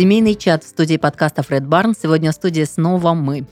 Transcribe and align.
Семейный 0.00 0.34
чат 0.34 0.64
в 0.64 0.66
студии 0.66 0.96
подкаста 0.96 1.42
Фред 1.42 1.66
Барн. 1.66 1.94
Сегодня 1.94 2.32
в 2.32 2.34
студии 2.34 2.64
снова 2.64 3.12
мы. 3.12 3.44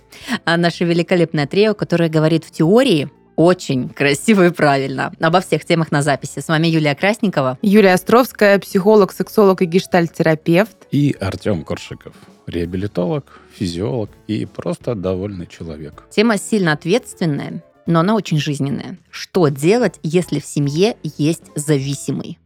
А 0.47 0.57
наше 0.57 0.85
великолепное 0.85 1.47
трио, 1.47 1.75
которое 1.75 2.09
говорит 2.09 2.43
в 2.43 2.51
теории 2.51 3.11
очень 3.37 3.91
красиво 3.91 4.47
и 4.47 4.51
правильно. 4.51 5.13
Обо 5.21 5.43
всех 5.43 5.67
темах 5.67 5.93
на 5.93 6.01
записи. 6.01 6.39
С 6.39 6.49
вами 6.49 6.69
Юлия 6.69 6.95
Красникова. 6.95 7.59
Юлия 7.61 7.93
Островская, 7.93 8.59
психолог, 8.61 9.13
сексолог 9.13 9.61
и 9.61 9.67
гештальт-терапевт. 9.67 10.87
И 10.91 11.15
Артем 11.21 11.65
Коршиков, 11.65 12.15
реабилитолог, 12.47 13.43
физиолог 13.55 14.09
и 14.27 14.47
просто 14.47 14.95
довольный 14.95 15.49
человек. 15.49 16.05
Тема 16.09 16.39
сильно 16.39 16.73
ответственная, 16.73 17.63
но 17.85 18.01
она 18.01 18.15
очень 18.15 18.39
жизненная. 18.39 18.97
Что 19.11 19.49
делать, 19.49 20.01
если 20.03 20.41
в 20.41 20.47
семье 20.47 20.97
есть 21.03 21.45
зависимый? 21.55 22.39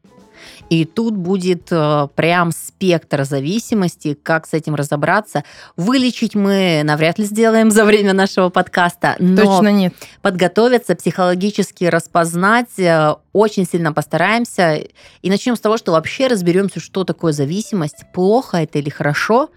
И 0.72 0.86
тут 0.86 1.14
будет 1.18 1.68
э, 1.70 2.08
прям 2.14 2.50
спектр 2.50 3.24
зависимости, 3.24 4.14
как 4.14 4.46
с 4.46 4.54
этим 4.54 4.74
разобраться. 4.74 5.44
Вылечить 5.76 6.34
мы 6.34 6.80
навряд 6.82 7.18
ли 7.18 7.26
сделаем 7.26 7.70
за 7.70 7.84
время 7.84 8.14
нашего 8.14 8.48
подкаста, 8.48 9.16
но 9.18 9.36
Точно 9.36 9.70
нет. 9.70 9.92
подготовиться, 10.22 10.94
психологически 10.94 11.84
распознать 11.84 12.78
э, 12.78 13.16
очень 13.34 13.66
сильно 13.66 13.92
постараемся. 13.92 14.76
И 15.20 15.28
начнем 15.28 15.56
с 15.56 15.60
того, 15.60 15.76
что 15.76 15.92
вообще 15.92 16.26
разберемся, 16.26 16.80
что 16.80 17.04
такое 17.04 17.34
зависимость, 17.34 18.06
плохо 18.14 18.56
это 18.56 18.78
или 18.78 18.88
хорошо. 18.88 19.50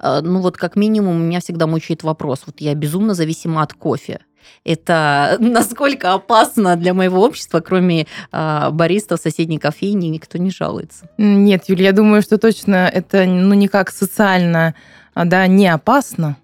Э, 0.00 0.22
Ну 0.24 0.40
вот 0.40 0.56
как 0.56 0.74
минимум 0.74 1.22
меня 1.22 1.38
всегда 1.38 1.68
мучает 1.68 2.02
вопрос. 2.02 2.42
Вот 2.46 2.60
я 2.60 2.74
безумно 2.74 3.14
зависима 3.14 3.62
от 3.62 3.74
кофе. 3.74 4.18
Это 4.64 5.36
насколько 5.40 6.14
опасно 6.14 6.76
для 6.76 6.94
моего 6.94 7.22
общества, 7.22 7.60
кроме 7.60 8.06
э, 8.32 8.70
бариста 8.70 9.16
в 9.16 9.20
соседней 9.20 9.58
кофейне, 9.58 10.08
никто 10.08 10.38
не 10.38 10.50
жалуется. 10.50 11.08
Нет, 11.18 11.64
Юлия, 11.68 11.86
я 11.86 11.92
думаю, 11.92 12.22
что 12.22 12.38
точно 12.38 12.90
это 12.92 13.24
ну 13.24 13.54
никак 13.54 13.90
социально 13.90 14.74
а, 15.14 15.24
да, 15.24 15.46
не 15.48 15.66
опасно, 15.66 16.36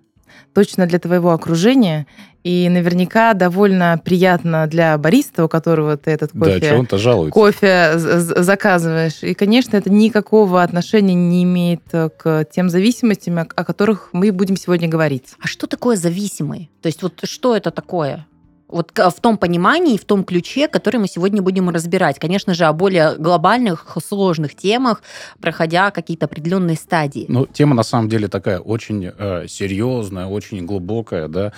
точно 0.55 0.87
для 0.87 0.99
твоего 0.99 1.33
окружения. 1.33 2.07
И 2.45 2.69
наверняка 2.69 3.33
довольно 3.33 3.99
приятно 4.05 4.67
для 4.67 4.99
бариста, 4.99 5.45
у 5.47 5.49
которого 5.49 5.97
ты 5.97 6.11
этот 6.11 6.31
Да, 6.35 6.45
кофе, 6.45 6.75
он-то 6.75 6.99
жалуется? 6.99 7.33
кофе 7.33 7.93
заказываешь. 7.97 9.23
И, 9.23 9.33
конечно, 9.33 9.77
это 9.79 9.91
никакого 9.91 10.63
отношения 10.63 11.15
не 11.15 11.43
имеет 11.45 11.83
э, 11.93 12.11
к 12.11 12.47
тем 12.51 12.69
зависимостям, 12.69 13.39
о 13.39 13.65
которых 13.65 14.11
мы 14.13 14.31
будем 14.31 14.57
сегодня 14.59 14.89
говорить. 14.89 15.35
А 15.41 15.47
что 15.47 15.67
такое 15.67 15.97
зависимый? 15.97 16.71
То 16.83 16.89
есть 16.89 17.03
вот 17.03 17.21
что 17.25 17.57
это 17.57 17.71
такое? 17.71 18.27
Вот 18.75 18.91
в 18.93 19.21
том 19.21 19.39
понимании, 19.39 19.97
в 19.97 20.05
том 20.05 20.25
ключе, 20.25 20.67
который 20.67 20.97
мы 20.97 21.07
сегодня 21.07 21.41
будем 21.43 21.71
разбирать. 21.71 22.19
Конечно 22.19 22.55
же, 22.55 22.65
о 22.65 22.73
более 22.73 23.15
глобальных, 23.17 23.97
сложных 24.05 24.57
темах, 24.57 25.01
проходя 25.41 25.93
какие-то 25.93 26.27
определенные 26.27 26.75
стадии. 26.75 27.27
Ну, 27.29 27.47
тема 27.47 27.77
на 27.77 27.85
самом 27.85 28.09
деле 28.09 28.27
такая 28.27 28.59
очень 28.59 29.13
э, 29.17 29.47
серьезная, 29.49 30.27
очень 30.27 30.67
глубокая, 30.67 31.29
да. 31.29 31.53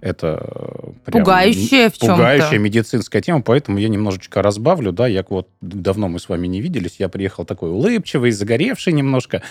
Это 0.00 0.42
э, 0.42 0.92
прям 1.04 1.22
Пугающая 1.24 1.90
в. 1.90 1.98
Пугающая 1.98 2.58
медицинская 2.58 3.20
тема, 3.20 3.42
поэтому 3.42 3.76
я 3.76 3.90
немножечко 3.90 4.40
разбавлю, 4.40 4.90
да. 4.90 5.06
Я 5.06 5.22
вот 5.28 5.48
давно 5.60 6.08
мы 6.08 6.18
с 6.18 6.30
вами 6.30 6.46
не 6.46 6.62
виделись, 6.62 6.96
я 6.98 7.10
приехал 7.10 7.44
такой 7.44 7.72
улыбчивый, 7.72 8.30
загоревший 8.30 8.94
немножко, 8.94 9.42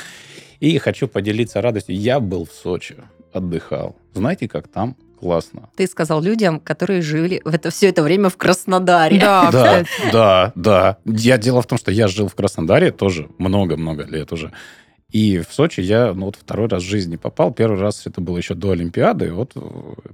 и 0.59 0.79
хочу 0.79 1.07
поделиться 1.07 1.61
радостью. 1.61 1.95
Я 1.95 2.19
был 2.19 2.45
в 2.45 2.51
Сочи, 2.51 2.95
отдыхал. 3.33 3.95
Знаете, 4.15 4.47
как 4.47 4.67
там 4.67 4.95
классно. 5.23 5.69
Ты 5.77 5.87
сказал 5.87 6.21
людям, 6.21 6.59
которые 6.59 7.01
жили 7.01 7.41
в 7.45 7.55
это 7.55 7.69
все 7.71 7.87
это 7.87 8.03
время 8.03 8.29
в 8.29 8.35
Краснодаре. 8.35 9.19
Да, 9.19 9.49
Да, 9.51 9.83
да, 10.11 10.51
да. 10.55 10.97
Я, 11.05 11.37
дело 11.37 11.61
в 11.61 11.65
том, 11.65 11.77
что 11.77 11.91
я 11.91 12.09
жил 12.09 12.27
в 12.27 12.35
Краснодаре 12.35 12.91
тоже 12.91 13.29
много-много 13.37 14.03
лет 14.03 14.33
уже. 14.33 14.51
И 15.13 15.37
в 15.37 15.53
Сочи 15.53 15.79
я 15.79 16.13
ну, 16.13 16.25
вот 16.25 16.35
второй 16.35 16.67
раз 16.67 16.83
в 16.83 16.87
жизни 16.87 17.15
попал. 17.15 17.53
Первый 17.53 17.79
раз 17.79 18.05
это 18.05 18.19
было 18.19 18.37
еще 18.37 18.55
до 18.55 18.71
Олимпиады. 18.71 19.31
Вот 19.31 19.51
э, 19.55 19.59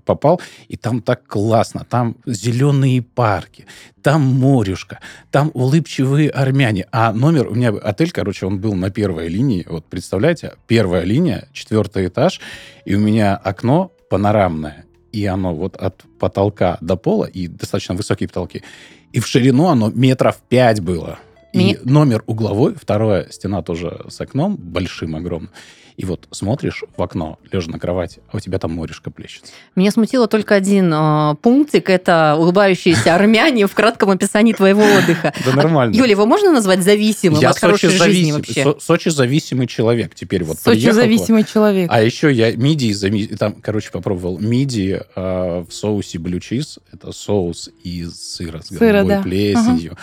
попал, 0.06 0.42
и 0.68 0.76
там 0.76 1.02
так 1.02 1.26
классно. 1.26 1.86
Там 1.90 2.18
зеленые 2.26 3.02
парки, 3.02 3.66
там 4.04 4.22
морюшка, 4.22 5.00
там 5.32 5.50
улыбчивые 5.54 6.30
армяне. 6.30 6.86
А 6.92 7.14
номер, 7.14 7.48
у 7.48 7.56
меня 7.56 7.70
отель, 7.70 8.12
короче, 8.12 8.46
он 8.46 8.60
был 8.60 8.76
на 8.76 8.92
первой 8.92 9.30
линии. 9.30 9.66
Вот 9.70 9.86
представляете, 9.86 10.54
первая 10.68 11.04
линия, 11.04 11.48
четвертый 11.54 12.08
этаж, 12.08 12.42
и 12.86 12.94
у 12.94 13.00
меня 13.00 13.38
окно 13.38 13.94
панорамное. 14.10 14.86
И 15.12 15.26
оно 15.26 15.54
вот 15.56 15.76
от 15.76 16.04
потолка 16.20 16.78
до 16.82 16.96
пола, 16.96 17.26
и 17.26 17.48
достаточно 17.48 17.96
высокие 17.96 18.28
потолки. 18.28 18.64
И 19.12 19.20
в 19.20 19.28
ширину 19.28 19.68
оно 19.68 19.90
метров 19.90 20.40
пять 20.50 20.82
было. 20.82 21.20
И 21.54 21.80
номер 21.84 22.24
угловой, 22.28 22.76
вторая 22.76 23.28
стена 23.32 23.64
тоже 23.64 24.06
с 24.08 24.22
окном, 24.22 24.56
большим, 24.56 25.16
огромным. 25.16 25.52
И 26.00 26.06
вот 26.06 26.30
смотришь 26.32 26.86
в 26.96 27.04
окно, 27.04 27.40
лежа 27.52 27.70
на 27.70 27.78
кровати, 27.78 28.22
а 28.32 28.38
у 28.38 28.40
тебя 28.40 28.58
там 28.58 28.72
морешка 28.72 29.12
плещется. 29.12 29.52
Меня 29.76 29.92
смутило 29.92 30.30
только 30.30 30.56
один 30.56 30.94
э, 30.94 31.36
пунктик. 31.42 31.90
Это 31.90 32.38
улыбающиеся 32.40 33.16
армяне 33.16 33.68
в 33.68 33.74
кратком 33.74 34.10
описании 34.12 34.54
твоего 34.54 34.82
отдыха. 34.82 35.34
Да 35.46 35.54
нормально. 35.54 35.94
Юля, 35.94 36.12
его 36.12 36.26
можно 36.26 36.54
назвать 36.54 36.84
зависимым 36.84 37.42
я 37.42 37.50
от 37.50 37.60
хорошей 37.60 37.90
жизни 37.90 38.32
вообще? 38.32 38.64
Со- 38.64 38.80
Сочи 38.80 39.10
зависимый 39.10 39.68
человек 39.68 40.16
теперь 40.16 40.46
вот 40.46 40.58
Сочи 40.58 40.90
зависимый 40.90 41.44
человек. 41.44 41.90
А 41.92 42.02
еще 42.02 42.32
я 42.32 42.56
мидии, 42.56 43.36
там, 43.36 43.56
короче, 43.56 43.92
попробовал 43.92 44.40
мидии 44.40 45.02
э, 45.18 45.66
в 45.68 45.74
соусе 45.74 46.18
блю 46.18 46.40
чиз. 46.40 46.80
Это 46.94 47.12
соус 47.12 47.70
из 47.84 48.14
сыра 48.36 48.62
с 48.62 48.72
голубой 48.72 49.22
плесенью. 49.22 49.98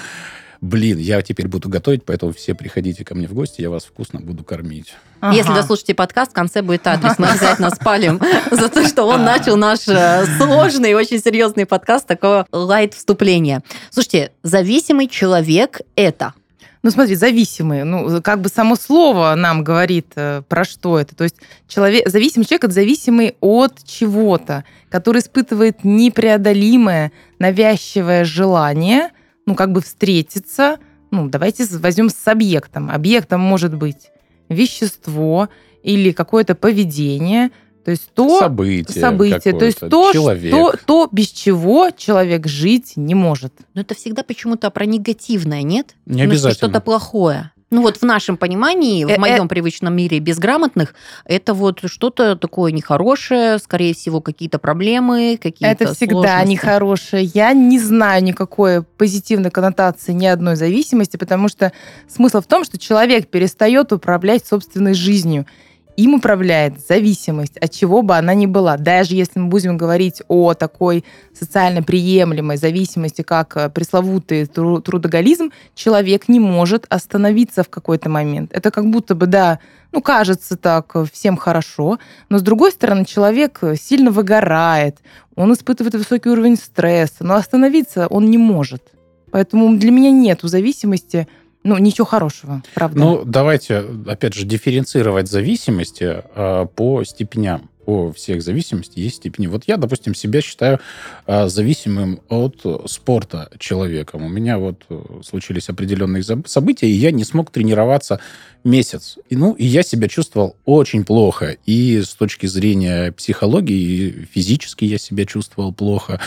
Блин, 0.67 0.99
я 0.99 1.23
теперь 1.23 1.47
буду 1.47 1.69
готовить, 1.69 2.05
поэтому 2.05 2.33
все 2.33 2.53
приходите 2.57 3.05
ко 3.05 3.15
мне 3.15 3.29
в 3.29 3.35
гости, 3.35 3.61
я 3.61 3.71
вас 3.71 3.85
вкусно 3.85 4.19
буду 4.19 4.43
кормить. 4.43 4.95
Если 5.23 5.53
Ага. 5.53 5.61
дослушаете 5.61 5.95
подкаст, 5.95 6.33
в 6.33 6.35
конце 6.35 6.61
будет 6.61 6.85
адрес. 6.89 7.19
Мы 7.19 7.29
обязательно 7.29 7.71
спалим 7.71 8.21
за 8.51 8.69
то, 8.69 8.85
что 8.89 9.05
он 9.05 9.23
начал 9.23 9.57
наш 9.57 9.87
э, 9.87 10.25
сложный 10.39 10.91
и 10.91 10.95
очень 10.95 11.21
серьезный 11.21 11.67
подкаст, 11.67 12.09
такого 12.09 12.47
лайт-вступления. 12.51 13.63
Слушайте, 13.91 14.33
зависимый 14.43 15.07
человек– 15.07 15.83
это... 15.95 16.35
Ну, 16.83 16.91
смотри, 16.91 17.15
зависимый. 17.15 17.85
Ну, 17.85 18.21
как 18.21 18.41
бы 18.41 18.49
само 18.49 18.75
слово 18.75 19.37
нам 19.37 19.63
говорит, 19.63 20.09
э, 20.17 20.43
про 20.49 20.65
что 20.65 20.99
это. 20.99 21.15
То 21.15 21.23
есть 21.23 21.37
человек, 21.69 22.09
зависимый 22.09 22.45
человек– 22.45 22.65
это 22.65 22.75
зависимый 22.75 23.37
от 23.41 23.85
чего-то, 23.85 24.65
который 24.89 25.21
испытывает 25.21 25.85
непреодолимое, 25.85 27.13
навязчивое 27.39 28.25
желание, 28.25 29.11
ну, 29.47 29.55
как 29.55 29.73
бы 29.73 29.81
встретиться. 29.81 30.79
Ну, 31.11 31.29
давайте 31.29 31.65
возьмем 31.79 32.11
с 32.11 32.29
объектом. 32.29 32.91
Объектом 32.91 33.41
может 33.41 33.75
быть 33.75 34.11
вещество 34.49 35.49
или 35.83 36.13
какое-то 36.13 36.55
поведение, 36.55 37.51
то 37.85 37.93
есть 37.93 38.11
то, 38.15 38.41
событие, 38.41 39.01
событие, 39.01 39.57
то 39.57 39.65
есть 39.65 39.79
то, 39.79 40.13
человек. 40.13 40.53
что, 40.53 40.75
то, 40.85 41.09
без 41.13 41.29
чего 41.29 41.91
человек 41.97 42.49
жить 42.49 42.95
не 42.97 43.15
может. 43.15 43.53
Но 43.75 43.83
это 43.83 43.95
всегда 43.95 44.25
почему-то 44.25 44.71
про 44.71 44.87
негативное, 44.87 45.63
нет? 45.63 45.95
Не 46.05 46.23
обязательно. 46.23 46.55
Что-то 46.55 46.81
плохое. 46.81 47.53
Ну 47.71 47.83
вот 47.83 47.97
в 47.97 48.03
нашем 48.05 48.37
понимании, 48.37 49.05
Э, 49.05 49.17
в 49.17 49.19
моем 49.19 49.49
привычном 49.49 49.95
мире 49.95 50.21
безграмотных, 50.21 50.95
это 51.25 51.53
вот 51.53 51.81
что-то 51.87 52.37
такое 52.37 52.71
нехорошее, 52.71 53.59
скорее 53.59 53.93
всего, 53.93 54.21
какие-то 54.21 54.59
проблемы, 54.59 55.37
какие-то 55.43 55.85
Это 55.85 55.95
всегда 55.95 56.15
сложности. 56.15 56.51
нехорошее. 56.51 57.25
Я 57.25 57.53
не 57.53 57.81
знаю 57.81 58.23
никакой 58.23 58.83
позитивной 58.83 59.51
коннотации 59.51 60.13
ни 60.13 60.27
одной 60.27 60.55
зависимости, 60.55 61.17
потому 61.17 61.49
что 61.49 61.73
смысл 62.09 62.41
в 62.41 62.47
том, 62.47 62.65
что 62.65 62.79
человек 62.79 63.29
перестает 63.29 63.93
управлять 63.93 64.47
собственной 64.47 64.95
жизнью. 64.95 65.47
Им 65.97 66.15
управляет 66.15 66.87
зависимость, 66.87 67.57
от 67.57 67.71
чего 67.71 68.03
бы 68.03 68.17
она 68.17 68.35
ни 68.35 68.47
была. 68.47 68.77
Даже 68.77 69.15
если 69.15 69.39
мы 69.39 69.49
будем 69.49 69.79
говорить 69.79 70.23
о 70.29 70.53
такой 70.53 71.05
социально 71.35 71.83
приемлемой 71.83 72.59
зависимости, 72.59 73.23
как 73.23 73.57
э, 73.57 73.71
пресловутый 73.71 74.45
тру- 74.47 74.81
трудоголизм, 74.81 75.53
человек 75.75 76.29
не 76.29 76.39
может 76.39 76.85
остановиться 76.91 77.63
в 77.63 77.71
какой-то 77.71 78.11
момент. 78.11 78.53
Это 78.53 78.71
как 78.71 78.91
будто 78.91 79.15
бы, 79.15 79.27
да, 79.27 79.59
ну, 79.93 80.03
кажется 80.03 80.59
так, 80.59 80.91
э, 80.95 81.07
всем 81.11 81.39
хорошо, 81.39 81.99
но 82.29 82.39
с 82.39 82.43
другой 82.43 82.73
стороны, 82.73 83.07
человек 83.07 83.59
э, 83.63 83.77
сильно 83.77 84.11
выгорает, 84.11 84.99
он 85.35 85.53
испытывает 85.55 85.95
высокий 85.95 86.29
уровень 86.29 86.57
стресса, 86.57 87.25
но 87.25 87.37
остановиться 87.37 88.07
он 88.09 88.31
не 88.31 88.39
может. 88.39 88.83
Поэтому 89.31 89.77
для 89.77 89.91
меня 89.91 90.11
нет 90.11 90.45
у 90.45 90.49
зависимости 90.49 91.27
ну, 91.67 91.79
ничего 91.79 92.05
хорошего, 92.07 92.63
правда. 92.75 92.99
Ну, 92.99 93.23
давайте, 93.25 93.85
опять 94.07 94.35
же, 94.35 94.47
дифференцировать 94.47 95.29
зависимости 95.29 96.23
э, 96.35 96.67
по 96.75 97.03
степеням. 97.03 97.69
У 97.87 98.13
всех 98.13 98.43
зависимостей 98.43 99.01
есть 99.01 99.17
степени. 99.17 99.47
Вот 99.47 99.65
я, 99.67 99.77
допустим, 99.77 100.15
себя 100.15 100.41
считаю 100.41 100.79
э, 101.27 101.49
зависимым 101.49 102.21
от 102.29 102.65
спорта 102.87 103.51
человеком. 103.59 104.25
У 104.25 104.29
меня 104.29 104.59
вот 104.59 104.85
э, 104.89 105.01
случились 105.25 105.69
определенные 105.69 106.23
события, 106.47 106.87
и 106.87 106.93
я 106.93 107.11
не 107.11 107.25
смог 107.25 107.51
тренироваться 107.51 108.21
месяц. 108.63 109.19
И, 109.29 109.37
ну, 109.37 109.53
и 109.53 109.65
я 109.65 109.83
себя 109.83 110.07
чувствовал 110.07 110.57
очень 110.65 111.05
плохо. 111.05 111.57
И 111.67 112.01
с 112.01 112.15
точки 112.15 112.47
зрения 112.47 113.11
психологии, 113.11 113.77
и 113.77 114.25
физически 114.33 114.85
я 114.85 114.99
себя 114.99 115.27
чувствовал 115.27 115.73
плохо. 115.73 116.21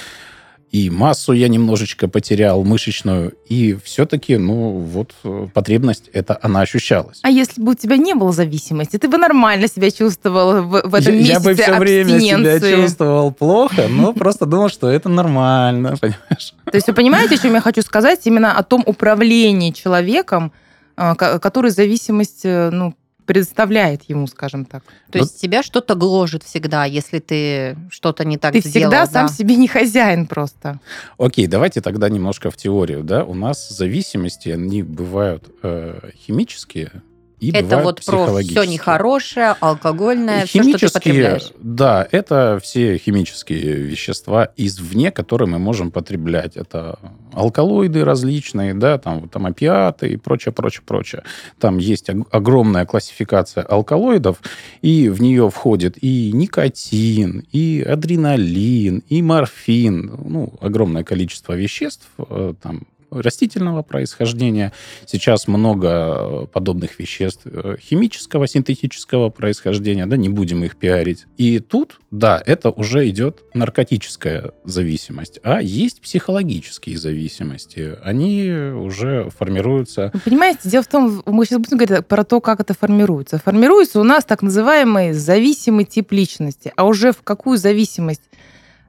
И 0.71 0.89
массу 0.89 1.33
я 1.33 1.47
немножечко 1.47 2.07
потерял, 2.07 2.63
мышечную, 2.63 3.33
и 3.47 3.77
все-таки, 3.83 4.37
ну, 4.37 4.71
вот 4.71 5.13
э, 5.23 5.47
потребность 5.53 6.09
это 6.13 6.37
она 6.41 6.61
ощущалась. 6.61 7.19
А 7.23 7.29
если 7.29 7.61
бы 7.61 7.71
у 7.71 7.75
тебя 7.75 7.97
не 7.97 8.13
было 8.13 8.31
зависимости, 8.31 8.97
ты 8.97 9.07
бы 9.07 9.17
нормально 9.17 9.67
себя 9.67 9.89
чувствовал 9.89 10.61
в, 10.61 10.81
в 10.85 10.95
этом 10.95 11.13
я, 11.15 11.19
месяце 11.19 11.31
я 11.31 11.39
бы 11.39 11.53
все 11.55 11.79
время 11.79 12.19
себя 12.19 12.59
чувствовал 12.59 13.31
плохо, 13.31 13.87
но 13.89 14.13
просто 14.13 14.45
думал, 14.45 14.69
что 14.69 14.89
это 14.89 15.09
нормально, 15.09 15.97
понимаешь? 16.01 16.53
То 16.65 16.75
есть 16.75 16.87
вы 16.87 16.93
понимаете, 16.93 17.35
о 17.35 17.37
чем 17.39 17.53
я 17.55 17.61
хочу 17.61 17.81
сказать? 17.81 18.19
Именно 18.25 18.57
о 18.57 18.63
том 18.63 18.83
управлении 18.85 19.71
человеком, 19.71 20.51
ко- 20.95 21.39
который 21.39 21.71
зависимость, 21.71 22.41
э, 22.43 22.69
ну, 22.71 22.93
предоставляет 23.29 24.09
ему, 24.09 24.25
скажем 24.25 24.65
так. 24.65 24.81
То 25.11 25.19
есть 25.19 25.39
тебя 25.39 25.61
что-то 25.61 25.93
гложет 25.93 26.41
всегда, 26.41 26.85
если 26.85 27.19
ты 27.19 27.77
что-то 27.91 28.25
не 28.25 28.37
так 28.37 28.53
Ты 28.53 28.61
сделал. 28.61 28.89
всегда 28.89 29.05
да. 29.05 29.11
сам 29.11 29.29
себе 29.29 29.55
не 29.55 29.67
хозяин 29.67 30.25
просто. 30.25 30.79
Окей, 31.19 31.45
давайте 31.45 31.81
тогда 31.81 32.09
немножко 32.09 32.49
в 32.49 32.57
теорию, 32.57 33.03
да? 33.03 33.23
У 33.23 33.35
нас 33.35 33.69
зависимости, 33.69 34.49
они 34.49 34.81
бывают 34.81 35.47
э, 35.61 36.09
химические 36.15 37.03
и 37.39 37.51
Это 37.51 37.77
вот 37.79 38.03
про 38.05 38.37
все 38.41 38.63
нехорошее, 38.65 39.55
алкогольное, 39.59 40.45
все, 40.45 40.47
что 40.47 40.57
ты 40.59 40.63
Химические, 40.71 40.89
потребляешь. 40.91 41.51
да, 41.59 42.07
это 42.11 42.59
все 42.61 42.97
химические 42.97 43.73
вещества 43.75 44.49
извне, 44.57 45.11
которые 45.11 45.47
мы 45.47 45.57
можем 45.59 45.91
потреблять. 45.91 46.57
Это 46.57 46.99
алкалоиды 47.33 48.03
различные, 48.03 48.73
да, 48.73 48.97
там, 48.97 49.29
там 49.29 49.45
опиаты 49.45 50.09
и 50.09 50.17
прочее, 50.17 50.51
прочее, 50.51 50.83
прочее. 50.85 51.23
Там 51.59 51.77
есть 51.77 52.09
ог- 52.09 52.27
огромная 52.31 52.85
классификация 52.85 53.63
алкалоидов, 53.63 54.37
и 54.81 55.09
в 55.09 55.21
нее 55.21 55.49
входит 55.49 55.97
и 56.01 56.31
никотин, 56.33 57.45
и 57.51 57.81
адреналин, 57.81 59.03
и 59.07 59.21
морфин, 59.21 60.11
ну, 60.25 60.53
огромное 60.61 61.03
количество 61.03 61.53
веществ, 61.53 62.07
э, 62.17 62.53
там, 62.61 62.81
растительного 63.11 63.81
происхождения. 63.81 64.73
Сейчас 65.05 65.47
много 65.47 65.87
э, 65.87 66.45
подобных 66.51 66.99
веществ 66.99 67.41
э, 67.45 67.75
химического, 67.79 68.47
синтетического 68.47 69.29
происхождения, 69.29 70.05
да, 70.05 70.17
не 70.17 70.29
будем 70.29 70.63
их 70.63 70.75
пиарить. 70.75 71.25
И 71.37 71.59
тут, 71.59 71.99
да, 72.11 72.41
это 72.45 72.69
уже 72.69 73.07
идет 73.09 73.43
наркотическая 73.53 74.51
зависимость. 74.63 75.39
А 75.43 75.61
есть 75.61 76.01
психологические 76.01 76.97
зависимости. 76.97 77.97
Они 78.03 78.51
уже 78.51 79.29
формируются... 79.29 80.11
Вы 80.13 80.19
понимаете, 80.19 80.69
дело 80.69 80.83
в 80.83 80.87
том, 80.87 81.23
мы 81.25 81.45
сейчас 81.45 81.59
будем 81.59 81.77
говорить 81.77 82.07
про 82.07 82.23
то, 82.23 82.41
как 82.41 82.59
это 82.59 82.73
формируется. 82.73 83.39
Формируется 83.39 83.99
у 83.99 84.03
нас 84.03 84.25
так 84.25 84.41
называемый 84.41 85.13
зависимый 85.13 85.85
тип 85.85 86.11
личности. 86.11 86.71
А 86.75 86.85
уже 86.85 87.11
в 87.11 87.21
какую 87.23 87.57
зависимость 87.57 88.21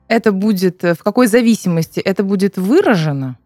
это 0.09 0.33
будет, 0.33 0.83
в 0.83 0.99
какой 1.05 1.29
зависимости 1.29 2.01
это 2.01 2.25
будет 2.25 2.59
выражено, 2.59 3.39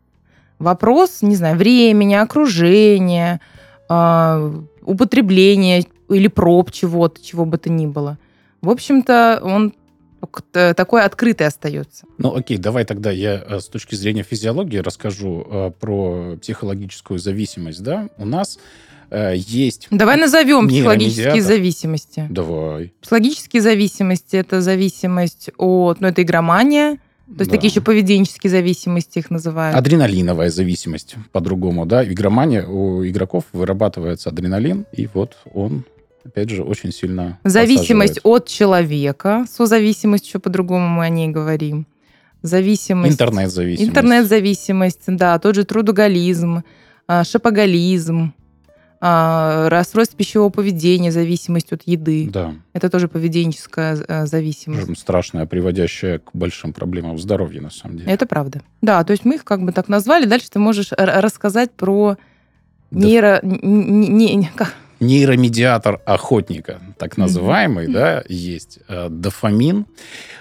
вопрос, 0.58 1.22
не 1.22 1.36
знаю, 1.36 1.56
времени, 1.56 2.14
окружения, 2.14 3.40
а, 3.88 4.52
употребления 4.82 5.84
или 6.08 6.28
проб 6.28 6.70
чего-то, 6.70 7.22
чего 7.22 7.44
бы 7.44 7.58
то 7.58 7.70
ни 7.70 7.86
было. 7.86 8.18
В 8.60 8.70
общем-то, 8.70 9.40
он 9.42 9.74
такой 10.52 11.02
открытый 11.02 11.46
остается. 11.46 12.06
Ну, 12.18 12.34
окей, 12.34 12.56
давай 12.56 12.84
тогда 12.84 13.10
я 13.10 13.42
э, 13.46 13.60
с 13.60 13.68
точки 13.68 13.94
зрения 13.94 14.22
физиологии 14.22 14.78
расскажу 14.78 15.46
э, 15.46 15.70
про 15.78 16.36
психологическую 16.40 17.18
зависимость, 17.18 17.82
да? 17.82 18.08
У 18.16 18.24
нас 18.24 18.58
э, 19.10 19.34
есть... 19.36 19.88
Давай 19.90 20.16
назовем 20.16 20.68
психологические 20.68 21.42
зависимости. 21.42 22.26
Давай. 22.30 22.94
Психологические 23.02 23.60
зависимости 23.60 24.36
это 24.36 24.60
зависимость 24.62 25.50
от, 25.58 26.00
ну, 26.00 26.08
это 26.08 26.22
игромания, 26.22 26.98
то 27.26 27.41
есть 27.41 27.50
Да. 27.50 27.56
такие 27.56 27.71
еще 27.71 27.81
поведенческие 27.81 28.50
зависимости 28.50 29.19
их 29.19 29.31
называют. 29.31 29.76
Адреналиновая 29.76 30.50
зависимость, 30.50 31.17
по-другому, 31.32 31.87
да. 31.87 32.05
Игромания 32.05 32.67
у 32.67 33.05
игроков 33.06 33.44
вырабатывается 33.53 34.29
адреналин, 34.29 34.85
и 34.93 35.09
вот 35.12 35.37
он, 35.53 35.85
опять 36.25 36.50
же, 36.50 36.62
очень 36.62 36.93
сильно 36.93 37.38
Зависимость 37.44 38.21
от 38.25 38.47
человека, 38.47 39.47
созависимость, 39.50 40.26
еще 40.26 40.38
по-другому 40.38 40.87
мы 40.87 41.05
о 41.05 41.09
ней 41.09 41.29
говорим. 41.29 41.87
Зависимость... 42.43 43.15
Интернет-зависимость. 43.15 43.88
Интернет-зависимость, 43.88 45.00
да, 45.06 45.38
тот 45.38 45.55
же 45.55 45.65
трудоголизм, 45.65 46.62
а, 47.06 47.25
шопоголизм, 47.25 48.35
а, 48.37 48.44
расстройство 49.68 50.16
пищевого 50.16 50.48
поведения, 50.50 51.12
зависимость 51.12 51.72
от 51.72 51.82
еды. 51.86 52.28
Да, 52.32 52.54
Это 52.72 52.88
тоже 52.88 53.06
поведенческая 53.08 53.96
э, 54.08 54.26
зависимость. 54.26 54.98
Страшная, 54.98 55.46
приводящая 55.46 56.18
к 56.20 56.30
большим 56.32 56.72
проблемам 56.72 57.16
в 57.16 57.20
здоровье, 57.20 57.60
на 57.60 57.70
самом 57.70 57.98
деле. 57.98 58.10
Это 58.12 58.26
правда. 58.26 58.62
Да, 58.82 59.04
то 59.04 59.10
есть 59.12 59.24
мы 59.24 59.34
их 59.34 59.44
как 59.44 59.62
бы 59.62 59.72
так 59.72 59.88
назвали. 59.88 60.24
Дальше 60.24 60.48
ты 60.50 60.58
можешь 60.58 60.92
р- 60.92 61.20
рассказать 61.22 61.70
про 61.72 62.16
Да. 62.90 62.98
нейро... 63.06 63.40
не- 63.42 64.08
не- 64.08 64.34
не- 64.36 64.50
как- 64.54 64.74
нейромедиатор 65.00 66.00
охотника, 66.06 66.80
так 66.98 67.18
называемый, 67.18 67.88
да, 67.88 68.24
есть 68.28 68.78
э, 68.88 69.08
дофамин. 69.10 69.84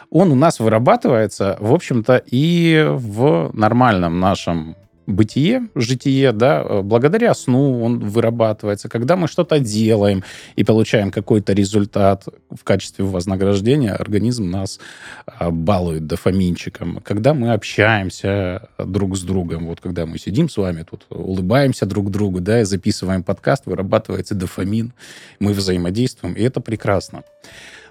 Он 0.09 0.31
у 0.31 0.35
нас 0.35 0.59
вырабатывается, 0.59 1.57
в 1.59 1.73
общем-то, 1.73 2.23
и 2.31 2.85
в 2.87 3.49
нормальном 3.53 4.19
нашем 4.19 4.75
бытие, 5.05 5.69
житие, 5.75 6.31
да, 6.31 6.61
э, 6.61 6.81
благодаря 6.81 7.33
сну 7.33 7.83
он 7.83 7.99
вырабатывается. 7.99 8.89
Когда 8.89 9.15
мы 9.15 9.27
что-то 9.27 9.59
делаем 9.59 10.23
и 10.55 10.63
получаем 10.63 11.11
какой-то 11.11 11.53
результат 11.53 12.25
в 12.49 12.63
качестве 12.63 13.05
вознаграждения, 13.05 13.91
организм 13.91 14.49
нас 14.49 14.79
а, 15.25 15.51
балует 15.51 16.07
дофаминчиком. 16.07 16.99
Когда 17.03 17.33
мы 17.33 17.53
общаемся 17.53 18.69
друг 18.77 19.17
с 19.17 19.21
другом, 19.21 19.67
вот 19.67 19.81
когда 19.81 20.05
мы 20.05 20.17
сидим 20.17 20.49
с 20.49 20.57
вами 20.57 20.85
тут, 20.89 21.05
улыбаемся 21.09 21.85
друг 21.85 22.09
другу, 22.09 22.39
да, 22.39 22.61
и 22.61 22.63
записываем 22.63 23.23
подкаст, 23.23 23.65
вырабатывается 23.65 24.35
дофамин, 24.35 24.93
мы 25.39 25.53
взаимодействуем, 25.53 26.35
и 26.35 26.41
это 26.41 26.61
прекрасно. 26.61 27.23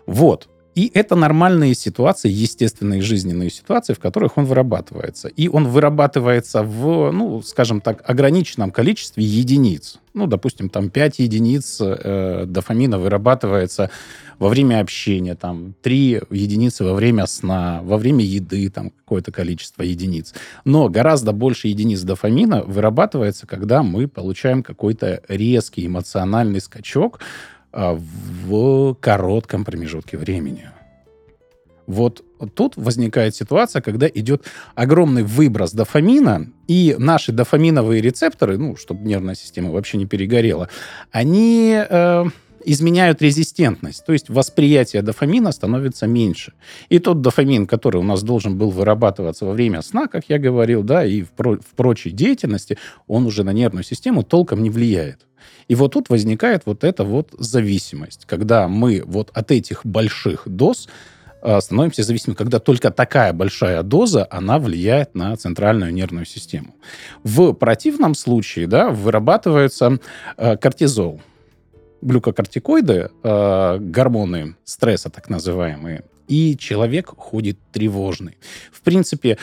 Вот. 0.06 0.48
И 0.74 0.90
это 0.94 1.16
нормальные 1.16 1.74
ситуации, 1.74 2.30
естественные 2.30 3.02
жизненные 3.02 3.50
ситуации, 3.50 3.92
в 3.92 3.98
которых 3.98 4.38
он 4.38 4.46
вырабатывается. 4.46 5.28
И 5.28 5.48
он 5.48 5.68
вырабатывается 5.68 6.62
в, 6.62 7.10
ну, 7.12 7.42
скажем 7.42 7.80
так, 7.80 8.08
ограниченном 8.08 8.70
количестве 8.70 9.22
единиц. 9.22 9.98
Ну, 10.14 10.26
допустим, 10.26 10.68
там 10.68 10.90
5 10.90 11.18
единиц 11.20 11.78
э, 11.80 12.44
дофамина 12.46 12.98
вырабатывается 12.98 13.90
во 14.38 14.48
время 14.48 14.80
общения, 14.80 15.34
там 15.34 15.74
3 15.82 16.22
единицы 16.30 16.84
во 16.84 16.94
время 16.94 17.26
сна, 17.26 17.80
во 17.82 17.96
время 17.96 18.24
еды, 18.24 18.68
там 18.70 18.90
какое-то 18.90 19.30
количество 19.30 19.82
единиц. 19.82 20.34
Но 20.64 20.88
гораздо 20.88 21.32
больше 21.32 21.68
единиц 21.68 22.02
дофамина 22.02 22.62
вырабатывается, 22.62 23.46
когда 23.46 23.82
мы 23.82 24.08
получаем 24.08 24.62
какой-то 24.62 25.22
резкий 25.28 25.86
эмоциональный 25.86 26.60
скачок, 26.60 27.20
в 27.72 28.94
коротком 28.94 29.64
промежутке 29.64 30.16
времени. 30.18 30.70
Вот 31.86 32.24
тут 32.54 32.76
возникает 32.76 33.34
ситуация, 33.34 33.82
когда 33.82 34.06
идет 34.08 34.44
огромный 34.74 35.22
выброс 35.22 35.72
дофамина, 35.72 36.48
и 36.68 36.94
наши 36.98 37.32
дофаминовые 37.32 38.00
рецепторы, 38.00 38.56
ну, 38.56 38.76
чтобы 38.76 39.06
нервная 39.06 39.34
система 39.34 39.70
вообще 39.70 39.98
не 39.98 40.06
перегорела, 40.06 40.68
они 41.10 41.76
э, 41.76 42.24
изменяют 42.64 43.22
резистентность, 43.22 44.04
то 44.04 44.12
есть 44.12 44.28
восприятие 44.28 45.02
дофамина 45.02 45.52
становится 45.52 46.06
меньше. 46.06 46.52
И 46.88 46.98
тот 46.98 47.20
дофамин, 47.20 47.66
который 47.66 47.98
у 47.98 48.02
нас 48.02 48.22
должен 48.22 48.56
был 48.56 48.70
вырабатываться 48.70 49.44
во 49.44 49.52
время 49.52 49.82
сна, 49.82 50.06
как 50.06 50.24
я 50.28 50.38
говорил, 50.38 50.82
да, 50.82 51.04
и 51.04 51.22
в, 51.22 51.30
про- 51.30 51.58
в 51.58 51.74
прочей 51.76 52.10
деятельности, 52.10 52.78
он 53.06 53.26
уже 53.26 53.44
на 53.44 53.52
нервную 53.52 53.84
систему 53.84 54.22
толком 54.22 54.62
не 54.62 54.70
влияет. 54.70 55.26
И 55.68 55.74
вот 55.74 55.92
тут 55.92 56.10
возникает 56.10 56.62
вот 56.66 56.84
эта 56.84 57.04
вот 57.04 57.30
зависимость, 57.38 58.24
когда 58.26 58.68
мы 58.68 59.02
вот 59.04 59.30
от 59.32 59.50
этих 59.50 59.84
больших 59.84 60.42
доз 60.46 60.88
э, 61.42 61.60
становимся 61.60 62.02
зависимыми, 62.02 62.36
когда 62.36 62.58
только 62.58 62.90
такая 62.90 63.32
большая 63.32 63.82
доза, 63.82 64.26
она 64.30 64.58
влияет 64.58 65.14
на 65.14 65.36
центральную 65.36 65.92
нервную 65.92 66.26
систему. 66.26 66.74
В 67.24 67.52
противном 67.52 68.14
случае, 68.14 68.66
да, 68.66 68.90
вырабатывается 68.90 69.98
э, 70.36 70.56
кортизол, 70.56 71.20
глюкокортикоиды, 72.02 73.10
э, 73.22 73.78
гормоны 73.78 74.56
стресса 74.64 75.08
так 75.10 75.30
называемые, 75.30 76.04
и 76.28 76.56
человек 76.56 77.12
ходит 77.16 77.58
тревожный. 77.72 78.38
В 78.72 78.82
принципе, 78.82 79.38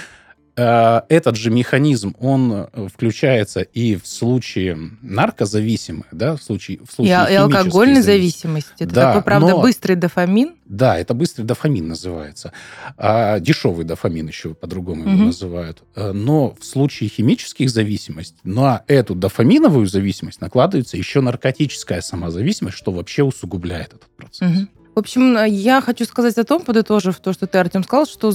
этот 1.09 1.35
же 1.35 1.49
механизм, 1.51 2.15
он 2.19 2.67
э, 2.73 2.87
включается 2.93 3.61
и 3.61 3.95
в 3.95 4.05
случае 4.07 4.77
наркозависимых, 5.01 6.07
да, 6.11 6.35
в 6.35 6.43
случае, 6.43 6.79
в 6.79 6.83
И, 6.89 6.93
случае 6.93 7.17
а- 7.17 7.29
и 7.31 7.35
алкогольной 7.35 8.01
зависимости. 8.01 8.71
Это 8.83 8.93
Да, 8.93 9.07
такой, 9.13 9.23
правда, 9.23 9.49
но- 9.51 9.61
быстрый 9.61 9.95
дофамин. 9.95 10.55
Да, 10.65 10.97
это 10.97 11.13
быстрый 11.13 11.43
дофамин 11.43 11.87
называется. 11.87 12.51
А 12.97 13.39
дешевый 13.39 13.85
дофамин 13.85 14.27
еще 14.27 14.53
по-другому 14.53 15.01
его 15.03 15.11
Мгм. 15.11 15.25
называют. 15.27 15.83
Э, 15.95 16.11
Но 16.11 16.55
в 16.59 16.65
случае 16.65 17.09
химических 17.09 17.69
зависимостей 17.69 18.37
на 18.43 18.83
эту 18.87 19.15
дофаминовую 19.15 19.87
зависимость 19.87 20.41
накладывается 20.41 20.97
еще 20.97 21.21
наркотическая 21.21 22.01
самозависимость, 22.01 22.77
что 22.77 22.91
вообще 22.91 23.23
усугубляет 23.23 23.89
этот 23.93 24.07
процесс. 24.15 24.41
Мгм. 24.49 24.69
В 24.95 24.99
общем, 24.99 25.45
я 25.45 25.81
хочу 25.81 26.05
сказать 26.05 26.37
о 26.37 26.43
том, 26.43 26.61
подытожив 26.61 27.19
то, 27.19 27.31
что 27.31 27.47
ты, 27.47 27.57
Артем, 27.57 27.83
сказал, 27.83 28.05
что 28.05 28.33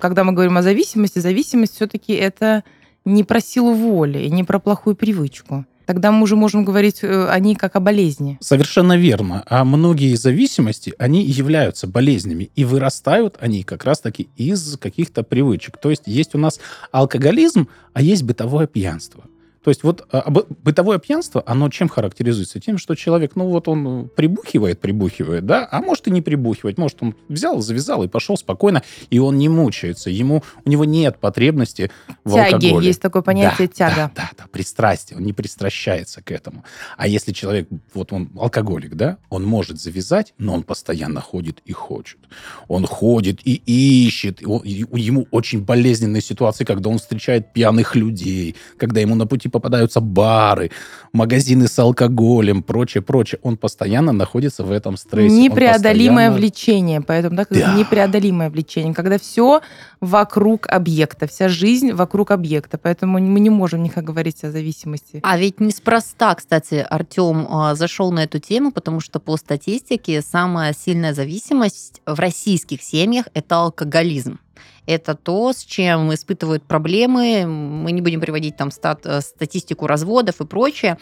когда 0.00 0.24
мы 0.24 0.32
говорим 0.32 0.56
о 0.56 0.62
зависимости, 0.62 1.18
зависимость 1.18 1.74
все-таки 1.74 2.14
это 2.14 2.64
не 3.04 3.24
про 3.24 3.40
силу 3.40 3.72
воли 3.72 4.18
и 4.20 4.30
не 4.30 4.44
про 4.44 4.58
плохую 4.58 4.96
привычку. 4.96 5.66
Тогда 5.88 6.12
мы 6.12 6.22
уже 6.24 6.36
можем 6.36 6.66
говорить 6.66 7.02
э, 7.02 7.28
о 7.28 7.38
ней 7.38 7.54
как 7.54 7.74
о 7.74 7.80
болезни. 7.80 8.36
Совершенно 8.42 8.94
верно. 8.94 9.42
А 9.46 9.64
многие 9.64 10.14
зависимости, 10.16 10.92
они 10.98 11.24
являются 11.24 11.86
болезнями. 11.86 12.50
И 12.54 12.66
вырастают 12.66 13.36
они 13.40 13.62
как 13.62 13.84
раз-таки 13.84 14.28
из 14.36 14.76
каких-то 14.76 15.22
привычек. 15.22 15.78
То 15.78 15.88
есть 15.88 16.02
есть 16.04 16.34
у 16.34 16.38
нас 16.38 16.60
алкоголизм, 16.92 17.68
а 17.94 18.02
есть 18.02 18.22
бытовое 18.22 18.66
пьянство. 18.66 19.24
То 19.68 19.70
есть 19.70 19.82
вот 19.82 20.08
а, 20.12 20.30
бытовое 20.30 20.98
пьянство, 20.98 21.44
оно 21.44 21.68
чем 21.68 21.90
характеризуется? 21.90 22.58
Тем, 22.58 22.78
что 22.78 22.94
человек, 22.94 23.32
ну 23.34 23.48
вот 23.48 23.68
он 23.68 24.08
прибухивает, 24.08 24.80
прибухивает, 24.80 25.44
да, 25.44 25.68
а 25.70 25.82
может 25.82 26.08
и 26.08 26.10
не 26.10 26.22
прибухивать. 26.22 26.78
Может, 26.78 27.02
он 27.02 27.14
взял, 27.28 27.60
завязал 27.60 28.02
и 28.02 28.08
пошел 28.08 28.38
спокойно, 28.38 28.82
и 29.10 29.18
он 29.18 29.36
не 29.36 29.50
мучается. 29.50 30.08
Ему, 30.08 30.42
у 30.64 30.70
него 30.70 30.86
нет 30.86 31.18
потребности 31.18 31.90
в 32.24 32.32
Тяги, 32.32 32.54
алкоголе. 32.54 32.86
есть 32.86 33.02
такое 33.02 33.20
понятие 33.20 33.68
да, 33.68 33.74
тяга. 33.74 33.94
Да, 33.94 34.12
да, 34.16 34.30
да, 34.38 34.44
пристрастие, 34.50 35.18
он 35.18 35.24
не 35.24 35.34
пристращается 35.34 36.22
к 36.22 36.32
этому. 36.32 36.64
А 36.96 37.06
если 37.06 37.32
человек, 37.32 37.68
вот 37.92 38.14
он 38.14 38.30
алкоголик, 38.40 38.94
да, 38.94 39.18
он 39.28 39.44
может 39.44 39.78
завязать, 39.78 40.32
но 40.38 40.54
он 40.54 40.62
постоянно 40.62 41.20
ходит 41.20 41.60
и 41.66 41.72
хочет. 41.72 42.20
Он 42.68 42.86
ходит 42.86 43.40
и 43.44 43.60
ищет. 44.06 44.40
И 44.40 44.86
ему 44.94 45.26
очень 45.30 45.60
болезненные 45.60 46.22
ситуации, 46.22 46.64
когда 46.64 46.88
он 46.88 46.96
встречает 46.96 47.52
пьяных 47.52 47.94
людей, 47.96 48.56
когда 48.78 49.02
ему 49.02 49.14
на 49.14 49.26
пути 49.26 49.50
попадаются 49.58 50.00
бары, 50.00 50.70
магазины 51.12 51.68
с 51.68 51.78
алкоголем, 51.78 52.62
прочее, 52.62 53.02
прочее. 53.02 53.38
Он 53.42 53.56
постоянно 53.56 54.12
находится 54.12 54.64
в 54.64 54.70
этом 54.70 54.96
стрессе. 54.96 55.34
Непреодолимое 55.34 56.28
постоянно... 56.28 56.36
влечение, 56.36 57.00
поэтому 57.00 57.36
да, 57.36 57.46
да. 57.50 57.74
непреодолимое 57.74 58.50
влечение, 58.50 58.94
когда 58.94 59.18
все 59.18 59.60
вокруг 60.00 60.68
объекта, 60.68 61.26
вся 61.26 61.48
жизнь 61.48 61.92
вокруг 61.92 62.30
объекта, 62.30 62.78
поэтому 62.78 63.18
мы 63.18 63.40
не 63.40 63.50
можем 63.50 63.82
никак 63.82 64.04
говорить 64.04 64.44
о 64.44 64.50
зависимости. 64.50 65.20
А 65.22 65.36
ведь 65.36 65.60
неспроста, 65.60 66.34
кстати, 66.34 66.86
Артем 66.88 67.46
а, 67.50 67.74
зашел 67.74 68.12
на 68.12 68.24
эту 68.24 68.38
тему, 68.38 68.70
потому 68.70 69.00
что 69.00 69.18
по 69.18 69.36
статистике 69.36 70.22
самая 70.22 70.72
сильная 70.72 71.14
зависимость 71.14 72.00
в 72.06 72.18
российских 72.20 72.82
семьях 72.82 73.26
это 73.34 73.56
алкоголизм 73.56 74.38
это 74.86 75.14
то, 75.14 75.52
с 75.52 75.64
чем 75.64 76.12
испытывают 76.14 76.64
проблемы. 76.64 77.46
Мы 77.46 77.92
не 77.92 78.00
будем 78.00 78.20
приводить 78.20 78.56
там 78.56 78.70
стат, 78.70 79.04
э, 79.04 79.20
статистику 79.20 79.86
разводов 79.86 80.40
и 80.40 80.46
прочее. 80.46 80.98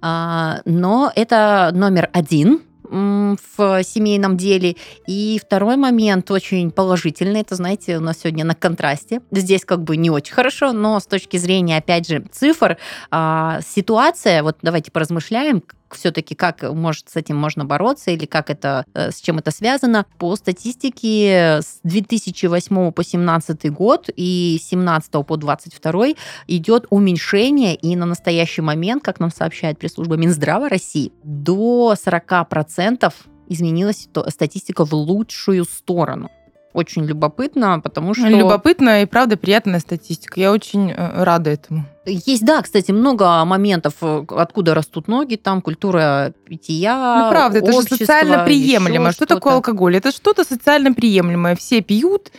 А, 0.00 0.60
но 0.64 1.12
это 1.14 1.70
номер 1.74 2.10
один 2.12 2.62
в 2.94 3.82
семейном 3.82 4.36
деле. 4.36 4.76
И 5.06 5.40
второй 5.42 5.76
момент 5.76 6.30
очень 6.30 6.70
положительный, 6.70 7.40
это, 7.40 7.54
знаете, 7.56 7.96
у 7.96 8.00
нас 8.00 8.18
сегодня 8.18 8.44
на 8.44 8.54
контрасте. 8.54 9.20
Здесь 9.32 9.64
как 9.64 9.82
бы 9.82 9.96
не 9.96 10.10
очень 10.10 10.34
хорошо, 10.34 10.72
но 10.72 11.00
с 11.00 11.06
точки 11.06 11.36
зрения, 11.36 11.78
опять 11.78 12.06
же, 12.06 12.24
цифр, 12.30 12.76
а, 13.10 13.60
ситуация, 13.66 14.42
вот 14.42 14.58
давайте 14.62 14.90
поразмышляем, 14.90 15.62
все-таки 15.94 16.34
как 16.34 16.62
может 16.62 17.08
с 17.08 17.16
этим 17.16 17.36
можно 17.36 17.64
бороться 17.64 18.10
или 18.10 18.26
как 18.26 18.50
это, 18.50 18.84
э, 18.94 19.10
с 19.10 19.20
чем 19.20 19.38
это 19.38 19.50
связано. 19.50 20.06
По 20.18 20.36
статистике 20.36 21.60
с 21.62 21.80
2008 21.84 22.92
по 22.92 23.02
2017 23.02 23.70
год 23.70 24.10
и 24.14 24.60
17 24.62 25.24
по 25.24 25.36
22 25.36 26.14
идет 26.46 26.86
уменьшение, 26.90 27.74
и 27.74 27.96
на 27.96 28.06
настоящий 28.06 28.62
момент, 28.62 29.02
как 29.02 29.20
нам 29.20 29.30
сообщает 29.30 29.78
пресс-служба 29.78 30.16
Минздрава 30.16 30.68
России, 30.68 31.12
до 31.22 31.94
40% 31.94 33.12
изменилась 33.48 34.08
статистика 34.28 34.84
в 34.84 34.92
лучшую 34.92 35.64
сторону 35.64 36.30
очень 36.74 37.04
любопытно, 37.04 37.80
потому 37.80 38.14
что... 38.14 38.28
Любопытно 38.28 39.02
и, 39.02 39.06
правда, 39.06 39.36
приятная 39.36 39.78
статистика. 39.78 40.40
Я 40.40 40.52
очень 40.52 40.90
э, 40.90 41.22
рада 41.22 41.50
этому. 41.50 41.84
Есть, 42.04 42.44
да, 42.44 42.60
кстати, 42.60 42.90
много 42.90 43.44
моментов, 43.44 43.94
э, 44.02 44.24
откуда 44.28 44.74
растут 44.74 45.06
ноги, 45.06 45.36
там 45.36 45.62
культура 45.62 46.34
питья, 46.44 47.22
Ну, 47.24 47.30
правда, 47.30 47.58
это 47.58 47.72
же 47.72 47.82
социально 47.82 48.44
приемлемо. 48.44 49.12
Что, 49.12 49.24
что 49.24 49.36
такое 49.36 49.54
алкоголь? 49.54 49.96
Это 49.96 50.10
что-то 50.10 50.44
социально 50.44 50.92
приемлемое. 50.92 51.54
Все 51.54 51.80
пьют, 51.80 52.32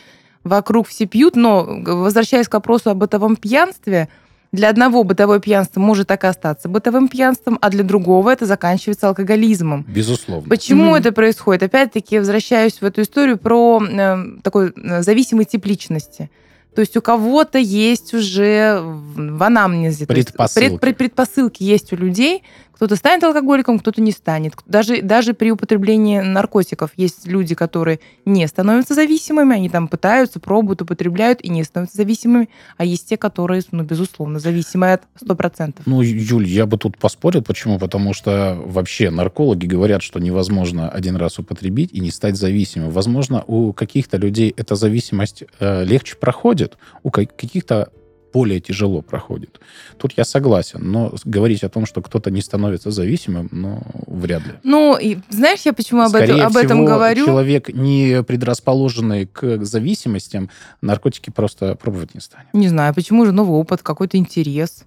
вокруг 0.44 0.86
все 0.86 1.06
пьют, 1.06 1.34
но, 1.34 1.64
возвращаясь 1.64 2.48
к 2.48 2.54
вопросу 2.54 2.90
о 2.90 2.94
бытовом 2.94 3.36
пьянстве, 3.36 4.10
для 4.52 4.68
одного 4.68 5.04
бытовое 5.04 5.40
пьянство 5.40 5.80
может 5.80 6.08
так 6.08 6.24
и 6.24 6.26
остаться 6.26 6.68
бытовым 6.68 7.08
пьянством, 7.08 7.58
а 7.60 7.70
для 7.70 7.84
другого 7.84 8.30
это 8.30 8.46
заканчивается 8.46 9.08
алкоголизмом. 9.08 9.84
Безусловно. 9.88 10.48
Почему 10.48 10.94
mm-hmm. 10.94 10.98
это 10.98 11.12
происходит? 11.12 11.62
Опять-таки, 11.64 12.18
возвращаюсь 12.18 12.80
в 12.80 12.84
эту 12.84 13.02
историю 13.02 13.38
про 13.38 13.82
э, 13.82 14.16
такой 14.42 14.72
э, 14.76 15.02
зависимый 15.02 15.44
тип 15.44 15.66
личности. 15.66 16.30
То 16.76 16.80
есть 16.80 16.94
у 16.94 17.00
кого-то 17.00 17.58
есть 17.58 18.12
уже 18.12 18.82
в 18.82 19.42
анамнезе. 19.42 20.06
Предпосылки. 20.06 20.68
Пред, 20.68 20.80
пред, 20.80 20.96
предпосылки 20.98 21.62
есть 21.62 21.90
у 21.94 21.96
людей, 21.96 22.42
кто-то 22.76 22.96
станет 22.96 23.24
алкоголиком, 23.24 23.78
кто-то 23.78 24.02
не 24.02 24.12
станет. 24.12 24.54
Даже, 24.66 25.00
даже 25.00 25.32
при 25.32 25.50
употреблении 25.50 26.20
наркотиков 26.20 26.90
есть 26.96 27.26
люди, 27.26 27.54
которые 27.54 28.00
не 28.26 28.46
становятся 28.46 28.94
зависимыми, 28.94 29.56
они 29.56 29.70
там 29.70 29.88
пытаются, 29.88 30.40
пробуют, 30.40 30.82
употребляют 30.82 31.40
и 31.42 31.48
не 31.48 31.64
становятся 31.64 31.96
зависимыми, 31.96 32.50
а 32.76 32.84
есть 32.84 33.08
те, 33.08 33.16
которые, 33.16 33.62
ну, 33.70 33.82
безусловно, 33.82 34.38
зависимые 34.38 34.94
от 34.94 35.02
100%. 35.22 35.82
Ну, 35.86 36.02
Юль, 36.02 36.46
я 36.46 36.66
бы 36.66 36.76
тут 36.76 36.98
поспорил. 36.98 37.42
Почему? 37.42 37.78
Потому 37.78 38.12
что 38.12 38.60
вообще 38.62 39.08
наркологи 39.08 39.66
говорят, 39.66 40.02
что 40.02 40.20
невозможно 40.20 40.90
один 40.90 41.16
раз 41.16 41.38
употребить 41.38 41.92
и 41.92 42.00
не 42.00 42.10
стать 42.10 42.36
зависимым. 42.36 42.90
Возможно, 42.90 43.42
у 43.46 43.72
каких-то 43.72 44.18
людей 44.18 44.52
эта 44.54 44.74
зависимость 44.74 45.44
э, 45.60 45.84
легче 45.84 46.16
проходит, 46.16 46.76
у 47.02 47.10
каких-то 47.10 47.90
более 48.32 48.60
тяжело 48.60 49.02
проходит. 49.02 49.60
Тут 49.98 50.12
я 50.16 50.24
согласен, 50.24 50.80
но 50.82 51.12
говорить 51.24 51.64
о 51.64 51.68
том, 51.68 51.86
что 51.86 52.02
кто-то 52.02 52.30
не 52.30 52.40
становится 52.42 52.90
зависимым, 52.90 53.48
ну, 53.50 53.82
вряд 54.06 54.46
ли. 54.46 54.52
Ну, 54.62 54.96
и 54.98 55.18
знаешь, 55.30 55.60
я 55.64 55.72
почему 55.72 56.02
об, 56.02 56.10
Скорее 56.10 56.34
этом, 56.34 56.46
об 56.46 56.56
этом 56.56 56.84
говорю? 56.84 57.24
человек, 57.24 57.68
не 57.68 58.22
предрасположенный 58.22 59.26
к 59.26 59.64
зависимостям, 59.64 60.50
наркотики 60.82 61.30
просто 61.30 61.74
пробовать 61.76 62.14
не 62.14 62.20
станет. 62.20 62.52
Не 62.52 62.68
знаю, 62.68 62.94
почему 62.94 63.24
же 63.24 63.32
новый 63.32 63.58
опыт, 63.58 63.82
какой-то 63.82 64.16
интерес 64.16 64.84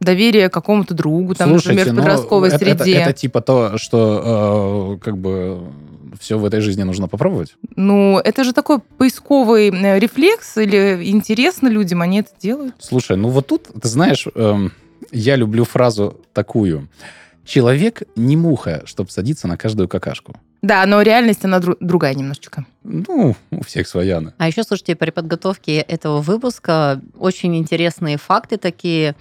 доверие 0.00 0.48
какому-то 0.48 0.94
другу, 0.94 1.34
там, 1.34 1.50
Слушайте, 1.50 1.84
например, 1.84 1.94
в 1.94 2.04
подростковой 2.04 2.48
это, 2.48 2.58
среде. 2.58 2.72
Это, 2.72 2.90
это, 2.90 3.10
это 3.10 3.12
типа 3.14 3.40
то, 3.40 3.78
что 3.78 4.96
э, 4.98 5.04
как 5.04 5.16
бы 5.16 5.62
все 6.18 6.38
в 6.38 6.44
этой 6.44 6.60
жизни 6.60 6.82
нужно 6.82 7.08
попробовать? 7.08 7.56
Ну, 7.76 8.18
это 8.18 8.44
же 8.44 8.52
такой 8.52 8.80
поисковый 8.80 9.70
э, 9.70 9.98
рефлекс 9.98 10.56
или 10.56 11.00
интересно 11.10 11.68
людям, 11.68 12.02
они 12.02 12.20
это 12.20 12.30
делают. 12.40 12.74
Слушай, 12.78 13.16
ну 13.16 13.28
вот 13.28 13.46
тут, 13.46 13.68
ты 13.80 13.88
знаешь, 13.88 14.26
э, 14.34 14.68
я 15.12 15.36
люблю 15.36 15.64
фразу 15.64 16.20
такую. 16.32 16.88
Человек 17.44 18.02
не 18.16 18.36
муха, 18.36 18.82
чтобы 18.86 19.10
садиться 19.10 19.46
на 19.46 19.56
каждую 19.56 19.88
какашку. 19.88 20.34
Да, 20.62 20.84
но 20.86 21.00
реальность, 21.02 21.44
она 21.44 21.58
дру- 21.58 21.76
другая 21.78 22.14
немножечко. 22.14 22.66
Ну, 22.82 23.36
у 23.52 23.62
всех 23.62 23.86
своя. 23.86 24.20
А 24.38 24.48
еще, 24.48 24.64
слушайте, 24.64 24.96
при 24.96 25.10
подготовке 25.10 25.76
этого 25.76 26.20
выпуска 26.20 27.00
очень 27.16 27.56
интересные 27.56 28.16
факты 28.16 28.56
такие 28.56 29.14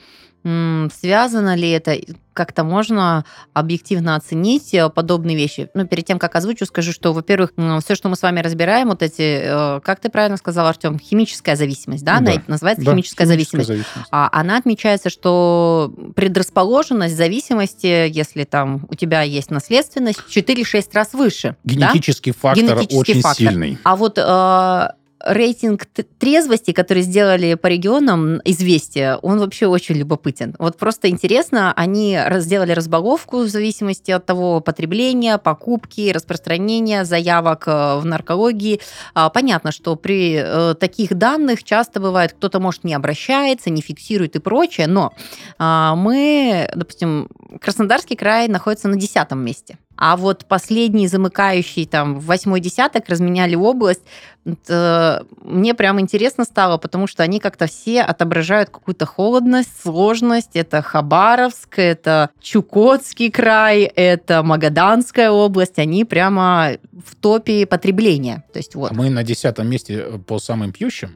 Связано 0.46 1.56
ли 1.56 1.72
это, 1.72 1.98
как-то 2.34 2.64
можно 2.64 3.26
объективно 3.54 4.16
оценить 4.16 4.76
э, 4.76 4.90
подобные 4.90 5.36
вещи? 5.36 5.70
Ну, 5.74 5.88
перед 5.88 6.06
тем, 6.06 6.20
как 6.20 6.36
озвучу, 6.36 6.68
скажу, 6.68 6.92
что, 6.92 7.14
во-первых, 7.14 7.54
все, 7.82 7.96
что 7.96 8.10
мы 8.10 8.16
с 8.16 8.22
вами 8.22 8.42
разбираем, 8.42 8.90
вот 8.90 9.02
эти, 9.02 9.40
э, 9.42 9.80
как 9.82 10.00
ты 10.02 10.10
правильно 10.10 10.38
сказал, 10.38 10.68
Артем, 10.68 11.00
химическая 11.00 11.56
зависимость, 11.56 12.06
да, 12.06 12.20
да. 12.20 12.34
она 12.34 12.44
называется 12.46 12.86
да, 12.86 12.92
химическая, 12.92 13.26
химическая 13.26 13.28
зависимость. 13.28 13.68
зависимость. 13.68 14.10
А 14.12 14.30
она 14.32 14.58
отмечается, 14.58 15.10
что 15.10 15.92
предрасположенность 16.16 17.16
зависимости, 17.16 18.08
если 18.10 18.44
там 18.44 18.86
у 18.88 18.94
тебя 18.94 19.24
есть 19.24 19.50
наследственность, 19.50 20.20
4-6 20.30 20.90
раз 20.94 21.14
выше. 21.14 21.56
Генетический 21.64 22.34
да? 22.34 22.38
фактор 22.40 22.64
Генетический 22.64 23.00
очень 23.00 23.22
фактор. 23.22 23.48
сильный. 23.48 23.80
А 23.84 23.96
вот 23.96 24.20
э, 24.20 24.90
рейтинг 25.26 25.86
трезвости, 26.20 26.72
который 26.72 27.04
сделали 27.04 27.56
по 27.56 27.68
регионам, 27.68 28.40
известия, 28.46 29.18
он 29.18 29.40
вообще 29.40 29.68
очень 29.68 29.96
любопытен. 29.96 30.56
Вот 30.60 30.78
просто 30.78 31.10
интересно, 31.10 31.74
они 31.76 32.18
сделали 32.38 32.72
разбаловку 32.72 33.40
в 33.40 33.48
зависимости 33.48 34.12
от 34.12 34.26
того 34.26 34.62
потребления, 34.62 35.38
покупки, 35.38 36.12
распространения 36.12 37.06
заявок 37.06 37.64
э, 37.68 37.98
в 37.98 38.06
наркологии. 38.06 38.80
А, 39.14 39.30
понятно, 39.30 39.72
что 39.72 39.96
при 39.96 40.36
э, 40.38 40.76
таких 40.76 41.16
данных 41.16 41.64
часто 41.64 42.00
бывает, 42.00 42.34
кто-то, 42.34 42.60
может, 42.60 42.84
не 42.84 42.94
обращается, 42.94 43.70
не 43.70 43.82
фиксирует 43.82 44.36
и 44.36 44.40
прочее, 44.40 44.88
но 44.88 45.14
а, 45.58 45.96
мы, 45.96 46.70
допустим, 46.76 47.28
Краснодарский 47.62 48.16
край 48.16 48.48
находится 48.48 48.88
на 48.88 48.96
десятом 48.96 49.44
месте 49.44 49.78
А 49.98 50.18
вот 50.18 50.46
последний 50.46 51.08
замыкающий 51.08 51.86
там 51.86 52.20
восьмой 52.20 52.60
десяток 52.60 53.08
разменяли 53.10 53.56
область. 53.56 54.02
Это 54.46 55.26
мне 55.42 55.74
прям 55.74 56.00
интересно 56.00 56.44
стало, 56.44 56.78
потому 56.78 57.08
что 57.08 57.24
они 57.24 57.40
как-то 57.40 57.66
все 57.68 58.02
отображают 58.02 58.70
какую-то 58.70 59.06
холодность, 59.06 59.72
сложность. 59.82 60.52
Это 60.54 60.82
Хабаровск, 60.82 61.80
это 61.80 62.30
Чукотский 62.42 63.32
край, 63.32 63.84
это 63.84 64.44
Магаданская 64.44 65.32
область. 65.32 65.80
Они 65.80 66.06
прямо 66.06 66.72
в 66.92 67.16
топе 67.16 67.66
потребления. 67.66 68.44
То 68.54 68.60
есть 68.60 68.76
вот. 68.76 68.92
А 68.92 68.94
мы 68.94 69.10
на 69.10 69.24
десятом 69.24 69.68
месте 69.70 70.04
по 70.28 70.38
самым 70.40 70.72
пьющим? 70.72 71.16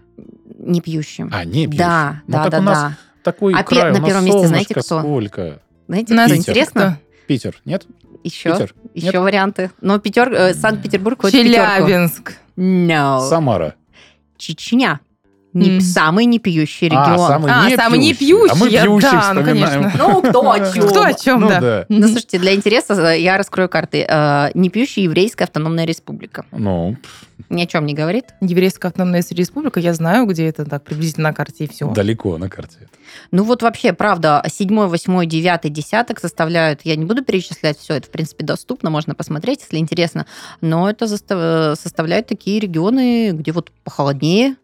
Не 0.57 0.81
пьющим. 0.81 1.29
А, 1.31 1.45
не 1.45 1.65
пьющим. 1.67 1.77
Да, 1.77 2.21
Ну, 2.27 2.33
да, 2.37 2.43
так 2.43 2.51
да, 2.51 2.59
у 2.59 2.61
нас 2.61 2.77
да. 2.79 2.97
Такой 3.23 3.53
А 3.53 3.63
край, 3.63 3.81
пе- 3.81 3.89
у 3.89 3.93
на 3.93 3.99
нас 3.99 4.07
первом 4.09 4.25
месте 4.25 4.47
знаете 4.47 4.73
кто? 4.73 4.81
сколько? 5.01 5.59
Знаете, 5.87 6.13
Нас 6.13 6.31
Питер. 6.31 6.39
интересно? 6.39 6.99
Питер, 7.27 7.61
нет? 7.65 7.85
Еще, 8.23 8.51
Питер? 8.51 8.75
еще 8.93 9.07
Нет? 9.07 9.15
варианты. 9.15 9.71
Но 9.81 9.97
Петер, 9.99 10.31
э, 10.33 10.53
Санкт-Петербург. 10.53 11.21
Челябинск. 11.29 12.33
No. 12.57 13.27
Самара. 13.27 13.75
Чечня. 14.37 14.99
Не- 15.53 15.75
М. 15.77 15.81
Самый 15.81 16.25
непьющий 16.25 16.87
А, 16.87 16.89
регион. 17.13 17.27
самый 17.27 17.51
А, 17.51 17.69
не 17.69 17.75
самый 17.75 17.97
не 17.99 18.13
пьющий. 18.13 18.51
А 18.51 18.55
мы 18.55 18.69
пьющий, 18.69 18.85
пьющих 18.85 19.11
да, 19.11 19.33
ну, 19.33 19.43
конечно. 19.43 19.91
Ну, 19.97 20.21
кто 20.21 20.51
о 20.51 20.59
чем? 20.59 20.87
Кто 20.87 21.03
о 21.03 21.13
чем, 21.13 21.41
Ну 21.41 21.49
да. 21.49 21.59
да. 21.59 21.85
Ну, 21.89 22.03
слушайте, 22.07 22.37
для 22.37 22.53
интереса 22.53 22.93
э, 22.93 23.19
я 23.19 23.35
раскрою 23.37 23.67
карты. 23.67 24.05
Э, 24.07 24.49
Непьющая 24.53 25.03
еврейская 25.05 25.45
автономная 25.45 25.85
республика. 25.85 26.45
Ну, 26.51 26.97
Ни 27.49 27.63
о 27.63 27.65
чем 27.65 27.87
не 27.87 27.95
говорит. 27.95 28.25
Еврейская 28.41 28.89
автономная 28.89 29.23
республика, 29.27 29.79
я 29.79 29.93
знаю, 29.95 30.27
где 30.27 30.45
это 30.45 30.65
так 30.65 30.83
приблизительно 30.83 31.29
на 31.29 31.33
карте 31.33 31.63
и 31.63 31.67
все. 31.67 31.89
далеко 31.89 32.37
на 32.37 32.47
карте. 32.47 32.87
Ну 33.31 33.43
вот 33.43 33.63
вообще, 33.63 33.93
правда, 33.93 34.43
седьмой, 34.51 34.87
восьмой, 34.87 35.25
девятый, 35.25 35.71
десяток 35.71 36.19
составляют, 36.19 36.81
я 36.83 36.95
не 36.95 37.05
буду 37.05 37.23
перечислять 37.23 37.79
все, 37.79 37.95
это, 37.95 38.05
в 38.07 38.11
принципе, 38.11 38.45
доступно, 38.45 38.91
можно 38.91 39.15
посмотреть, 39.15 39.61
если 39.61 39.77
интересно, 39.77 40.27
но 40.61 40.87
это 40.89 41.07
застав- 41.07 41.75
составляют 41.79 42.27
такие 42.27 42.59
регионы, 42.59 43.31
где 43.31 43.51
вот 43.51 43.71
похолоднее, 43.83 44.55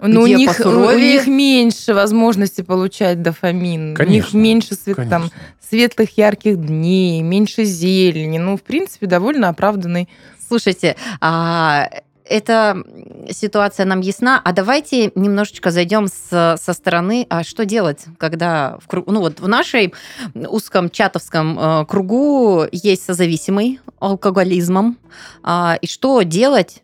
Но 0.00 0.22
у 0.22 0.24
Где 0.24 0.34
них, 0.34 0.60
у 0.60 0.90
них 0.90 1.26
меньше 1.26 1.94
возможности 1.94 2.62
получать 2.62 3.22
дофамин. 3.22 3.82
У 3.82 3.88
них 3.88 3.96
Конечно, 3.96 4.36
меньше 4.36 4.74
свет, 4.74 4.96
там, 4.96 5.06
Конечно. 5.08 5.30
светлых 5.68 6.18
ярких 6.18 6.60
дней, 6.60 7.22
меньше 7.22 7.64
зелени. 7.64 8.38
Ну, 8.38 8.56
в 8.56 8.62
принципе, 8.62 9.06
довольно 9.06 9.48
оправданный. 9.48 10.08
Слушайте, 10.48 10.96
а, 11.20 11.88
эта 12.24 12.82
ситуация 13.30 13.86
нам 13.86 14.00
ясна, 14.00 14.40
а 14.42 14.52
давайте 14.52 15.12
немножечко 15.14 15.70
зайдем 15.70 16.08
с, 16.08 16.56
со 16.58 16.72
стороны, 16.72 17.26
а 17.28 17.44
что 17.44 17.64
делать, 17.64 18.04
когда 18.18 18.78
в, 18.86 19.02
ну 19.06 19.20
вот 19.20 19.40
в 19.40 19.48
нашей 19.48 19.92
узком 20.34 20.90
чатовском 20.90 21.58
э, 21.58 21.86
кругу 21.86 22.64
есть 22.72 23.04
созависимый 23.04 23.80
алкоголизмом, 24.00 24.98
а, 25.42 25.78
и 25.80 25.86
что 25.86 26.22
делать 26.22 26.82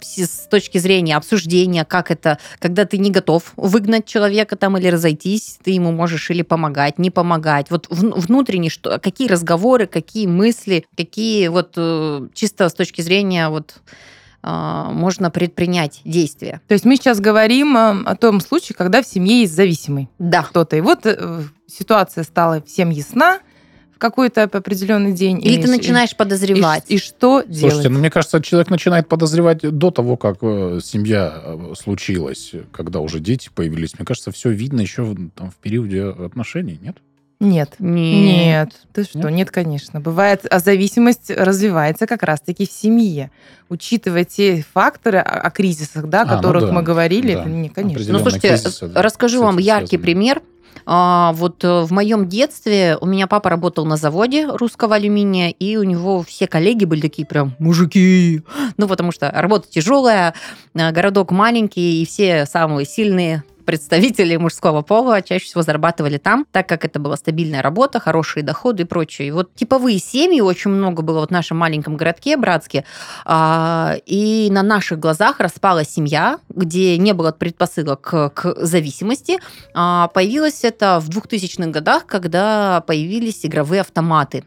с 0.00 0.46
точки 0.48 0.78
зрения 0.78 1.16
обсуждения, 1.16 1.84
как 1.84 2.10
это, 2.10 2.38
когда 2.58 2.84
ты 2.84 2.98
не 2.98 3.10
готов 3.10 3.52
выгнать 3.56 4.06
человека 4.06 4.56
там 4.56 4.76
или 4.76 4.88
разойтись, 4.88 5.58
ты 5.62 5.70
ему 5.72 5.92
можешь 5.92 6.30
или 6.30 6.42
помогать, 6.42 6.98
не 6.98 7.10
помогать. 7.10 7.70
Вот 7.70 7.86
вн- 7.88 8.12
внутренне 8.18 8.70
что, 8.70 8.98
какие 8.98 9.28
разговоры, 9.28 9.86
какие 9.86 10.26
мысли, 10.26 10.84
какие 10.96 11.48
вот 11.48 11.74
э, 11.76 12.28
чисто 12.34 12.68
с 12.68 12.74
точки 12.74 13.00
зрения 13.02 13.48
вот 13.48 13.76
э, 14.42 14.86
можно 14.90 15.30
предпринять 15.30 16.00
действия. 16.04 16.60
То 16.68 16.74
есть 16.74 16.84
мы 16.84 16.96
сейчас 16.96 17.20
говорим 17.20 17.76
э, 17.76 18.02
о 18.04 18.16
том 18.16 18.40
случае, 18.40 18.76
когда 18.76 19.02
в 19.02 19.06
семье 19.06 19.40
есть 19.40 19.54
зависимый 19.54 20.08
Да. 20.18 20.42
кто-то. 20.42 20.76
И 20.76 20.80
вот 20.80 21.06
ситуация 21.66 22.24
стала 22.24 22.62
всем 22.62 22.90
ясна 22.90 23.38
какой-то 24.02 24.42
определенный 24.42 25.12
день. 25.12 25.40
Или 25.42 25.58
И- 25.58 25.62
ты 25.62 25.68
начинаешь 25.68 26.12
и, 26.12 26.16
подозревать. 26.16 26.84
и 26.88 26.98
что 26.98 27.42
Слушайте, 27.42 27.68
делать? 27.70 27.90
ну 27.90 27.98
мне 28.00 28.10
кажется, 28.10 28.42
человек 28.42 28.68
начинает 28.68 29.08
подозревать 29.08 29.60
до 29.62 29.90
того, 29.90 30.16
как 30.18 30.38
э, 30.42 30.80
семья 30.84 31.32
э, 31.44 31.72
случилась, 31.78 32.52
когда 32.72 32.98
уже 33.00 33.20
дети 33.20 33.48
появились. 33.54 33.94
Мне 33.98 34.04
кажется, 34.04 34.30
все 34.32 34.50
видно 34.50 34.80
еще 34.82 35.02
в- 35.02 35.30
там, 35.30 35.50
в 35.50 35.54
периоде 35.56 36.04
отношений, 36.04 36.78
нет? 36.82 36.96
Нет. 37.40 37.74
Не. 37.80 38.36
Нет, 38.46 38.70
ты 38.92 39.02
что, 39.02 39.18
Нет? 39.18 39.32
нет? 39.32 39.50
конечно. 39.50 40.00
Бывает, 40.00 40.46
а 40.48 40.60
зависимость 40.60 41.28
развивается 41.28 42.06
как 42.06 42.22
раз-таки 42.22 42.66
в 42.68 42.70
семье. 42.70 43.32
Учитывая 43.68 44.24
те 44.24 44.64
факторы 44.74 45.18
о, 45.18 45.40
о 45.40 45.50
кризисах, 45.50 46.08
да, 46.08 46.20
о 46.20 46.22
А, 46.22 46.26
ну 46.26 46.36
которых 46.36 46.66
да, 46.66 46.72
мы 46.72 46.82
говорили, 46.82 47.34
да. 47.34 47.40
это 47.40 47.48
не, 47.48 47.68
конечно. 47.68 48.12
Ну, 48.12 48.18
слушайте, 48.20 48.48
кризисы, 48.48 48.86
да, 48.86 49.02
расскажу 49.02 49.42
вам 49.42 49.58
яркий 49.58 49.86
связаны. 49.96 50.02
пример. 50.04 50.42
А, 50.84 51.32
Вот 51.34 51.62
э, 51.64 51.82
в 51.82 51.92
моем 51.92 52.28
детстве 52.28 52.96
у 53.00 53.06
меня 53.06 53.26
папа 53.26 53.50
работал 53.50 53.84
на 53.84 53.96
заводе 53.96 54.46
русского 54.46 54.96
алюминия, 54.96 55.50
и 55.50 55.76
у 55.76 55.82
него 55.82 56.22
все 56.22 56.46
коллеги 56.46 56.84
были 56.84 57.00
такие 57.00 57.26
прям 57.26 57.54
мужики. 57.58 58.42
Ну, 58.76 58.88
потому 58.88 59.12
что 59.12 59.30
работа 59.30 59.68
тяжелая, 59.70 60.34
э, 60.74 60.90
городок 60.90 61.30
маленький, 61.30 62.02
и 62.02 62.06
все 62.06 62.46
самые 62.46 62.86
сильные 62.86 63.44
представители 63.64 64.36
мужского 64.36 64.82
пола 64.82 65.22
чаще 65.22 65.44
всего 65.44 65.62
зарабатывали 65.62 66.18
там, 66.18 66.46
так 66.50 66.68
как 66.68 66.84
это 66.84 66.98
была 66.98 67.16
стабильная 67.16 67.62
работа, 67.62 68.00
хорошие 68.00 68.42
доходы 68.42 68.82
и 68.82 68.86
прочее. 68.86 69.28
И 69.28 69.30
вот 69.30 69.54
типовые 69.54 69.98
семьи 69.98 70.40
очень 70.40 70.70
много 70.70 71.02
было 71.02 71.20
вот 71.20 71.28
в 71.28 71.32
нашем 71.32 71.58
маленьком 71.58 71.96
городке 71.96 72.36
Братске, 72.36 72.84
а, 73.24 73.96
и 74.06 74.48
на 74.50 74.62
наших 74.62 74.98
глазах 74.98 75.40
распалась 75.40 75.88
семья, 75.90 76.38
где 76.48 76.98
не 76.98 77.12
было 77.12 77.32
предпосылок 77.32 78.00
к, 78.02 78.54
зависимости. 78.56 79.38
А, 79.74 80.08
Появилось 80.08 80.64
это 80.64 81.00
в 81.00 81.08
2000-х 81.08 81.70
годах, 81.70 82.06
когда 82.06 82.82
появились 82.86 83.44
игровые 83.44 83.80
автоматы. 83.80 84.44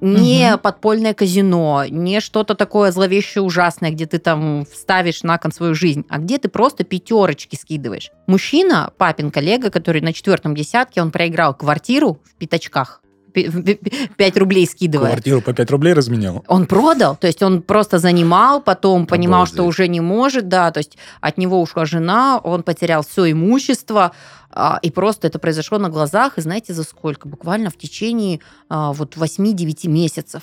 Не 0.00 0.50
Мгм. 0.50 0.58
подпольное 0.60 1.14
казино, 1.14 1.84
не 1.88 2.20
что-то 2.20 2.54
такое 2.54 2.92
зловещее, 2.92 3.42
ужасное, 3.42 3.90
где 3.90 4.06
ты 4.06 4.18
там 4.18 4.64
вставишь 4.64 5.24
на 5.24 5.36
кон 5.38 5.50
свою 5.50 5.74
жизнь, 5.74 6.04
а 6.08 6.18
где 6.18 6.38
ты 6.38 6.48
просто 6.48 6.84
пятерочки 6.84 7.56
скидываешь. 7.56 8.10
Мужчина, 8.28 8.92
папин 8.96 9.30
коллега, 9.32 9.70
который 9.70 10.00
на 10.00 10.12
четвертом 10.12 10.54
десятке, 10.54 11.02
он 11.02 11.10
проиграл 11.10 11.54
квартиру 11.54 12.20
в 12.24 12.36
пятачках, 12.36 13.02
5 13.34 14.36
рублей 14.36 14.66
скидывая. 14.66 15.10
Квартиру 15.10 15.42
по 15.42 15.52
5 15.52 15.70
рублей 15.70 15.92
разменял. 15.92 16.44
Он 16.48 16.66
продал, 16.66 17.16
то 17.16 17.26
есть 17.26 17.42
он 17.42 17.62
просто 17.62 17.98
занимал, 17.98 18.62
потом 18.62 19.06
понимал, 19.06 19.42
Обалдеть. 19.42 19.54
что 19.54 19.64
уже 19.64 19.88
не 19.88 20.00
может, 20.00 20.48
да, 20.48 20.70
то 20.70 20.78
есть 20.78 20.96
от 21.20 21.36
него 21.38 21.60
ушла 21.60 21.84
жена, 21.84 22.38
он 22.38 22.62
потерял 22.62 23.02
все 23.02 23.30
имущество, 23.32 24.12
а, 24.50 24.78
и 24.82 24.90
просто 24.90 25.26
это 25.26 25.38
произошло 25.38 25.78
на 25.78 25.88
глазах, 25.88 26.38
и 26.38 26.40
знаете, 26.40 26.72
за 26.72 26.84
сколько? 26.84 27.28
Буквально 27.28 27.70
в 27.70 27.76
течение 27.76 28.40
а, 28.68 28.92
вот 28.92 29.16
8-9 29.16 29.88
месяцев. 29.88 30.42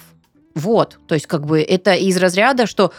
Вот, 0.53 0.99
то 1.07 1.15
есть 1.15 1.27
как 1.27 1.45
бы 1.45 1.61
это 1.61 1.93
из 1.93 2.17
разряда, 2.17 2.67
что 2.67 2.91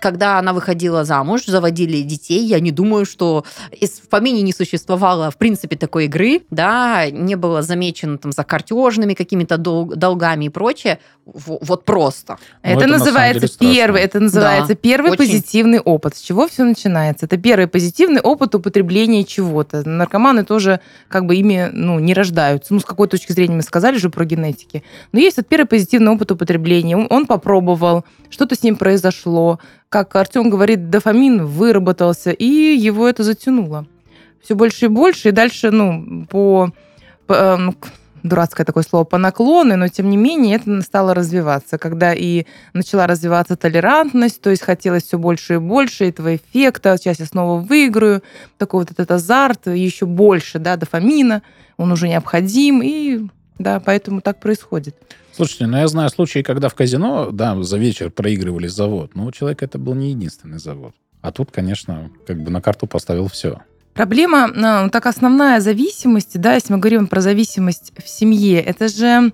когда 0.00 0.38
она 0.38 0.52
выходила 0.52 1.04
замуж, 1.04 1.44
заводили 1.46 2.02
детей, 2.02 2.44
я 2.44 2.60
не 2.60 2.70
думаю, 2.70 3.04
что 3.06 3.44
из- 3.70 4.00
в 4.00 4.08
помине 4.08 4.42
не 4.42 4.52
существовало, 4.52 5.30
в 5.30 5.36
принципе, 5.36 5.76
такой 5.76 6.04
игры, 6.06 6.42
да, 6.50 7.10
не 7.10 7.34
было 7.34 7.62
замечено 7.62 8.18
там 8.18 8.32
за 8.32 8.44
картежными 8.44 9.14
какими-то 9.14 9.56
дол- 9.58 9.92
долгами 9.94 10.46
и 10.46 10.48
прочее, 10.48 10.98
Во- 11.24 11.58
вот 11.60 11.84
просто. 11.84 12.36
Ну, 12.62 12.70
Это, 12.70 12.78
это 12.80 12.86
на 12.88 12.98
называется 12.98 13.46
страшно. 13.48 13.74
первый, 13.74 14.00
это 14.02 14.20
называется 14.20 14.74
Да, 14.74 14.80
первый 14.80 15.10
очень. 15.10 15.18
позитивный 15.18 15.80
опыт. 15.80 16.14
С 16.16 16.20
чего 16.20 16.46
все 16.46 16.62
начинается? 16.62 17.26
Это 17.26 17.36
первый 17.36 17.66
позитивный 17.66 18.20
опыт 18.20 18.54
употребления 18.54 19.24
чего-то. 19.24 19.82
Наркоманы 19.88 20.44
тоже 20.44 20.78
как 21.08 21.26
бы 21.26 21.34
ими 21.34 21.68
ну, 21.72 21.98
не 21.98 22.14
рождаются. 22.14 22.72
Ну, 22.74 22.78
с 22.78 22.84
какой 22.84 23.08
точки 23.08 23.32
зрения 23.32 23.56
мы 23.56 23.62
сказали 23.62 23.96
же 23.98 24.08
про 24.08 24.24
генетики. 24.24 24.84
Но 25.10 25.18
есть 25.18 25.36
вот 25.38 25.46
первый 25.48 25.66
позитивный 25.66 26.12
опыт 26.12 26.30
употребления. 26.30 26.96
Он 26.96 27.26
попробовал, 27.26 28.04
что-то 28.30 28.54
с 28.54 28.62
ним 28.62 28.76
произошло. 28.76 29.58
Как 29.88 30.14
Артем 30.16 30.50
говорит, 30.50 30.90
дофамин 30.90 31.46
выработался, 31.46 32.30
и 32.30 32.44
его 32.44 33.08
это 33.08 33.22
затянуло. 33.22 33.86
Все 34.42 34.54
больше 34.54 34.86
и 34.86 34.88
больше, 34.88 35.28
и 35.28 35.32
дальше, 35.32 35.70
ну, 35.70 36.26
по, 36.28 36.70
по, 37.26 37.74
к- 37.80 37.88
дурацкое 38.22 38.64
такое 38.66 38.82
слово, 38.82 39.04
по 39.04 39.18
наклону, 39.18 39.76
но 39.76 39.88
тем 39.88 40.10
не 40.10 40.16
менее 40.16 40.56
это 40.56 40.82
стало 40.82 41.14
развиваться, 41.14 41.78
когда 41.78 42.12
и 42.14 42.46
начала 42.72 43.06
развиваться 43.06 43.56
толерантность, 43.56 44.40
то 44.40 44.50
есть 44.50 44.62
хотелось 44.62 45.04
все 45.04 45.18
больше 45.18 45.54
и 45.54 45.58
больше 45.58 46.06
этого 46.08 46.36
эффекта, 46.36 46.96
сейчас 46.98 47.20
я 47.20 47.26
снова 47.26 47.60
выиграю, 47.60 48.22
такой 48.58 48.80
вот 48.80 48.90
этот 48.90 49.10
азарт, 49.10 49.68
еще 49.68 50.06
больше, 50.06 50.58
да, 50.58 50.76
дофамина, 50.76 51.42
он 51.76 51.92
уже 51.92 52.08
необходим, 52.08 52.82
и 52.82 53.26
да, 53.58 53.80
поэтому 53.80 54.20
так 54.20 54.40
происходит. 54.40 54.96
Слушайте, 55.32 55.66
ну 55.66 55.76
я 55.78 55.88
знаю 55.88 56.08
случаи, 56.10 56.42
когда 56.42 56.68
в 56.68 56.74
казино, 56.74 57.30
да, 57.30 57.62
за 57.62 57.78
вечер 57.78 58.10
проигрывали 58.10 58.68
завод, 58.68 59.14
но 59.14 59.26
у 59.26 59.32
человека 59.32 59.64
это 59.64 59.78
был 59.78 59.94
не 59.94 60.10
единственный 60.10 60.58
завод. 60.58 60.94
А 61.20 61.32
тут, 61.32 61.50
конечно, 61.50 62.10
как 62.26 62.42
бы 62.42 62.50
на 62.50 62.62
карту 62.62 62.86
поставил 62.86 63.28
все. 63.28 63.60
Проблема, 63.94 64.48
ну, 64.48 64.90
так 64.90 65.06
основная 65.06 65.60
зависимость, 65.60 66.38
да, 66.40 66.54
если 66.54 66.72
мы 66.72 66.78
говорим 66.78 67.06
про 67.06 67.20
зависимость 67.20 67.92
в 67.96 68.08
семье, 68.08 68.60
это 68.60 68.88
же 68.88 69.32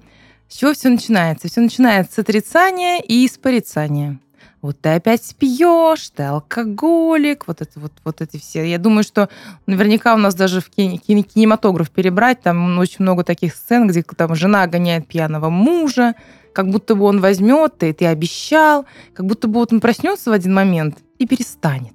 с 0.49 0.57
чего 0.57 0.75
все 0.75 0.89
начинается? 0.91 1.49
Все 1.49 1.61
начинается 1.61 2.15
с 2.15 2.19
отрицания 2.19 3.01
и 3.01 3.27
с 3.27 3.39
порицания. 3.39 4.21
Вот 4.63 4.81
ты 4.81 4.91
опять 4.91 5.35
пьешь, 5.37 6.11
ты 6.11 6.23
алкоголик, 6.23 7.49
вот 7.49 7.61
это 7.61 7.81
вот, 7.81 7.93
вот 8.05 8.21
эти 8.21 8.37
все. 8.39 8.65
Я 8.65 8.79
думаю, 8.79 9.03
что 9.03 9.29
наверняка 9.67 10.15
у 10.15 10.19
нас 10.19 10.37
даже 10.37 10.61
в 10.61 10.71
кине- 10.71 11.01
кине- 11.05 11.25
кинематограф 11.25 11.91
перебрать, 11.91 12.43
там 12.43 12.79
очень 12.79 12.99
много 13.01 13.25
таких 13.25 13.57
сцен, 13.57 13.89
где 13.89 14.05
там 14.05 14.37
жена 14.37 14.69
гоняет 14.69 15.09
пьяного 15.09 15.51
мужа, 15.51 16.15
как 16.53 16.69
будто 16.71 16.95
бы 16.95 17.05
он 17.07 17.21
возьмет, 17.21 17.77
ты, 17.79 17.93
ты 17.93 18.07
обещал, 18.07 18.87
как 19.15 19.27
будто 19.27 19.49
бы 19.49 19.55
вот 19.55 19.73
он 19.73 19.81
проснется 19.81 20.31
в 20.31 20.33
один 20.33 20.55
момент 20.55 20.99
и 21.19 21.27
перестанет. 21.27 21.95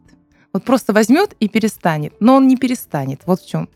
Вот 0.51 0.65
просто 0.65 0.91
возьмет 0.91 1.35
и 1.39 1.47
перестанет. 1.47 2.15
Но 2.19 2.35
он 2.35 2.47
не 2.47 2.57
перестанет. 2.57 3.21
Вот 3.25 3.41
в 3.41 3.47
чем 3.47 3.69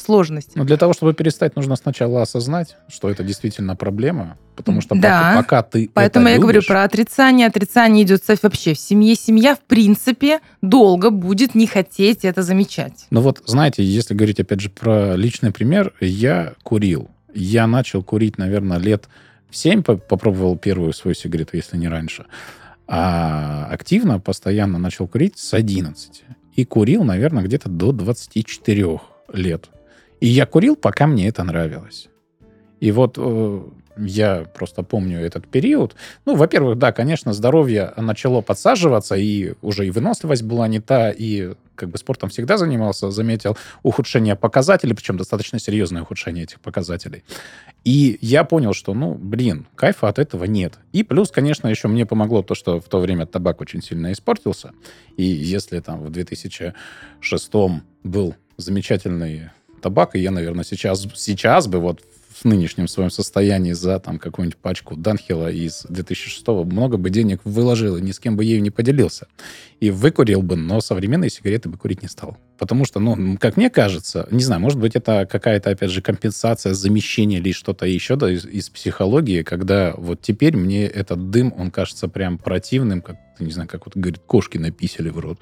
сложность. 0.00 0.54
Но 0.54 0.64
для 0.64 0.76
того, 0.76 0.92
чтобы 0.92 1.12
перестать, 1.14 1.56
нужно 1.56 1.76
сначала 1.76 2.22
осознать, 2.22 2.76
что 2.88 3.10
это 3.10 3.22
действительно 3.24 3.76
проблема, 3.76 4.38
потому 4.54 4.80
что 4.80 4.94
Да. 4.94 5.34
пока, 5.36 5.42
пока 5.42 5.62
ты 5.62 5.90
Поэтому 5.92 6.26
это 6.26 6.34
я 6.34 6.40
говорю 6.40 6.56
любишь, 6.58 6.68
про 6.68 6.84
отрицание. 6.84 7.46
Отрицание 7.48 8.04
идет 8.04 8.24
со- 8.24 8.36
вообще 8.42 8.74
в 8.74 8.78
семье. 8.78 9.14
Семья, 9.14 9.54
в 9.54 9.60
принципе, 9.60 10.40
долго 10.62 11.10
будет 11.10 11.54
не 11.54 11.66
хотеть 11.66 12.24
это 12.24 12.42
замечать. 12.42 13.06
Ну 13.10 13.20
вот, 13.20 13.42
знаете, 13.46 13.82
если 13.84 14.14
говорить, 14.14 14.40
опять 14.40 14.60
же, 14.60 14.70
про 14.70 15.14
личный 15.16 15.52
пример, 15.52 15.92
я 16.00 16.54
курил. 16.62 17.10
Я 17.34 17.66
начал 17.66 18.02
курить, 18.02 18.38
наверное, 18.38 18.78
лет 18.78 19.08
в 19.50 19.56
7 19.56 19.82
по- 19.82 19.96
попробовал 19.96 20.56
первую 20.56 20.92
свою 20.92 21.14
сигарету, 21.14 21.56
если 21.56 21.76
не 21.76 21.88
раньше. 21.88 22.24
А 22.88 23.66
активно, 23.70 24.20
постоянно 24.20 24.78
начал 24.78 25.08
курить 25.08 25.38
с 25.38 25.52
11. 25.54 26.22
И 26.54 26.64
курил, 26.64 27.04
наверное, 27.04 27.42
где-то 27.42 27.68
до 27.68 27.92
24 27.92 29.00
лет. 29.32 29.70
И 30.20 30.26
я 30.26 30.46
курил, 30.46 30.76
пока 30.76 31.06
мне 31.06 31.28
это 31.28 31.44
нравилось. 31.44 32.08
И 32.80 32.90
вот 32.92 33.16
э, 33.18 33.60
я 33.96 34.44
просто 34.54 34.82
помню 34.82 35.20
этот 35.20 35.46
период. 35.46 35.94
Ну, 36.24 36.36
во-первых, 36.36 36.78
да, 36.78 36.92
конечно, 36.92 37.32
здоровье 37.32 37.92
начало 37.96 38.40
подсаживаться, 38.42 39.14
и 39.14 39.54
уже 39.62 39.86
и 39.86 39.90
выносливость 39.90 40.42
была 40.42 40.68
не 40.68 40.80
та, 40.80 41.10
и 41.10 41.54
как 41.74 41.90
бы 41.90 41.98
спортом 41.98 42.30
всегда 42.30 42.56
занимался, 42.56 43.10
заметил 43.10 43.56
ухудшение 43.82 44.34
показателей, 44.36 44.94
причем 44.94 45.16
достаточно 45.16 45.58
серьезное 45.58 46.02
ухудшение 46.02 46.44
этих 46.44 46.60
показателей. 46.60 47.22
И 47.84 48.18
я 48.20 48.44
понял, 48.44 48.72
что, 48.72 48.94
ну, 48.94 49.14
блин, 49.14 49.66
кайфа 49.74 50.08
от 50.08 50.18
этого 50.18 50.44
нет. 50.44 50.78
И 50.92 51.02
плюс, 51.02 51.30
конечно, 51.30 51.68
еще 51.68 51.88
мне 51.88 52.06
помогло 52.06 52.42
то, 52.42 52.54
что 52.54 52.80
в 52.80 52.88
то 52.88 52.98
время 52.98 53.26
табак 53.26 53.60
очень 53.60 53.82
сильно 53.82 54.12
испортился. 54.12 54.72
И 55.16 55.24
если 55.24 55.80
там 55.80 56.02
в 56.02 56.10
2006 56.10 57.52
был 58.02 58.34
замечательный 58.56 59.50
табак, 59.82 60.16
и 60.16 60.20
я, 60.20 60.30
наверное, 60.30 60.64
сейчас, 60.64 61.06
сейчас 61.14 61.66
бы 61.66 61.78
вот 61.78 62.02
в 62.36 62.44
нынешнем 62.44 62.86
своем 62.86 63.10
состоянии 63.10 63.72
за 63.72 63.98
там 63.98 64.18
какую-нибудь 64.18 64.58
пачку 64.58 64.94
Данхила 64.94 65.50
из 65.50 65.86
2006 65.88 66.46
много 66.46 66.98
бы 66.98 67.08
денег 67.08 67.40
выложил, 67.44 67.96
и 67.96 68.02
ни 68.02 68.10
с 68.10 68.18
кем 68.18 68.36
бы 68.36 68.44
ею 68.44 68.60
не 68.60 68.70
поделился. 68.70 69.26
И 69.80 69.90
выкурил 69.90 70.42
бы, 70.42 70.56
но 70.56 70.80
современные 70.80 71.30
сигареты 71.30 71.70
бы 71.70 71.78
курить 71.78 72.02
не 72.02 72.08
стал. 72.08 72.36
Потому 72.58 72.84
что, 72.84 73.00
ну, 73.00 73.38
как 73.38 73.56
мне 73.56 73.70
кажется, 73.70 74.28
не 74.30 74.42
знаю, 74.42 74.60
может 74.60 74.78
быть, 74.78 74.96
это 74.96 75.26
какая-то, 75.30 75.70
опять 75.70 75.90
же, 75.90 76.02
компенсация, 76.02 76.74
замещение 76.74 77.40
или 77.40 77.52
что-то 77.52 77.86
еще 77.86 78.16
да, 78.16 78.30
из, 78.30 78.44
из 78.44 78.68
психологии, 78.68 79.42
когда 79.42 79.94
вот 79.96 80.20
теперь 80.20 80.56
мне 80.56 80.86
этот 80.86 81.30
дым, 81.30 81.54
он 81.56 81.70
кажется 81.70 82.06
прям 82.08 82.36
противным, 82.36 83.00
как, 83.00 83.16
не 83.38 83.50
знаю, 83.50 83.68
как 83.68 83.86
вот 83.86 83.96
говорит, 83.96 84.20
кошки 84.26 84.58
написали 84.58 85.08
в 85.08 85.18
рот. 85.18 85.38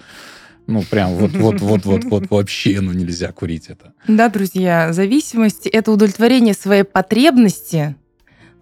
Ну, 0.67 0.83
прям 0.83 1.15
вот-вот-вот-вот-вот 1.15 2.25
вообще, 2.31 2.81
ну, 2.81 2.93
нельзя 2.93 3.33
курить 3.33 3.69
это. 3.69 3.93
Да, 4.09 4.29
друзья, 4.29 4.93
зависимость– 4.93 5.67
это 5.73 5.93
удовлетворение 5.93 6.55
своей 6.55 6.85
потребности, 6.85 7.97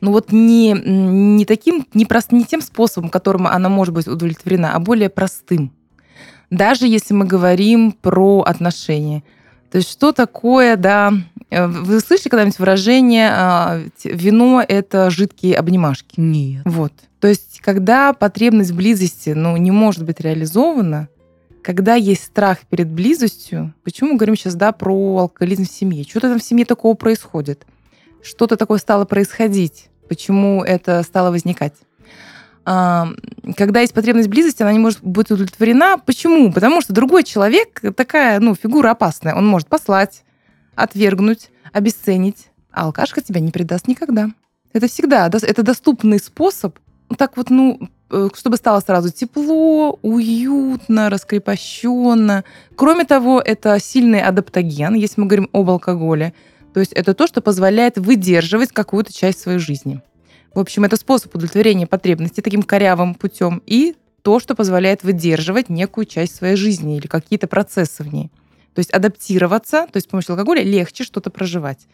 ну 0.03 0.11
вот 0.11 0.33
не, 0.33 0.73
не 0.73 1.45
таким, 1.45 1.87
не, 1.95 2.05
прост, 2.07 2.33
не 2.33 2.45
тем 2.45 2.61
способом, 2.61 3.09
которым 3.09 3.47
она 3.47 3.69
может 3.69 3.95
быть 3.95 4.09
удовлетворена, 4.09 4.75
а 4.75 4.81
более 4.81 5.09
простым. 5.09 5.73
Даже 6.51 6.89
если 6.89 7.15
мы 7.15 7.25
говорим 7.25 7.93
про 7.93 8.41
отношения. 8.41 9.23
То 9.71 9.79
есть 9.79 9.91
что 9.91 10.13
такое, 10.13 10.77
да, 10.77 11.15
э, 11.51 11.67
вы 11.67 12.01
слышали 12.01 12.29
когда-нибудь 12.29 12.59
выражение 12.59 13.31
а, 13.33 13.81
«вино– 14.05 14.63
это 14.69 15.09
жидкие 15.09 15.57
обнимашки»? 15.57 16.21
Нет. 16.21 16.63
Вот. 16.67 16.93
То 17.21 17.29
есть 17.29 17.61
когда 17.63 18.13
потребность 18.13 18.73
в 18.73 18.77
близости 18.77 19.31
ну, 19.31 19.57
не 19.57 19.71
может 19.71 20.05
быть 20.05 20.21
реализована, 20.21 21.09
когда 21.63 21.95
есть 21.95 22.25
страх 22.25 22.61
перед 22.69 22.89
близостью, 22.89 23.75
почему 23.85 24.13
мы 24.13 24.17
говорим 24.17 24.37
сейчас 24.37 24.55
да, 24.55 24.73
про 24.73 25.19
алкоголизм 25.19 25.65
в 25.65 25.71
семье? 25.71 26.05
Что-то 26.05 26.29
там 26.29 26.39
в 26.39 26.45
семье 26.45 26.65
такого 26.65 26.95
происходит. 26.95 27.67
Что-то 28.23 28.57
такое 28.57 28.79
стало 28.79 29.05
происходить. 29.05 29.89
Почему 30.09 30.63
это 30.63 31.03
стало 31.03 31.31
возникать? 31.31 31.75
А, 32.65 33.09
Когда 33.57 33.81
есть 33.81 33.95
потребность 33.95 34.29
близости, 34.29 34.63
она 34.63 34.73
не 34.73 34.79
может 34.79 35.03
быть 35.03 35.31
удовлетворена. 35.31 35.99
Почему? 36.05 36.53
Потому 36.53 36.81
что 36.81 36.93
другой 36.93 37.25
человек 37.25 37.81
такая, 37.97 38.39
ну, 38.41 38.55
фигура 38.55 38.91
опасная. 38.91 39.35
Он 39.35 39.47
может 39.47 39.69
послать, 39.69 40.25
отвергнуть, 40.75 41.51
обесценить. 41.73 42.49
А 42.71 42.85
алкашка 42.85 43.21
тебя 43.21 43.41
не 43.41 43.51
предаст 43.51 43.89
никогда. 43.89 44.31
Это 44.73 44.89
всегда, 44.89 45.27
это 45.27 45.63
доступный 45.63 46.19
способ, 46.19 46.79
так 47.19 47.37
вот, 47.37 47.51
ну, 47.51 47.79
чтобы 48.35 48.57
стало 48.57 48.81
сразу 48.81 49.11
тепло, 49.11 49.99
уютно, 50.03 51.11
раскрепощенно. 51.11 52.45
Кроме 52.77 53.05
того, 53.05 53.41
это 53.45 53.79
сильный 53.81 54.21
адаптоген, 54.21 54.95
если 54.95 55.21
мы 55.21 55.27
говорим 55.27 55.49
об 55.53 55.71
алкоголе. 55.71 56.35
То 56.75 56.81
есть 56.81 56.93
это 56.93 57.15
то, 57.15 57.27
что 57.27 57.41
позволяет 57.41 57.99
выдерживать 57.99 58.73
какую-то 58.73 59.13
часть 59.13 59.41
своей 59.41 59.59
жизни. 59.59 60.01
В 60.55 60.59
общем, 60.59 60.85
это 60.85 60.97
способ 60.97 61.35
удовлетворения 61.35 61.87
потребностей 61.87 62.43
таким 62.43 62.63
корявым 62.63 63.15
путем 63.15 63.63
и 63.67 63.95
то, 64.23 64.39
что 64.39 64.55
позволяет 64.55 65.03
выдерживать 65.03 65.69
некую 65.69 66.05
часть 66.05 66.37
своей 66.37 66.57
жизни 66.57 66.97
или 66.97 67.07
какие-то 67.07 67.47
процессы 67.47 68.03
в 68.03 68.13
ней. 68.13 68.31
То 68.75 68.79
есть 68.79 68.91
адаптироваться, 68.91 69.87
то 69.87 69.97
есть 69.97 70.07
с 70.07 70.11
помощью 70.11 70.33
алкоголя 70.33 70.63
легче 70.63 71.05
что-то 71.05 71.31
проживать. 71.31 71.87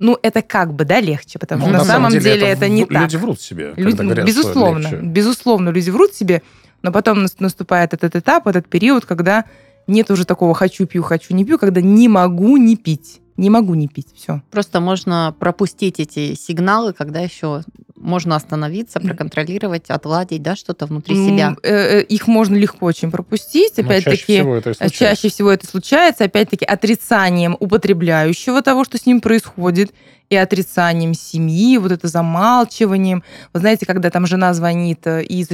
Ну, 0.00 0.18
это 0.22 0.42
как 0.42 0.72
бы, 0.74 0.84
да, 0.84 0.98
легче, 1.00 1.38
потому 1.38 1.62
Ну, 1.66 1.68
что 1.68 1.78
на, 1.78 1.84
самом 1.84 2.10
деле, 2.10 2.46
это, 2.48 2.68
не 2.68 2.84
в- 2.84 2.88
так. 2.88 3.02
Люди 3.02 3.16
врут 3.16 3.40
себе, 3.40 3.74
Люди- 3.76 3.90
когда 3.96 4.04
говорят, 4.04 4.26
безусловно, 4.26 4.82
что 4.88 4.96
легче. 4.96 5.06
безусловно, 5.06 5.68
люди 5.68 5.90
врут 5.90 6.14
себе, 6.14 6.42
но 6.82 6.90
потом 6.90 7.22
нас- 7.22 7.38
наступает 7.38 7.92
этот 7.94 8.16
этап, 8.16 8.46
этот 8.48 8.66
период, 8.66 9.04
когда 9.04 9.44
нет 9.86 10.10
уже 10.10 10.24
такого 10.24 10.54
хочу 10.54 10.86
пью, 10.86 11.02
хочу 11.02 11.34
не 11.34 11.44
пью, 11.44 11.58
когда 11.58 11.80
не 11.82 12.08
могу 12.08 12.56
не 12.56 12.76
пить, 12.76 13.20
не 13.40 13.50
могу 13.50 13.74
не 13.74 13.88
пить, 13.88 14.08
все. 14.14 14.42
Просто 14.50 14.80
можно 14.80 15.34
пропустить 15.38 15.98
эти 15.98 16.34
сигналы, 16.34 16.92
когда 16.92 17.20
еще 17.20 17.62
можно 17.96 18.36
остановиться, 18.36 19.00
проконтролировать, 19.00 19.90
отладить, 19.90 20.42
да, 20.42 20.56
что-то 20.56 20.86
внутри 20.86 21.14
себя. 21.14 21.56
Их 22.00 22.26
можно 22.26 22.56
легко 22.56 22.86
очень 22.86 23.10
пропустить, 23.10 23.76
чаще 23.76 23.86
опять-таки. 23.86 24.38
всего 24.38 24.54
это 24.56 24.70
и 24.70 24.72
А 24.72 24.74
случается. 24.74 24.98
Чаще 24.98 25.28
всего 25.28 25.50
это 25.50 25.66
случается, 25.66 26.24
опять-таки, 26.24 26.64
отрицанием 26.64 27.56
употребляющего 27.60 28.62
того, 28.62 28.84
что 28.84 28.98
с 28.98 29.06
ним 29.06 29.20
происходит, 29.20 29.92
и 30.30 30.36
отрицанием 30.36 31.12
семьи, 31.12 31.76
вот 31.76 31.90
это 31.90 32.06
замалчиванием. 32.06 33.24
Вы 33.52 33.60
знаете, 33.60 33.84
когда 33.84 34.10
там 34.10 34.26
жена 34.26 34.54
звонит 34.54 35.04
э, 35.04 35.24
и 35.24 35.44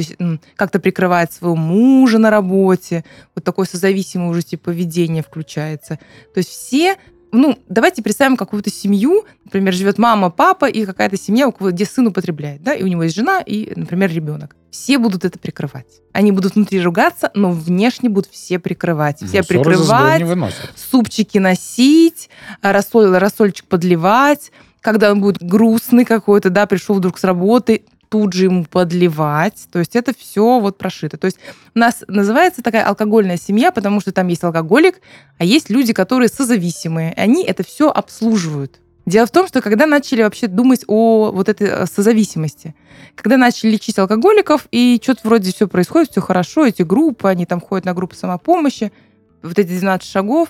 как-то 0.55 0.79
прикрывает 0.79 1.33
своего 1.33 1.57
мужа 1.57 2.19
на 2.19 2.31
работе, 2.31 3.03
вот 3.35 3.43
такое 3.43 3.67
созависимое 3.67 4.29
уже 4.29 4.43
типа 4.43 4.65
поведение 4.67 5.23
включается. 5.23 5.99
То 6.35 6.39
есть 6.39 6.51
все 6.51 6.97
ну, 7.33 7.59
давайте 7.69 8.03
представим 8.03 8.37
какую-то 8.37 8.71
семью, 8.71 9.25
например, 9.45 9.73
живет 9.75 9.99
мама, 9.99 10.31
папа 10.31 10.67
и 10.67 10.85
какая-то 10.85 11.17
семья, 11.17 11.49
у 11.49 11.53
кого 11.53 11.71
где 11.71 11.85
сын 11.85 12.07
употребляет, 12.07 12.63
да, 12.63 12.75
и 12.75 12.83
у 12.83 12.87
него 12.87 13.03
есть 13.03 13.17
жена 13.17 13.41
и, 13.41 13.73
например, 13.77 14.11
ребенок. 14.11 14.57
Все 14.71 14.99
будут 14.99 15.25
это 15.25 15.39
прикрывать. 15.39 15.87
Они 16.13 16.33
будут 16.33 16.55
внутри 16.55 16.81
ругаться, 16.81 17.31
но 17.35 17.51
внешне 17.51 18.09
будут 18.09 18.31
все 18.31 18.59
прикрывать. 18.59 19.17
Все 19.17 19.27
Ну, 19.27 19.31
за 19.43 19.43
собой 19.43 19.65
прикрывать, 19.65 20.21
супчики 20.91 21.39
носить, 21.39 22.31
рассоль, 22.63 23.17
рассольчик 23.17 23.67
подливать. 23.67 24.53
Когда 24.81 25.11
он 25.11 25.21
будет 25.21 25.43
грустный 25.43 26.05
какой-то, 26.05 26.49
да, 26.49 26.67
пришел 26.67 26.95
вдруг 26.95 27.19
с 27.19 27.25
работы, 27.25 27.85
тут 28.09 28.33
же 28.33 28.45
ему 28.45 28.65
подливать. 28.65 29.67
То 29.73 29.79
есть 29.79 29.97
это 29.97 30.13
все 30.17 30.61
вот 30.61 30.79
прошито. 30.79 31.17
То 31.17 31.27
есть 31.27 31.39
у 31.75 31.79
нас 31.79 32.05
называется 32.09 32.63
такая 32.63 32.85
алкогольная 32.85 33.37
семья, 33.37 33.73
потому 33.73 34.01
что 34.01 34.13
там 34.13 34.29
есть 34.29 34.45
алкоголик, 34.45 35.01
а 35.39 35.45
есть 35.45 35.71
люди, 35.71 35.93
которые 35.93 36.29
созависимые. 36.29 37.13
Они 37.17 37.45
это 37.45 37.63
все 37.63 37.91
обслуживают. 37.91 38.81
Дело 39.07 39.27
в 39.27 39.31
том, 39.31 39.47
что 39.47 39.63
когда 39.63 39.87
начали 39.87 40.23
вообще 40.23 40.49
думать 40.49 40.83
о 40.89 41.31
вот 41.31 41.49
этой 41.49 41.69
э, 41.69 41.87
созависимости, 41.87 42.75
когда 43.15 43.37
начали 43.37 43.71
лечить 43.71 43.99
алкоголиков, 44.01 44.67
и 44.73 44.99
что-то 45.01 45.21
вроде 45.29 45.53
все 45.53 45.69
происходит, 45.69 46.11
все 46.11 46.21
хорошо, 46.21 46.67
эти 46.67 46.83
группы, 46.83 47.29
они 47.29 47.47
там 47.47 47.61
ходят 47.61 47.85
на 47.85 47.95
группы 47.95 48.17
самопомощи, 48.17 48.91
вот 49.43 49.57
эти 49.61 49.69
12 49.69 50.11
шагов, 50.11 50.49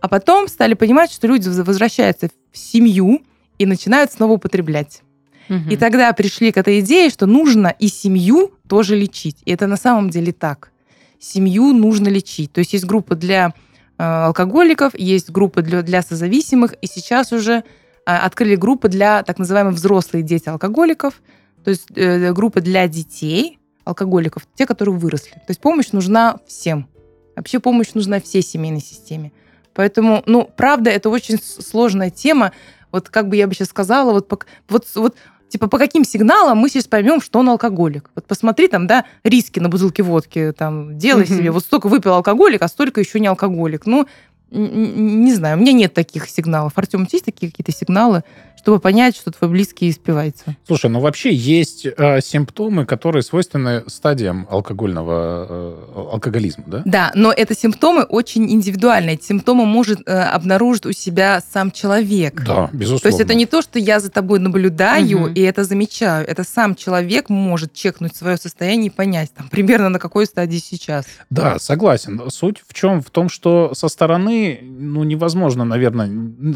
а 0.00 0.08
потом 0.08 0.48
стали 0.48 0.72
понимать, 0.72 1.12
что 1.12 1.26
люди 1.26 1.46
возвращаются 1.48 2.30
в 2.50 2.56
семью 2.56 3.20
и 3.58 3.66
начинают 3.66 4.10
снова 4.10 4.32
употреблять. 4.32 5.02
Мгм. 5.50 5.68
И 5.68 5.76
тогда 5.76 6.12
пришли 6.12 6.52
к 6.52 6.56
этой 6.56 6.78
идее, 6.78 7.10
что 7.10 7.26
нужно 7.26 7.74
и 7.78 7.88
семью 7.88 8.52
тоже 8.68 8.94
лечить. 8.94 9.36
И 9.44 9.50
это 9.50 9.66
на 9.66 9.76
самом 9.76 10.08
деле 10.08 10.32
так. 10.32 10.70
Семью 11.18 11.72
нужно 11.72 12.08
лечить. 12.08 12.52
То 12.52 12.60
есть 12.60 12.72
есть 12.72 12.84
группа 12.86 13.16
для 13.16 13.52
э, 13.98 14.02
алкоголиков, 14.02 14.94
есть 14.96 15.30
группы 15.30 15.62
для, 15.62 15.82
для 15.82 16.02
созависимых, 16.02 16.74
и 16.80 16.86
сейчас 16.86 17.32
уже 17.32 17.52
э, 17.52 17.62
открыли 18.04 18.54
группы 18.54 18.88
для 18.88 19.24
так 19.24 19.38
называемых 19.40 19.74
взрослые 19.74 20.22
дети 20.22 20.48
алкоголиков, 20.48 21.20
то 21.64 21.70
есть 21.70 21.88
э, 21.96 22.32
группы 22.32 22.60
для 22.60 22.86
детей 22.86 23.58
алкоголиков, 23.84 24.46
те, 24.54 24.66
которые 24.66 24.96
выросли. 24.96 25.32
То 25.32 25.48
есть 25.48 25.60
помощь 25.60 25.90
нужна 25.90 26.38
всем. 26.46 26.88
Вообще 27.34 27.58
помощь 27.58 27.92
нужна 27.94 28.20
всей 28.20 28.42
семейной 28.42 28.80
системе. 28.80 29.32
Поэтому, 29.74 30.22
ну, 30.26 30.48
правда, 30.56 30.90
это 30.90 31.10
очень 31.10 31.40
сложная 31.42 32.10
тема. 32.10 32.52
Вот 32.92 33.08
как 33.08 33.28
бы 33.28 33.34
я 33.36 33.48
бы 33.48 33.54
сейчас 33.54 33.68
сказала, 33.68 34.12
вот, 34.12 34.30
вот, 34.68 34.86
вот 34.94 35.16
Типа, 35.50 35.66
по 35.66 35.78
каким 35.78 36.04
сигналам 36.04 36.58
мы 36.58 36.68
сейчас 36.68 36.86
поймем, 36.86 37.20
что 37.20 37.40
он 37.40 37.48
алкоголик? 37.48 38.10
Вот 38.14 38.24
посмотри 38.26 38.68
там, 38.68 38.86
да, 38.86 39.04
риски 39.24 39.58
на 39.58 39.68
бутылке 39.68 40.02
водки, 40.04 40.54
там, 40.56 40.96
делай 40.96 41.24
Мгм. 41.24 41.36
себе, 41.36 41.50
вот 41.50 41.64
столько 41.64 41.88
выпил 41.88 42.12
алкоголик, 42.14 42.62
а 42.62 42.68
столько 42.68 43.00
еще 43.00 43.18
не 43.18 43.26
алкоголик. 43.26 43.84
Ну, 43.84 44.06
не 44.52 45.32
знаю, 45.34 45.58
у 45.58 45.60
меня 45.60 45.72
нет 45.72 45.94
таких 45.94 46.28
сигналов. 46.28 46.72
Артем, 46.76 47.02
у 47.02 47.06
тебя 47.06 47.16
есть 47.16 47.24
такие 47.24 47.50
какие-то 47.50 47.72
сигналы, 47.72 48.24
чтобы 48.60 48.78
понять, 48.78 49.16
что 49.16 49.30
твой 49.30 49.50
близкий 49.50 49.88
испивается? 49.88 50.54
Слушай, 50.66 50.90
ну 50.90 51.00
вообще 51.00 51.32
есть 51.32 51.86
э, 51.86 52.20
симптомы, 52.20 52.84
которые 52.84 53.22
свойственны 53.22 53.84
стадиям 53.86 54.46
алкогольного 54.50 55.46
э, 55.48 56.10
алкоголизма, 56.12 56.64
да? 56.66 56.82
Да, 56.84 57.12
но 57.14 57.32
это 57.32 57.56
симптомы 57.56 58.02
очень 58.02 58.50
индивидуальные. 58.52 59.14
Эти 59.14 59.24
симптомы 59.24 59.64
может 59.64 60.00
э, 60.06 60.12
обнаружить 60.12 60.84
у 60.84 60.92
себя 60.92 61.40
сам 61.52 61.70
человек. 61.70 62.42
Да, 62.44 62.68
безусловно. 62.72 63.00
То 63.00 63.08
есть 63.08 63.20
это 63.20 63.34
не 63.34 63.46
то, 63.46 63.62
что 63.62 63.78
я 63.78 63.98
за 63.98 64.10
тобой 64.10 64.38
наблюдаю 64.40 65.20
Мгм. 65.20 65.32
и 65.32 65.40
это 65.40 65.64
замечаю. 65.64 66.26
Это 66.28 66.44
сам 66.44 66.74
человек 66.74 67.30
может 67.30 67.72
чекнуть 67.72 68.14
свое 68.14 68.36
состояние 68.36 68.88
и 68.88 68.90
понять, 68.90 69.32
там, 69.34 69.48
примерно 69.48 69.88
на 69.88 69.98
какой 69.98 70.26
стадии 70.26 70.58
сейчас. 70.58 71.06
Да, 71.30 71.58
согласен. 71.58 72.20
Суть 72.28 72.62
в 72.66 72.74
чем? 72.74 73.00
В 73.00 73.08
том, 73.08 73.30
что 73.30 73.72
со 73.74 73.88
стороны, 73.88 74.60
ну, 74.62 75.02
невозможно, 75.04 75.64
наверное, 75.64 76.10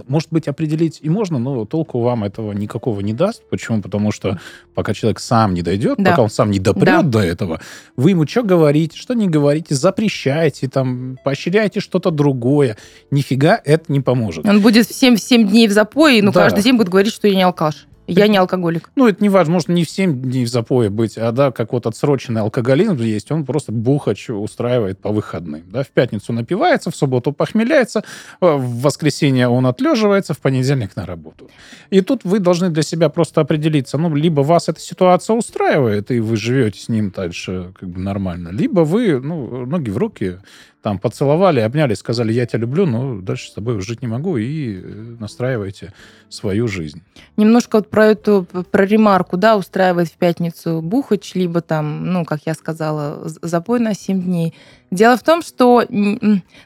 может 0.06 0.28
быть, 0.30 0.48
определить 0.48 0.98
и 1.00 1.08
можно, 1.08 1.38
но 1.38 1.64
толку 1.64 1.93
вам 2.00 2.24
этого 2.24 2.52
никакого 2.52 3.00
не 3.00 3.12
даст. 3.12 3.42
Почему? 3.50 3.83
Потому 3.83 4.12
что 4.12 4.38
пока 4.74 4.94
человек 4.94 5.20
сам 5.20 5.54
не 5.54 5.62
дойдет, 5.62 5.96
Да. 5.98 6.11
пока 6.11 6.22
он 6.22 6.30
сам 6.30 6.50
не 6.50 6.59
допрет 6.59 6.85
Да. 6.85 7.02
до 7.02 7.20
этого, 7.20 7.61
вы 7.96 8.11
ему 8.11 8.26
что 8.26 8.42
говорите, 8.42 8.96
что 8.96 9.14
не 9.14 9.28
говорите, 9.28 9.74
запрещаете, 9.74 10.68
там, 10.68 11.18
поощряете 11.24 11.80
что-то 11.80 12.11
другое. 12.11 12.76
Нифига 13.11 13.61
это 13.64 13.92
не 13.92 14.00
поможет. 14.00 14.46
Он 14.46 14.61
будет 14.61 14.90
7, 14.90 15.16
7 15.16 15.48
дней 15.48 15.68
в 15.68 15.72
запое, 15.72 16.22
но 16.22 16.33
Да. 16.33 16.42
каждый 16.42 16.62
день 16.62 16.76
будет 16.76 16.88
говорить, 16.88 17.12
что 17.12 17.28
я 17.28 17.35
не 17.35 17.42
алкаш. 17.42 17.87
Я 18.06 18.28
не 18.28 18.36
алкоголик. 18.36 18.90
Ну, 18.96 19.08
это 19.08 19.22
не 19.22 19.30
важно, 19.30 19.54
может, 19.54 19.68
не 19.68 19.84
в 19.84 19.90
7 19.90 20.20
дней 20.20 20.44
в 20.44 20.48
запое 20.48 20.90
быть, 20.90 21.16
а, 21.16 21.32
да, 21.32 21.50
как 21.52 21.72
вот 21.72 21.86
отсроченный 21.86 22.42
алкоголизм 22.42 22.96
есть, 22.96 23.32
он 23.32 23.44
просто 23.44 23.72
бухач 23.72 24.28
устраивает 24.28 24.98
по 25.00 25.10
выходным, 25.10 25.62
да, 25.66 25.82
в 25.82 25.88
пятницу 25.88 26.32
напивается, 26.32 26.90
в 26.90 26.96
субботу 26.96 27.32
похмеляется, 27.32 28.04
э, 28.40 28.46
в 28.46 28.82
воскресенье 28.82 29.48
он 29.48 29.66
отлеживается, 29.66 30.34
в 30.34 30.38
понедельник 30.38 30.96
на 30.96 31.06
работу. 31.06 31.50
И 31.90 32.02
тут 32.02 32.24
вы 32.24 32.40
должны 32.40 32.68
для 32.68 32.82
себя 32.82 33.08
просто 33.08 33.40
определиться, 33.40 33.96
ну, 33.96 34.14
либо 34.14 34.42
вас 34.42 34.68
эта 34.68 34.80
ситуация 34.80 35.34
устраивает, 35.34 36.10
и 36.10 36.20
вы 36.20 36.36
живете 36.36 36.80
с 36.80 36.88
ним 36.88 37.10
дальше 37.10 37.72
как 37.78 37.88
бы 37.88 38.00
нормально, 38.00 38.50
либо 38.50 38.80
вы, 38.80 39.18
ну, 39.20 39.64
ноги 39.64 39.90
в 39.90 39.96
руки, 39.96 40.38
там, 40.85 40.99
поцеловали, 40.99 41.61
обняли, 41.61 41.94
сказали, 41.94 42.31
я 42.31 42.44
тебя 42.44 42.59
люблю, 42.59 42.85
но 42.85 43.18
дальше 43.18 43.49
с 43.49 43.55
тобой 43.55 43.81
жить 43.81 44.03
не 44.03 44.07
могу, 44.07 44.37
и 44.37 44.83
э, 44.83 45.16
настраивайте 45.18 45.94
свою 46.29 46.68
жизнь. 46.68 47.03
Немножко 47.38 47.77
вот 47.77 47.88
про 47.88 48.09
эту, 48.09 48.47
про 48.70 48.85
ремарку, 48.85 49.38
да, 49.38 49.57
устраивает 49.57 50.09
в 50.09 50.16
пятницу 50.18 50.83
бухач, 50.83 51.35
либо 51.35 51.62
там, 51.62 52.12
ну, 52.12 52.27
как 52.27 52.40
я 52.44 52.53
сказала, 52.53 53.23
запой 53.25 53.81
на 53.81 53.94
7 53.94 54.23
дней. 54.23 54.53
Дело 54.90 55.16
в 55.16 55.23
том, 55.23 55.40
что 55.40 55.85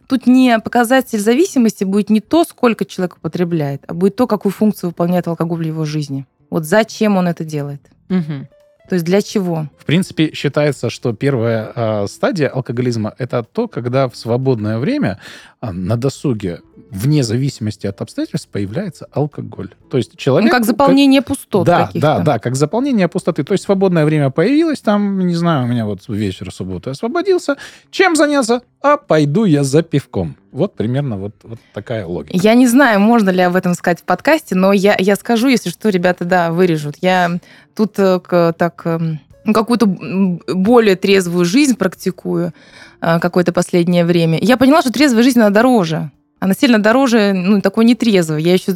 тут 0.09 0.27
не 0.27 0.59
показатель 0.59 1.21
зависимости 1.21 1.85
будет 1.85 2.11
не 2.11 2.21
то, 2.21 2.43
сколько 2.43 2.85
человек 2.85 3.19
употребляет, 3.19 3.85
а 3.87 3.95
будет 3.95 4.17
то, 4.17 4.27
какую 4.27 4.51
функцию 4.51 4.91
выполняет 4.91 5.29
алкоголь 5.29 5.63
в 5.63 5.69
его 5.69 5.85
жизни. 5.85 6.27
Вот 6.51 6.65
зачем 6.65 7.17
он 7.17 7.29
это 7.29 7.45
делает? 7.45 7.83
Мгм. 8.09 8.49
То 8.88 8.94
есть 8.94 9.05
для 9.05 9.20
чего? 9.20 9.68
В 9.79 9.85
принципе, 9.85 10.33
считается, 10.33 10.88
что 10.88 11.12
первая 11.12 11.72
а, 11.74 12.07
стадия 12.07 12.48
алкоголизма 12.48 13.14
это 13.18 13.42
то, 13.42 13.68
когда 13.68 14.09
в 14.09 14.16
свободное 14.16 14.79
время 14.79 15.20
а, 15.61 15.72
на 15.72 15.96
досуге, 15.96 16.61
вне 16.90 17.22
зависимости 17.22 17.87
от 17.87 18.01
обстоятельств, 18.01 18.48
появляется 18.51 19.09
алкоголь. 19.12 19.70
То 19.90 19.96
есть 19.96 20.16
человек... 20.16 20.51
Ну, 20.51 20.57
как 20.57 20.64
заполнение 20.64 21.22
пустот 21.22 21.66
Да, 21.66 21.90
да, 21.94 22.20
да, 22.20 22.38
как 22.38 22.57
заполнение 22.57 23.09
пустоты. 23.09 23.44
То 23.44 23.53
есть 23.53 23.64
свободное 23.64 24.05
время 24.05 24.31
появилось, 24.31 24.81
там, 24.81 25.27
не 25.27 25.35
знаю, 25.35 25.64
у 25.64 25.68
меня 25.68 25.87
вот 25.87 26.01
вечер 26.09 26.53
субботы 26.53 26.90
освободился. 26.90 27.57
Чем 27.90 28.16
заняться? 28.16 28.62
А 28.81 28.96
пойду 28.96 29.44
я 29.44 29.64
за 29.64 29.83
пивком. 29.83 30.37
Вот 30.53 30.74
примерно 30.74 31.16
вот, 31.16 31.35
вот 31.42 31.59
такая 31.74 32.07
логика. 32.07 32.38
Я 32.40 32.55
не 32.55 32.66
знаю, 32.66 33.01
можно 33.01 33.31
ли 33.31 33.40
об 33.42 33.57
этом 33.57 33.74
сказать 33.74 34.01
в 34.01 34.05
подкасте, 34.05 34.55
но 34.55 34.72
я, 34.72 34.96
я 34.98 35.16
скажу, 35.16 35.48
если 35.48 35.70
что, 35.70 35.90
ребята, 35.90 36.24
да, 36.24 36.53
вырежут. 36.53 36.96
Я 37.01 37.38
тут 37.74 37.98
э, 37.98 38.20
к- 38.20 38.55
так 38.57 38.81
эм, 38.87 39.20
ну, 39.44 39.53
какую-то 39.53 39.87
более 39.87 40.96
трезвую 40.96 41.44
жизнь 41.44 41.77
практикую 41.77 42.53
э, 43.01 43.18
какое-то 43.20 43.53
последнее 43.53 44.05
время. 44.05 44.38
Я 44.40 44.57
поняла, 44.57 44.81
что 44.81 44.92
трезвая 44.92 45.22
жизнь, 45.22 45.40
она 45.40 45.51
дороже. 45.51 46.11
Она 46.40 46.55
сильно 46.55 46.79
дороже, 46.79 47.33
ну, 47.33 47.61
такой 47.61 47.85
нетрезвой. 47.85 48.42
Я 48.42 48.53
еще 48.53 48.72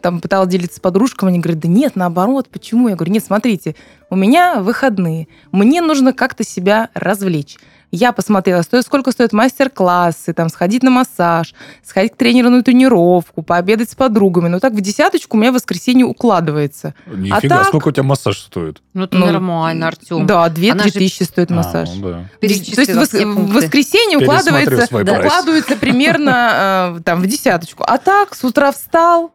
там 0.00 0.20
пыталась 0.20 0.50
делиться 0.50 0.76
с 0.76 0.80
подружками, 0.80 1.30
они 1.30 1.38
говорят, 1.38 1.60
да 1.60 1.68
нет, 1.68 1.96
наоборот, 1.96 2.48
почему? 2.50 2.88
Я 2.88 2.94
говорю, 2.94 3.12
нет, 3.12 3.24
смотрите, 3.24 3.74
у 4.10 4.16
меня 4.16 4.60
выходные, 4.60 5.28
мне 5.50 5.80
нужно 5.80 6.12
как-то 6.12 6.44
себя 6.44 6.90
развлечь. 6.94 7.56
Я 7.92 8.12
посмотрела, 8.12 8.62
стоит, 8.62 8.84
сколько 8.84 9.12
стоят 9.12 9.32
мастер-классы, 9.32 10.32
там, 10.32 10.48
сходить 10.48 10.82
на 10.82 10.90
массаж, 10.90 11.54
сходить 11.84 12.12
к 12.12 12.16
тренеру 12.16 12.50
на 12.50 12.62
тренировку, 12.62 13.42
пообедать 13.42 13.90
с 13.90 13.94
подругами. 13.94 14.48
Ну, 14.48 14.58
так 14.58 14.72
в 14.72 14.80
десяточку 14.80 15.36
у 15.36 15.40
меня 15.40 15.52
в 15.52 15.54
воскресенье 15.54 16.04
укладывается. 16.04 16.94
Нифига, 17.06 17.36
а 17.36 17.40
так- 17.40 17.66
сколько 17.68 17.88
у 17.88 17.92
тебя 17.92 18.02
массаж 18.02 18.38
стоит? 18.38 18.82
Ну, 18.92 19.04
это 19.04 19.16
Ну, 19.16 19.26
нормально, 19.26 19.88
Артем. 19.88 20.26
Да, 20.26 20.48
2-3 20.48 20.70
Она 20.72 20.84
же- 20.84 20.92
тысячи 20.92 21.22
стоит 21.22 21.50
массаж. 21.50 21.88
А, 21.88 21.92
ну 21.94 22.02
да. 22.08 22.24
То 22.40 22.46
есть 22.46 22.76
в, 22.76 23.52
воскресенье 23.54 24.18
укладывается, 24.18 24.88
да, 25.04 25.12
укладывается 25.20 25.76
примерно 25.80 26.96
э, 26.98 27.00
там, 27.04 27.20
в 27.20 27.26
десяточку. 27.26 27.84
А 27.86 27.98
так, 27.98 28.34
с 28.34 28.42
утра 28.42 28.72
встал, 28.72 29.32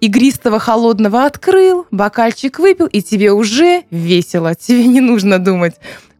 игристого 0.00 0.58
холодного 0.58 1.24
открыл, 1.24 1.86
бокальчик 1.90 2.58
выпил, 2.58 2.86
и 2.86 3.02
тебе 3.02 3.32
уже 3.32 3.84
весело. 3.90 4.54
Тебе 4.54 4.86
не 4.86 5.00
нужно 5.00 5.38
думать, 5.38 5.74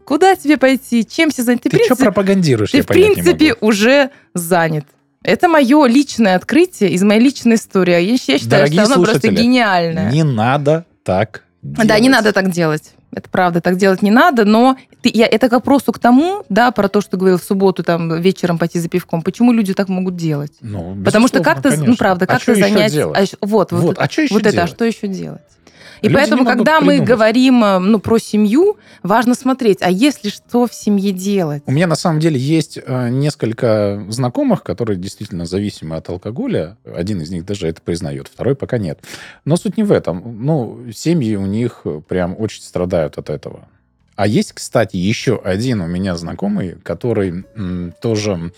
куда 0.06 0.34
тебе 0.36 0.56
пойти, 0.56 1.04
чем 1.06 1.30
себя 1.30 1.44
занять. 1.44 1.62
Ты, 1.62 1.68
Ты 1.68 1.76
что 1.76 1.86
принципе, 1.88 2.04
пропагандируешь? 2.04 2.70
ты 2.70 2.80
в 2.80 2.86
принципе 2.86 3.54
уже 3.60 4.10
занят. 4.32 4.86
Это 5.22 5.48
мое 5.48 5.86
личное 5.86 6.36
открытие 6.36 6.90
из 6.92 7.02
моей 7.02 7.20
личной 7.20 7.56
истории. 7.56 7.92
Я, 7.92 7.98
я 7.98 8.16
считаю, 8.16 8.48
Дорогие 8.62 8.84
что 8.84 8.94
оно 8.94 9.04
просто 9.04 9.28
гениальное. 9.28 10.10
Не 10.12 10.22
надо 10.22 10.86
так 11.02 11.42
Да, 11.62 11.82
не 11.82 11.88
делать. 12.06 12.08
надо 12.12 12.32
так 12.32 12.50
делать. 12.50 12.92
Это 13.12 13.28
правда, 13.30 13.60
так 13.60 13.76
делать 13.76 14.02
не 14.02 14.10
надо, 14.10 14.44
но 14.44 14.76
ты, 15.00 15.10
я, 15.12 15.26
это 15.26 15.48
как 15.48 15.62
просто 15.64 15.90
к 15.92 15.98
тому, 15.98 16.44
да, 16.48 16.70
про 16.70 16.88
то, 16.88 17.00
что 17.00 17.16
говорил 17.16 17.38
в 17.38 17.42
субботу, 17.44 17.82
там, 17.82 18.20
вечером 18.20 18.58
пойти 18.58 18.78
за 18.78 18.88
пивком. 18.88 19.22
Почему 19.22 19.52
люди 19.52 19.74
так 19.74 19.88
могут 19.88 20.16
делать? 20.16 20.52
Ну, 20.60 20.96
Потому 21.04 21.26
что 21.26 21.40
как-то, 21.40 21.74
ну, 21.76 21.96
правда, 21.96 22.24
А 22.26 22.28
как-то 22.28 22.42
что 22.42 22.52
еще 22.52 22.62
занять... 22.68 22.92
делать? 22.92 23.16
а 23.40 23.46
вот, 23.46 23.72
вот, 23.72 23.82
Вот, 23.82 23.98
а 23.98 24.08
что 24.10 24.22
еще 24.22 24.34
вот 24.34 24.40
это, 24.42 24.50
а 24.50 24.52
делать? 24.52 24.70
что 24.70 24.84
еще 24.84 25.06
делать? 25.08 25.40
И 26.02 26.08
Люди 26.08 26.14
поэтому, 26.14 26.44
когда 26.44 26.80
мы 26.80 26.88
придумать. 26.88 27.08
говорим 27.08 27.64
э, 27.64 27.78
ну, 27.78 27.98
про 27.98 28.18
семью, 28.18 28.76
важно 29.02 29.34
смотреть, 29.34 29.78
а 29.80 29.90
если 29.90 30.28
что 30.28 30.66
в 30.66 30.74
семье 30.74 31.12
делать? 31.12 31.62
У 31.66 31.72
меня 31.72 31.86
на 31.86 31.96
самом 31.96 32.20
деле 32.20 32.38
есть 32.38 32.78
э, 32.84 33.08
несколько 33.08 34.04
знакомых, 34.08 34.62
которые 34.62 34.98
действительно 34.98 35.46
зависимы 35.46 35.96
от 35.96 36.08
алкоголя. 36.08 36.76
Один 36.84 37.20
из 37.20 37.30
них 37.30 37.44
даже 37.44 37.66
это 37.68 37.80
признает, 37.80 38.28
второй 38.28 38.54
пока 38.54 38.78
нет. 38.78 39.00
Но 39.44 39.56
суть 39.56 39.76
не 39.76 39.82
в 39.84 39.92
этом. 39.92 40.44
Ну, 40.44 40.80
семьи 40.94 41.36
у 41.36 41.46
них 41.46 41.84
прям 42.08 42.36
очень 42.38 42.62
страдают 42.62 43.18
от 43.18 43.30
этого. 43.30 43.68
А 44.16 44.26
есть, 44.26 44.52
кстати, 44.52 44.96
еще 44.96 45.40
один 45.42 45.82
у 45.82 45.86
меня 45.86 46.16
знакомый, 46.16 46.76
который 46.82 47.44
м, 47.54 47.92
тоже 48.00 48.52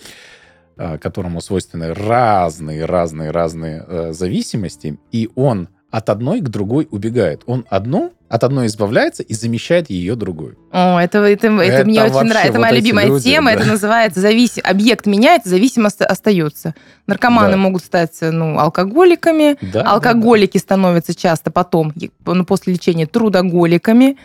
э, 0.76 0.98
которому 0.98 1.40
свойственны 1.40 1.92
разные, 1.94 2.84
разные, 2.84 3.32
разные 3.32 3.84
э, 3.86 4.12
зависимости, 4.12 4.98
и 5.10 5.28
он 5.34 5.68
от 5.90 6.10
одной 6.10 6.40
к 6.40 6.48
другой 6.48 6.86
убегает. 6.90 7.42
Он 7.46 7.64
одну 7.68 8.12
от 8.28 8.44
одной 8.44 8.66
избавляется 8.66 9.22
и 9.22 9.32
замещает 9.32 9.88
ее 9.88 10.14
другой. 10.14 10.58
О, 10.70 10.98
это, 10.98 11.18
это, 11.20 11.46
это, 11.46 11.62
Это 11.62 11.84
мне 11.86 12.02
очень 12.02 12.28
нравится. 12.28 12.40
Это 12.40 12.52
вот 12.52 12.60
моя 12.60 12.74
любимая 12.74 13.06
люди, 13.06 13.24
тема. 13.24 13.52
да. 13.52 13.60
Это 13.60 13.68
называется 13.70 14.20
зависим... 14.20 14.62
объект 14.66 15.06
меняется, 15.06 15.48
зависимость 15.48 16.02
остается. 16.02 16.74
Наркоманы 17.06 17.52
Да. 17.52 17.56
могут 17.56 17.82
стать 17.82 18.18
ну, 18.20 18.58
алкоголиками, 18.58 19.56
Да, 19.72 19.82
алкоголики 19.82 20.58
становятся 20.58 21.14
часто 21.14 21.50
потом, 21.50 21.94
ну, 22.26 22.44
после 22.44 22.74
лечения, 22.74 23.06
трудоголиками. 23.06 24.18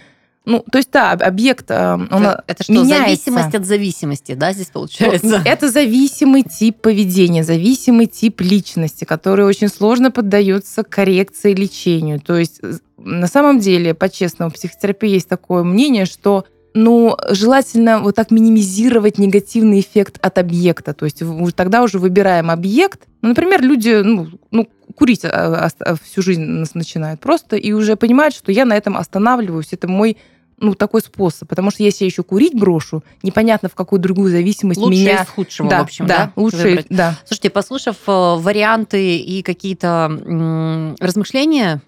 Ну, 0.46 0.64
то 0.70 0.78
есть, 0.78 0.90
да, 0.92 1.12
об- 1.12 1.24
объект, 1.24 1.72
э, 1.72 1.94
он 1.94 2.08
Это, 2.12 2.44
это 2.48 2.64
что, 2.64 2.74
меняется. 2.74 2.98
зависимость 3.06 3.56
от 3.56 3.66
зависимости, 3.66 4.34
да, 4.34 4.52
здесь 4.52 4.68
получается? 4.68 5.26
Ну, 5.26 5.38
Это 5.46 5.70
зависимый 5.70 6.44
тип 6.44 6.82
поведения, 6.82 7.44
зависимый 7.44 8.08
тип 8.08 8.42
личности, 8.42 9.06
который 9.06 9.46
очень 9.46 9.70
сложно 9.70 10.12
поддается 10.12 10.84
коррекции 10.84 11.54
лечению. 11.54 12.20
То 12.20 12.36
есть, 12.38 12.60
на 12.98 13.28
самом 13.28 13.60
деле, 13.60 13.94
по-честному, 13.94 14.52
в 14.52 14.56
психотерапии 14.56 15.12
есть 15.12 15.30
такое 15.30 15.64
мнение, 15.64 16.06
что 16.06 16.46
ну, 16.76 17.16
желательно 17.30 18.00
вот 18.00 18.16
так 18.16 18.32
минимизировать 18.32 19.18
негативный 19.20 19.80
эффект 19.80 20.18
от 20.22 20.38
объекта. 20.40 20.94
То 20.94 21.06
есть 21.06 21.22
тогда 21.56 21.84
уже 21.84 22.00
выбираем 22.00 22.50
объект. 22.50 23.02
Ну, 23.22 23.30
например, 23.30 23.62
люди 23.62 24.02
ну, 24.04 24.28
ну, 24.52 24.68
курить 24.96 25.24
а, 25.24 25.70
а, 25.80 25.96
всю 26.04 26.22
жизнь 26.22 26.66
начинают 26.74 27.20
просто 27.20 27.56
и 27.58 27.72
уже 27.74 27.96
понимают, 27.96 28.34
что 28.34 28.52
я 28.52 28.66
на 28.66 28.76
этом 28.76 28.98
останавливаюсь. 28.98 29.70
Это 29.72 29.88
мой 29.88 30.18
ну, 30.64 30.74
такой 30.76 31.02
способ. 31.02 31.48
Потому 31.50 31.72
что 31.72 31.84
если 31.84 32.06
я 32.06 32.08
еще 32.08 32.24
курить 32.24 32.58
брошу, 32.58 33.04
непонятно, 33.22 33.70
в 33.70 33.76
какую 33.76 34.00
другую 34.00 34.32
зависимость 34.32 34.80
Лучше 34.80 35.02
меня... 35.02 35.24
из 35.24 35.28
худшего, 35.28 35.70
да, 35.70 35.80
в 35.80 35.84
общем, 35.84 36.08
да, 36.08 36.18
да? 36.18 36.32
лучше, 36.36 36.58
выбрать? 36.58 36.86
да. 36.90 37.16
Слушайте, 37.26 37.50
послушав 37.50 37.98
э, 38.08 38.12
варианты 38.38 39.18
и 39.18 39.44
какие-то 39.44 40.96
размышления 41.00 41.82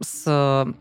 с 0.00 0.24
э, 0.26 0.72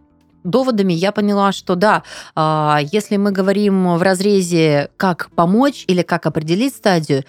доводами 0.44 0.94
я 0.94 1.12
поняла, 1.12 1.52
что 1.52 1.76
да, 1.76 2.04
а, 2.36 2.80
если 2.92 3.18
мы 3.18 3.32
говорим 3.32 3.98
в 3.98 4.02
разрезе 4.02 4.90
как 4.98 5.30
помочь 5.36 5.84
или 5.88 6.02
как 6.02 6.26
определить 6.26 6.76
стадию, 6.76 7.24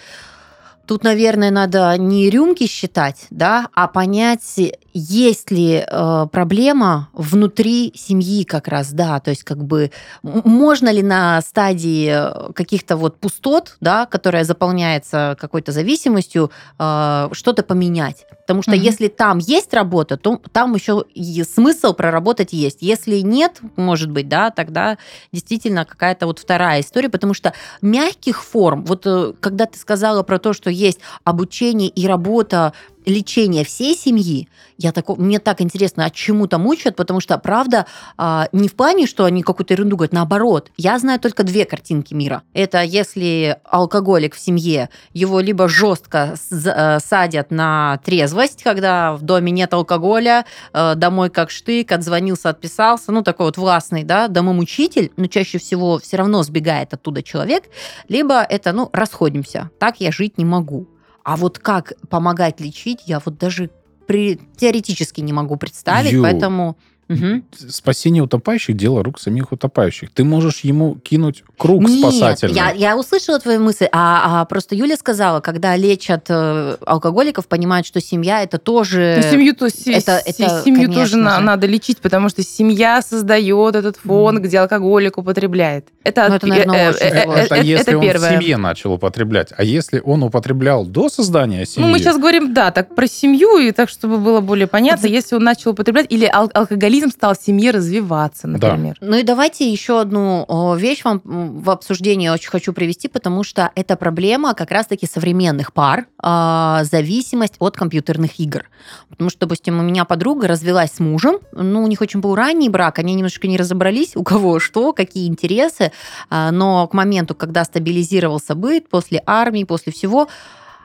Тут, 0.84 1.04
наверное, 1.04 1.52
надо 1.52 1.96
не 1.96 2.28
рюмки 2.28 2.66
считать, 2.66 3.26
да, 3.30 3.68
а 3.72 3.86
понять, 3.86 4.58
есть 4.94 5.50
ли 5.50 5.84
э, 5.86 6.26
проблема 6.30 7.08
внутри 7.12 7.92
семьи 7.96 8.44
как 8.44 8.68
раз, 8.68 8.92
да, 8.92 9.20
то 9.20 9.30
есть 9.30 9.44
как 9.44 9.64
бы 9.64 9.90
можно 10.22 10.90
ли 10.90 11.02
на 11.02 11.40
стадии 11.42 12.10
э, 12.12 12.52
каких-то 12.52 12.96
вот 12.96 13.18
пустот, 13.18 13.76
да, 13.80 14.06
которая 14.06 14.44
заполняется 14.44 15.36
какой-то 15.40 15.72
зависимостью, 15.72 16.50
э, 16.78 17.28
что-то 17.32 17.62
поменять. 17.62 18.26
Потому 18.42 18.62
что 18.62 18.72
угу. 18.72 18.80
если 18.80 19.08
там 19.08 19.38
есть 19.38 19.72
работа, 19.72 20.16
то 20.16 20.40
там 20.52 20.74
еще 20.74 21.04
и 21.14 21.42
смысл 21.44 21.94
проработать 21.94 22.52
есть. 22.52 22.78
Если 22.80 23.20
нет, 23.20 23.60
может 23.76 24.10
быть, 24.10 24.28
да, 24.28 24.50
тогда 24.50 24.98
действительно 25.32 25.84
какая-то 25.84 26.26
вот 26.26 26.38
вторая 26.38 26.80
история, 26.80 27.08
потому 27.08 27.34
что 27.34 27.52
мягких 27.80 28.42
форм, 28.42 28.84
вот 28.84 29.06
э, 29.06 29.32
когда 29.40 29.66
ты 29.66 29.78
сказала 29.78 30.22
про 30.22 30.38
то, 30.38 30.52
что 30.52 30.70
есть 30.70 30.98
обучение 31.24 31.88
и 31.88 32.06
работа 32.06 32.72
лечение 33.04 33.64
всей 33.64 33.96
семьи, 33.96 34.48
я 34.78 34.92
такой, 34.92 35.16
мне 35.16 35.38
так 35.38 35.60
интересно, 35.60 36.04
а 36.04 36.10
чему 36.10 36.46
там 36.46 36.66
учат, 36.66 36.96
потому 36.96 37.20
что, 37.20 37.38
правда, 37.38 37.86
а, 38.16 38.48
не 38.52 38.68
в 38.68 38.74
плане, 38.74 39.06
что 39.06 39.24
они 39.24 39.42
какую-то 39.42 39.74
ерунду 39.74 39.96
говорят, 39.96 40.12
наоборот. 40.12 40.70
Я 40.76 40.98
знаю 40.98 41.20
только 41.20 41.44
две 41.44 41.64
картинки 41.64 42.14
мира. 42.14 42.42
Это 42.52 42.82
если 42.82 43.58
алкоголик 43.64 44.34
в 44.34 44.38
семье, 44.38 44.88
его 45.12 45.40
либо 45.40 45.68
жестко 45.68 46.34
э, 46.50 46.98
садят 47.00 47.50
на 47.50 48.00
трезвость, 48.04 48.62
когда 48.62 49.14
в 49.14 49.22
доме 49.22 49.52
нет 49.52 49.72
алкоголя, 49.72 50.44
э, 50.72 50.94
домой 50.96 51.30
как 51.30 51.50
штык, 51.50 51.92
отзвонился, 51.92 52.50
отписался, 52.50 53.12
ну, 53.12 53.22
такой 53.22 53.46
вот 53.46 53.56
властный, 53.56 54.04
да, 54.04 54.28
домомучитель, 54.28 55.12
но 55.16 55.26
чаще 55.26 55.58
всего 55.58 55.98
все 55.98 56.16
равно 56.16 56.42
сбегает 56.42 56.92
оттуда 56.92 57.22
человек, 57.22 57.64
либо 58.08 58.42
это, 58.42 58.72
ну, 58.72 58.90
расходимся, 58.92 59.70
так 59.78 60.00
я 60.00 60.10
жить 60.10 60.38
не 60.38 60.44
могу. 60.44 60.88
А 61.24 61.36
вот 61.36 61.58
как 61.58 61.92
помогать 62.08 62.60
лечить, 62.60 63.02
я 63.06 63.20
вот 63.24 63.38
даже 63.38 63.70
при... 64.06 64.40
теоретически 64.56 65.20
не 65.20 65.32
могу 65.32 65.56
представить, 65.56 66.12
Ю. 66.12 66.22
поэтому... 66.22 66.76
Угу. 67.12 67.70
Спасение 67.70 68.22
утопающих– 68.22 68.76
дело 68.76 69.02
рук 69.02 69.20
самих 69.20 69.52
утопающих. 69.52 70.10
Ты 70.10 70.24
можешь 70.24 70.60
ему 70.60 70.96
кинуть 70.96 71.44
круг 71.56 71.82
Нет, 71.82 72.00
спасательный. 72.00 72.54
Я, 72.54 72.70
я 72.70 72.96
услышала 72.96 73.38
твою 73.38 73.60
мысль, 73.60 73.86
а, 73.92 74.42
а 74.42 74.44
просто 74.44 74.74
Юля 74.74 74.96
сказала, 74.96 75.40
когда 75.40 75.76
лечат 75.76 76.26
э, 76.28 76.76
алкоголиков, 76.86 77.46
понимают, 77.46 77.86
что 77.86 78.00
семья– 78.00 78.42
это 78.44 78.58
тоже… 78.58 79.20
Ну, 79.22 79.30
семью, 79.30 79.54
то, 79.54 79.66
это, 79.66 80.22
это, 80.24 80.62
семью 80.64 80.92
тоже 80.92 81.16
на, 81.16 81.40
надо 81.40 81.66
лечить, 81.66 81.98
потому 81.98 82.28
что 82.28 82.42
семья 82.42 83.02
создает 83.02 83.76
этот 83.76 83.96
фон, 83.96 84.38
mm. 84.38 84.40
где 84.40 84.58
алкоголик 84.58 85.18
употребляет. 85.18 85.88
Это, 86.04 86.28
ну, 86.28 86.34
это, 86.34 86.46
наверное, 86.46 86.86
э, 86.86 86.90
очень 86.90 87.06
э, 87.06 87.08
это, 87.08 87.54
это 87.54 87.56
если 87.56 87.88
это 87.88 87.98
он 87.98 88.02
первое. 88.02 88.30
в 88.30 88.32
семье 88.32 88.56
начал 88.56 88.92
употреблять. 88.92 89.52
А 89.56 89.62
если 89.62 90.00
он 90.04 90.22
употреблял 90.22 90.84
до 90.84 91.08
создания 91.08 91.64
семьи? 91.66 91.86
Ну, 91.86 91.92
мы 91.92 91.98
сейчас 91.98 92.18
говорим, 92.18 92.54
да, 92.54 92.70
так 92.70 92.94
про 92.94 93.06
семью, 93.06 93.58
и 93.58 93.70
так, 93.72 93.88
чтобы 93.88 94.18
было 94.18 94.40
более 94.40 94.66
понятно, 94.66 95.08
вот. 95.08 95.14
если 95.14 95.36
он 95.36 95.44
начал 95.44 95.70
употреблять, 95.72 96.06
или 96.10 96.24
ал- 96.24 96.50
алкоголизм 96.54 97.01
стал 97.10 97.34
в 97.34 97.42
семье 97.42 97.70
развиваться, 97.70 98.48
например. 98.48 98.96
Да. 99.00 99.06
Ну 99.06 99.16
и 99.16 99.22
давайте 99.22 99.70
еще 99.70 100.00
одну 100.00 100.76
вещь 100.76 101.04
вам 101.04 101.20
в 101.24 101.70
обсуждение 101.70 102.32
очень 102.32 102.50
хочу 102.50 102.72
привести, 102.72 103.08
потому 103.08 103.44
что 103.44 103.70
это 103.74 103.96
проблема 103.96 104.54
как 104.54 104.70
раз-таки 104.70 105.06
современных 105.06 105.72
пар, 105.72 106.06
а, 106.18 106.84
зависимость 106.84 107.54
от 107.58 107.76
компьютерных 107.76 108.38
игр. 108.38 108.64
Потому 109.08 109.30
что, 109.30 109.40
допустим, 109.40 109.78
у 109.78 109.82
меня 109.82 110.04
подруга 110.04 110.48
развелась 110.48 110.92
с 110.92 111.00
мужем, 111.00 111.38
ну, 111.52 111.82
у 111.82 111.86
них 111.86 112.00
очень 112.00 112.20
был 112.20 112.34
ранний 112.34 112.68
брак, 112.68 112.98
они 112.98 113.14
немножко 113.14 113.48
не 113.48 113.56
разобрались, 113.56 114.16
у 114.16 114.22
кого 114.22 114.58
что, 114.60 114.92
какие 114.92 115.28
интересы, 115.28 115.92
а, 116.30 116.50
но 116.50 116.86
к 116.86 116.94
моменту, 116.94 117.34
когда 117.34 117.64
стабилизировался 117.64 118.54
быт, 118.54 118.88
после 118.88 119.22
армии, 119.26 119.64
после 119.64 119.92
всего, 119.92 120.28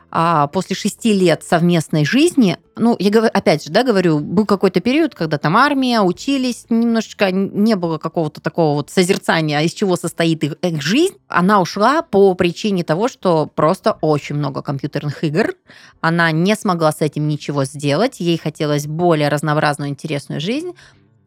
а 0.09 0.47
после 0.47 0.75
шести 0.75 1.13
лет 1.13 1.43
совместной 1.43 2.05
жизни, 2.05 2.57
ну, 2.75 2.95
я 2.99 3.09
опять 3.27 3.65
же, 3.65 3.71
да, 3.71 3.83
говорю, 3.83 4.19
был 4.19 4.45
какой-то 4.45 4.79
период, 4.79 5.15
когда 5.15 5.37
там 5.37 5.57
армия, 5.57 6.01
учились, 6.01 6.65
немножечко 6.69 7.31
не 7.31 7.75
было 7.75 7.97
какого-то 7.97 8.39
такого 8.39 8.75
вот 8.75 8.89
созерцания, 8.89 9.59
из 9.61 9.73
чего 9.73 9.95
состоит 9.95 10.43
их, 10.43 10.53
их 10.61 10.81
жизнь. 10.81 11.15
Она 11.27 11.59
ушла 11.59 12.01
по 12.01 12.33
причине 12.35 12.83
того, 12.83 13.07
что 13.07 13.47
просто 13.47 13.97
очень 14.01 14.35
много 14.35 14.61
компьютерных 14.61 15.23
игр. 15.23 15.55
Она 16.01 16.31
не 16.31 16.55
смогла 16.55 16.91
с 16.91 17.01
этим 17.01 17.27
ничего 17.27 17.65
сделать, 17.65 18.19
ей 18.19 18.37
хотелось 18.37 18.87
более 18.87 19.29
разнообразную, 19.29 19.89
интересную 19.89 20.39
жизнь 20.39 20.73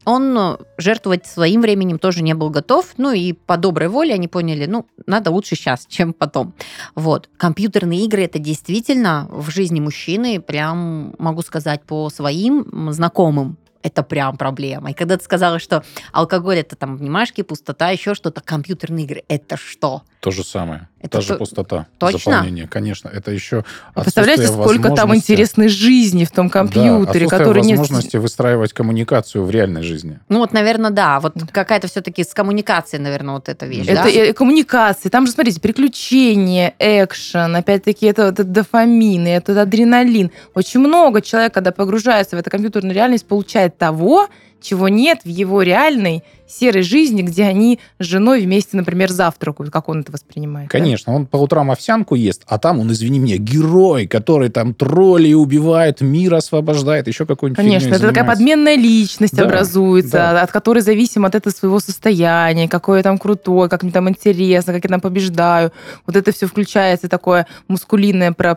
он 0.05 0.37
э, 0.37 0.57
жертвовать 0.79 1.27
своим 1.27 1.61
временем 1.61 1.99
тоже 1.99 2.23
не 2.23 2.35
был 2.35 2.51
готов. 2.51 2.87
Ну 2.97 3.13
и 3.13 3.33
по 3.33 3.57
доброй 3.57 3.89
воле 3.89 4.15
они 4.15 4.29
поняли, 4.29 4.67
ну, 4.67 4.87
надо 5.07 5.31
лучше 5.31 5.57
сейчас, 5.57 5.87
чем 5.89 6.13
потом. 6.13 6.55
Вот. 6.95 7.29
Компьютерные 7.37 8.05
игры 8.05 8.23
это 8.25 8.39
действительно 8.39 9.29
в 9.31 9.51
жизни 9.51 9.81
мужчины, 9.81 10.41
прям 10.41 11.15
могу 11.19 11.43
сказать 11.43 11.83
по 11.83 12.09
своим 12.11 12.93
знакомым, 12.93 13.59
это 13.83 14.03
прям 14.03 14.37
проблема. 14.37 14.91
И 14.91 14.95
когда 14.95 15.17
ты 15.17 15.25
сказала, 15.25 15.59
что 15.59 15.85
алкоголь 16.13 16.59
это 16.59 16.77
там 16.77 16.95
обнимашки, 16.95 17.43
пустота, 17.43 17.91
еще 17.91 18.15
что-то, 18.15 18.41
компьютерные 18.41 19.05
игры, 19.05 19.25
это 19.29 19.57
что? 19.57 20.03
То 20.21 20.31
же 20.31 20.45
самое. 20.45 20.87
Это 21.01 21.13
Та 21.13 21.21
же 21.23 21.35
пустота. 21.37 21.87
Точно? 21.97 22.19
Заполнение, 22.19 22.69
конечно. 22.69 23.09
Это 23.09 23.31
еще 23.31 23.65
Представляете, 23.95 24.49
сколько 24.49 24.91
там 24.91 25.15
интересной 25.15 25.69
жизни 25.69 26.27
в 26.27 26.31
том 26.31 26.51
компьютере, 26.51 27.27
да, 27.27 27.39
который 27.39 27.63
нет... 27.63 27.79
возможности 27.79 28.19
выстраивать 28.19 28.75
коммуникацию 28.75 29.43
в 29.43 29.51
реальной 29.51 29.83
жизни. 29.83 30.21
Ну 30.29 30.41
вот, 30.41 30.53
наверное, 30.53 30.91
да. 30.91 31.21
Вот 31.21 31.35
какая-то 31.51 31.89
все-таки 31.89 32.23
с 32.23 32.35
коммуникацией, 32.35 33.03
наверное, 33.03 33.37
вот 33.37 33.49
эта 33.49 33.65
вещь, 33.65 33.87
Это 33.89 34.13
да? 34.13 34.33
коммуникации. 34.35 35.09
Там 35.09 35.27
же, 35.27 35.33
смотрите, 35.33 35.59
приключения, 35.59 36.75
экшен, 36.79 37.57
опять-таки 37.57 38.05
это, 38.05 38.25
это 38.25 38.45
дофамин, 38.45 39.27
это 39.27 39.63
адреналин. 39.63 40.31
Очень 40.55 40.81
много 40.81 41.23
человек, 41.23 41.55
когда 41.55 41.73
погружается 41.73 42.37
в 42.37 42.39
эту 42.39 42.51
компьютерную 42.51 42.95
реальность, 42.95 43.27
получает 43.27 43.79
того, 43.79 44.29
чего 44.61 44.89
нет 44.89 45.21
в 45.25 45.29
его 45.29 45.63
реальной 45.63 46.23
серой 46.51 46.83
жизни, 46.83 47.23
где 47.23 47.45
они 47.45 47.79
с 47.99 48.05
женой 48.05 48.43
вместе, 48.43 48.77
например, 48.77 49.11
завтракают. 49.11 49.73
Как 49.73 49.89
он 49.89 50.01
это 50.01 50.13
воспринимает? 50.13 50.69
Конечно, 50.69 51.13
да? 51.13 51.17
он 51.17 51.27
по 51.27 51.37
утрам 51.37 51.71
овсянку 51.71 52.15
ест, 52.15 52.43
а 52.47 52.59
там 52.59 52.81
он, 52.81 52.91
извини 52.93 53.19
меня, 53.19 53.37
герой, 53.37 54.07
который 54.07 54.49
там 54.49 54.75
тролли 54.75 55.33
убивает, 55.33 56.01
мир 56.01 56.35
освобождает, 56.35 57.07
еще 57.07 57.27
какой-нибудь 57.27 57.57
Конечно, 57.57 57.95
это 57.95 58.09
такая 58.09 58.25
подменная 58.25 58.77
личность 58.77 59.37
да, 59.37 59.45
образуется, 59.45 60.11
да. 60.11 60.43
от 60.43 60.51
которой 60.51 60.81
зависим 60.81 61.25
от 61.25 61.35
этого 61.35 61.53
своего 61.53 61.79
состояния, 61.79 62.69
какое 62.69 62.99
я 62.99 63.03
там 63.03 63.19
крутой, 63.19 63.69
как 63.69 63.83
мне 63.83 63.93
там 63.93 64.09
интересно, 64.09 64.73
как 64.73 64.85
я 64.85 64.91
там 64.91 65.01
побеждаю. 65.01 65.73
Вот 66.07 66.17
это 66.17 66.33
все 66.33 66.47
включается 66.47 67.09
такое 67.09 67.47
мускулинное 67.69 68.33
про, 68.33 68.57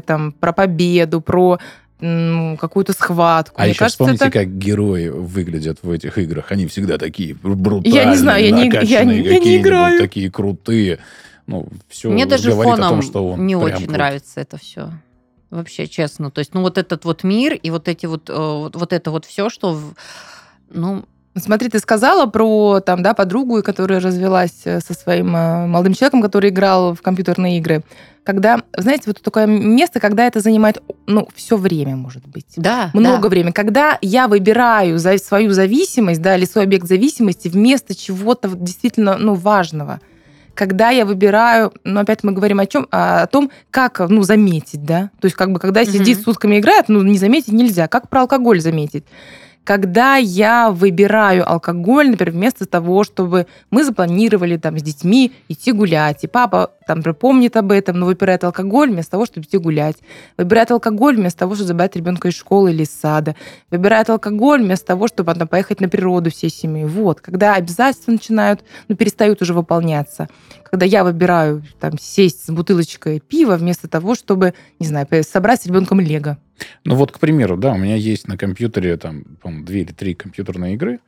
там, 0.00 0.32
про 0.32 0.52
победу, 0.52 1.20
про 1.20 1.58
какую-то 2.00 2.92
схватку. 2.92 3.56
А 3.58 3.62
Мне 3.62 3.70
еще 3.70 3.80
кажется, 3.80 4.04
вспомните, 4.04 4.26
это... 4.26 4.38
как 4.38 4.56
герои 4.56 5.08
выглядят 5.08 5.78
в 5.82 5.90
этих 5.90 6.16
играх. 6.18 6.52
Они 6.52 6.66
всегда 6.66 6.96
такие 6.96 7.34
брутальные, 7.34 7.92
я 7.92 8.04
не 8.04 8.16
знаю, 8.16 8.44
я 8.44 8.50
не, 8.50 8.68
я, 8.68 9.00
я 9.00 9.04
не 9.04 9.56
играю. 9.56 9.98
такие 9.98 10.30
крутые. 10.30 11.00
Ну, 11.46 11.66
все 11.88 12.10
Мне 12.10 12.26
даже 12.26 12.52
фоном 12.52 12.72
о 12.72 12.88
том, 12.88 13.02
что 13.02 13.26
он 13.26 13.46
не 13.46 13.56
очень 13.56 13.86
крут. 13.86 13.90
нравится 13.90 14.40
это 14.40 14.58
все. 14.58 14.92
Вообще, 15.50 15.86
честно. 15.86 16.30
То 16.30 16.40
есть, 16.40 16.52
ну, 16.52 16.60
вот 16.60 16.76
этот 16.76 17.04
вот 17.06 17.24
мир 17.24 17.54
и 17.54 17.70
вот 17.70 17.88
эти 17.88 18.04
вот, 18.04 18.28
э, 18.28 18.34
вот, 18.34 18.76
вот 18.76 18.92
это 18.92 19.10
вот 19.10 19.24
все, 19.24 19.48
что, 19.48 19.80
ну, 20.68 21.06
Смотри, 21.40 21.68
ты 21.68 21.78
сказала 21.78 22.26
про 22.26 22.80
там, 22.80 23.02
да, 23.02 23.14
подругу, 23.14 23.62
которая 23.62 24.00
развелась 24.00 24.62
э, 24.64 24.80
со 24.80 24.94
своим 24.94 25.34
э, 25.34 25.66
молодым 25.66 25.94
человеком, 25.94 26.22
который 26.22 26.50
играл 26.50 26.94
в 26.94 27.02
компьютерные 27.02 27.58
игры. 27.58 27.82
Когда, 28.24 28.62
знаете, 28.76 29.04
вот 29.06 29.22
такое 29.22 29.46
место, 29.46 30.00
когда 30.00 30.26
это 30.26 30.40
занимает, 30.40 30.82
ну, 31.06 31.26
все 31.34 31.56
время, 31.56 31.96
может 31.96 32.26
быть. 32.26 32.46
Да. 32.56 32.90
Много 32.92 33.22
да. 33.22 33.28
времени. 33.28 33.52
Когда 33.52 33.98
я 34.02 34.28
выбираю 34.28 34.98
за 34.98 35.16
свою 35.18 35.52
зависимость, 35.52 36.20
да, 36.20 36.36
или 36.36 36.44
свой 36.44 36.64
объект 36.64 36.86
зависимости 36.86 37.48
вместо 37.48 37.94
чего-то 37.94 38.48
действительно, 38.48 39.16
ну, 39.18 39.34
важного 39.34 40.00
когда 40.54 40.90
я 40.90 41.06
выбираю, 41.06 41.72
ну, 41.84 42.00
опять 42.00 42.24
мы 42.24 42.32
говорим 42.32 42.58
о 42.58 42.66
чем, 42.66 42.88
о 42.90 43.28
том, 43.28 43.48
как, 43.70 44.00
ну, 44.00 44.24
заметить, 44.24 44.84
да, 44.84 45.10
то 45.20 45.26
есть 45.26 45.36
как 45.36 45.52
бы, 45.52 45.60
когда 45.60 45.84
сидит 45.84 46.20
сутками 46.20 46.58
играет, 46.58 46.88
ну, 46.88 47.00
не 47.02 47.16
заметить 47.16 47.52
нельзя, 47.52 47.86
как 47.86 48.08
про 48.08 48.22
алкоголь 48.22 48.60
заметить 48.60 49.04
когда 49.68 50.16
я 50.16 50.70
выбираю 50.70 51.46
алкоголь, 51.46 52.08
например, 52.08 52.32
вместо 52.32 52.64
того, 52.64 53.04
чтобы 53.04 53.46
мы 53.70 53.84
запланировали 53.84 54.56
там 54.56 54.78
с 54.78 54.82
детьми 54.82 55.30
идти 55.50 55.72
гулять, 55.72 56.24
и 56.24 56.26
папа 56.26 56.72
там 56.86 57.02
помнит 57.02 57.54
об 57.54 57.70
этом, 57.70 57.98
но 57.98 58.06
выбирает 58.06 58.44
алкоголь 58.44 58.90
вместо 58.90 59.10
того, 59.10 59.26
чтобы 59.26 59.44
идти 59.44 59.58
гулять, 59.58 59.96
выбирает 60.38 60.70
алкоголь 60.70 61.16
вместо 61.16 61.40
того, 61.40 61.54
чтобы 61.54 61.68
забрать 61.68 61.96
ребенка 61.96 62.28
из 62.28 62.34
школы 62.34 62.70
или 62.70 62.84
из 62.84 62.90
сада, 62.90 63.36
выбирает 63.70 64.08
алкоголь 64.08 64.62
вместо 64.62 64.86
того, 64.86 65.06
чтобы 65.06 65.34
там, 65.34 65.46
поехать 65.46 65.82
на 65.82 65.90
природу 65.90 66.30
всей 66.30 66.48
семьей. 66.48 66.86
Вот, 66.86 67.20
когда 67.20 67.52
обязательства 67.52 68.10
начинают, 68.10 68.64
ну, 68.88 68.96
перестают 68.96 69.42
уже 69.42 69.52
выполняться, 69.52 70.30
когда 70.62 70.86
я 70.86 71.04
выбираю 71.04 71.62
там 71.78 71.98
сесть 71.98 72.46
с 72.46 72.48
бутылочкой 72.48 73.20
пива 73.20 73.56
вместо 73.58 73.86
того, 73.86 74.14
чтобы, 74.14 74.54
не 74.78 74.86
знаю, 74.86 75.06
собрать 75.24 75.60
с 75.60 75.66
ребенком 75.66 76.00
лего. 76.00 76.38
Ну 76.84 76.94
вот, 76.94 77.12
к 77.12 77.18
примеру, 77.18 77.56
да, 77.56 77.72
у 77.72 77.78
меня 77.78 77.96
есть 77.96 78.28
на 78.28 78.36
компьютере 78.36 78.96
там, 78.96 79.24
по 79.42 79.50
две 79.50 79.82
или 79.82 79.92
три 79.92 80.14
компьютерные 80.14 80.74
игры, 80.74 81.00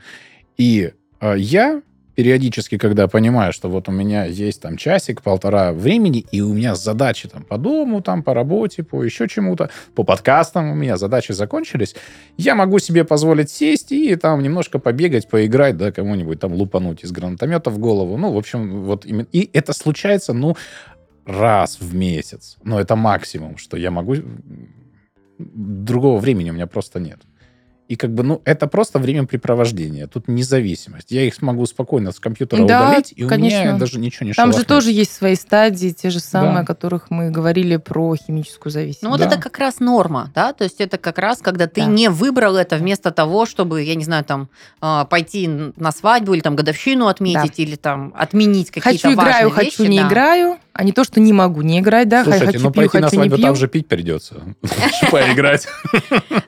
И 0.56 0.92
э, 1.20 1.34
я 1.38 1.82
периодически, 2.20 2.76
когда 2.76 3.08
понимаю, 3.08 3.50
что 3.52 3.70
вот 3.70 3.88
у 3.88 3.92
меня 3.92 4.26
есть 4.26 4.60
там 4.60 4.76
часик-полтора 4.76 5.72
времени, 5.72 6.26
и 6.30 6.42
у 6.42 6.52
меня 6.52 6.74
задачи 6.74 7.28
там 7.28 7.44
по 7.44 7.56
дому, 7.56 8.02
там 8.02 8.22
по 8.22 8.34
работе, 8.34 8.82
по 8.82 9.02
еще 9.02 9.26
чему-то, 9.26 9.70
по 9.94 10.04
подкастам 10.04 10.70
у 10.70 10.74
меня 10.74 10.98
задачи 10.98 11.32
закончились, 11.32 11.94
я 12.36 12.54
могу 12.54 12.78
себе 12.78 13.04
позволить 13.04 13.50
сесть 13.50 13.90
и 13.92 14.16
там 14.16 14.42
немножко 14.42 14.78
побегать, 14.78 15.28
поиграть, 15.28 15.78
да, 15.78 15.92
кому-нибудь 15.92 16.38
там 16.38 16.52
лупануть 16.52 17.04
из 17.04 17.10
гранатомета 17.10 17.70
в 17.70 17.78
голову. 17.78 18.18
Ну, 18.18 18.32
в 18.32 18.36
общем, 18.36 18.82
вот 18.82 19.06
именно... 19.06 19.26
И 19.32 19.48
это 19.54 19.72
случается, 19.72 20.34
ну, 20.34 20.56
раз 21.24 21.78
в 21.80 21.94
месяц. 21.94 22.58
Но 22.62 22.78
это 22.78 22.96
максимум, 22.96 23.56
что 23.56 23.78
я 23.78 23.90
могу... 23.90 24.16
Другого 25.40 26.20
времени 26.20 26.50
у 26.50 26.54
меня 26.54 26.66
просто 26.66 27.00
нет. 27.00 27.20
И 27.90 27.96
как 27.96 28.14
бы, 28.14 28.22
ну, 28.22 28.40
это 28.44 28.68
просто 28.68 29.00
времяпрепровождение. 29.00 30.06
Тут 30.06 30.28
независимость. 30.28 31.10
Я 31.10 31.24
их 31.24 31.34
смогу 31.34 31.66
спокойно 31.66 32.12
с 32.12 32.20
компьютера 32.20 32.64
Да, 32.64 32.88
удалить, 32.90 33.12
и 33.16 33.24
конечно. 33.24 33.58
у 33.58 33.62
меня 33.64 33.76
даже 33.78 33.98
ничего 33.98 34.26
не 34.26 34.32
Там 34.32 34.52
же 34.52 34.64
тоже 34.64 34.92
есть 34.92 35.12
свои 35.12 35.34
стадии, 35.34 35.88
те 35.90 36.10
же 36.10 36.20
самые, 36.20 36.54
Да. 36.54 36.60
о 36.60 36.64
которых 36.64 37.10
мы 37.10 37.30
говорили 37.30 37.76
про 37.78 38.14
химическую 38.14 38.70
зависимость. 38.70 39.02
Ну 39.02 39.10
вот 39.10 39.18
Да. 39.18 39.26
это 39.26 39.38
как 39.40 39.58
раз 39.58 39.80
норма, 39.80 40.30
да, 40.36 40.52
то 40.52 40.62
есть 40.62 40.80
это 40.80 40.98
как 40.98 41.18
раз, 41.18 41.38
когда 41.42 41.66
ты 41.66 41.80
Да. 41.80 41.86
не 41.88 42.08
выбрал 42.10 42.54
это 42.54 42.76
вместо 42.76 43.10
того, 43.10 43.44
чтобы, 43.44 43.82
я 43.82 43.96
не 43.96 44.04
знаю, 44.04 44.24
там 44.24 44.48
а, 44.80 45.04
пойти 45.04 45.48
на 45.48 45.90
свадьбу 45.90 46.34
или 46.34 46.42
там 46.42 46.54
годовщину 46.54 47.08
отметить 47.08 47.58
или 47.58 47.74
там 47.74 48.12
отменить 48.16 48.70
какие-то 48.70 49.08
Хочу 49.08 49.12
играю, 49.14 49.48
важные 49.48 49.64
хочу 49.70 49.82
вещи, 49.82 49.90
не 49.90 50.00
да. 50.00 50.06
играю, 50.06 50.58
а 50.72 50.84
не 50.84 50.92
то, 50.92 51.02
что 51.02 51.18
не 51.18 51.32
могу 51.32 51.62
не 51.62 51.80
играть, 51.80 52.08
да, 52.08 52.22
Слушайте, 52.22 52.46
хочу 52.46 52.60
ну 52.60 52.70
пью, 52.70 52.82
пойти 52.82 52.98
на 52.98 53.02
хочу 53.08 53.16
не 53.16 53.22
свадьбу 53.22 53.36
пью. 53.36 53.44
там 53.46 53.56
же 53.56 53.66
пить 53.66 53.88
придется. 53.88 54.36
Лучше 54.62 55.06
поиграть. 55.10 55.66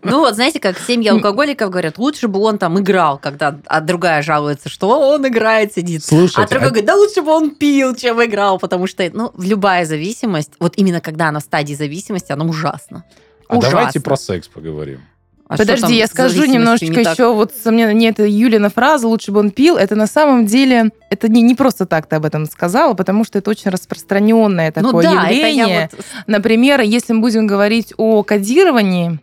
Ну 0.04 0.18
вот 0.18 0.34
знаете, 0.34 0.60
как 0.60 0.78
семьи 0.78 1.08
алкоголиков 1.32 1.70
говорят, 1.70 1.98
лучше 1.98 2.28
бы 2.28 2.40
он 2.40 2.58
там 2.58 2.78
играл, 2.78 3.18
когда 3.18 3.58
а 3.66 3.80
другая 3.80 4.22
жалуется, 4.22 4.68
что 4.68 4.88
он 4.88 5.26
играет, 5.26 5.72
сидит. 5.72 6.04
Слушайте, 6.04 6.42
А 6.42 6.46
другой 6.46 6.68
а- 6.68 6.70
говорит, 6.70 6.86
да 6.86 6.96
лучше 6.96 7.22
бы 7.22 7.32
он 7.32 7.50
пил, 7.50 7.94
чем 7.94 8.22
играл, 8.22 8.58
потому 8.58 8.86
что, 8.86 9.08
ну, 9.12 9.32
любая 9.38 9.84
зависимость, 9.84 10.52
вот 10.58 10.74
именно 10.76 11.00
когда 11.00 11.28
она 11.28 11.40
в 11.40 11.42
стадии 11.42 11.74
зависимости, 11.74 12.32
она 12.32 12.44
ужасна. 12.44 13.04
а 13.48 13.60
давайте 13.60 13.98
ужасно. 13.98 14.00
про 14.02 14.16
секс 14.16 14.48
поговорим. 14.48 15.00
А 15.48 15.58
Подожди, 15.58 15.96
я 15.96 16.06
скажу 16.06 16.46
немножечко 16.46 16.96
не 16.96 17.04
так? 17.04 17.12
еще, 17.12 17.34
вот 17.34 17.52
со 17.52 17.70
мне, 17.70 17.92
не 17.92 18.06
это 18.06 18.24
Юлина 18.24 18.70
фраза, 18.70 19.06
лучше 19.06 19.32
бы 19.32 19.40
он 19.40 19.50
пил, 19.50 19.76
это 19.76 19.94
на 19.96 20.06
самом 20.06 20.46
деле, 20.46 20.92
это 21.10 21.28
не, 21.28 21.42
не 21.42 21.54
просто 21.54 21.84
так 21.84 22.06
ты 22.06 22.16
об 22.16 22.24
этом 22.24 22.46
сказала, 22.46 22.94
потому 22.94 23.24
что 23.24 23.38
это 23.38 23.50
очень 23.50 23.70
распространенное 23.70 24.72
такое 24.72 24.92
ну 24.92 25.02
да, 25.02 25.28
явление. 25.28 25.64
это 25.64 25.70
я 25.70 25.88
вот... 25.94 26.06
Например, 26.26 26.80
если 26.80 27.12
мы 27.12 27.20
будем 27.20 27.46
говорить 27.46 27.92
о 27.98 28.22
кодировании, 28.22 29.20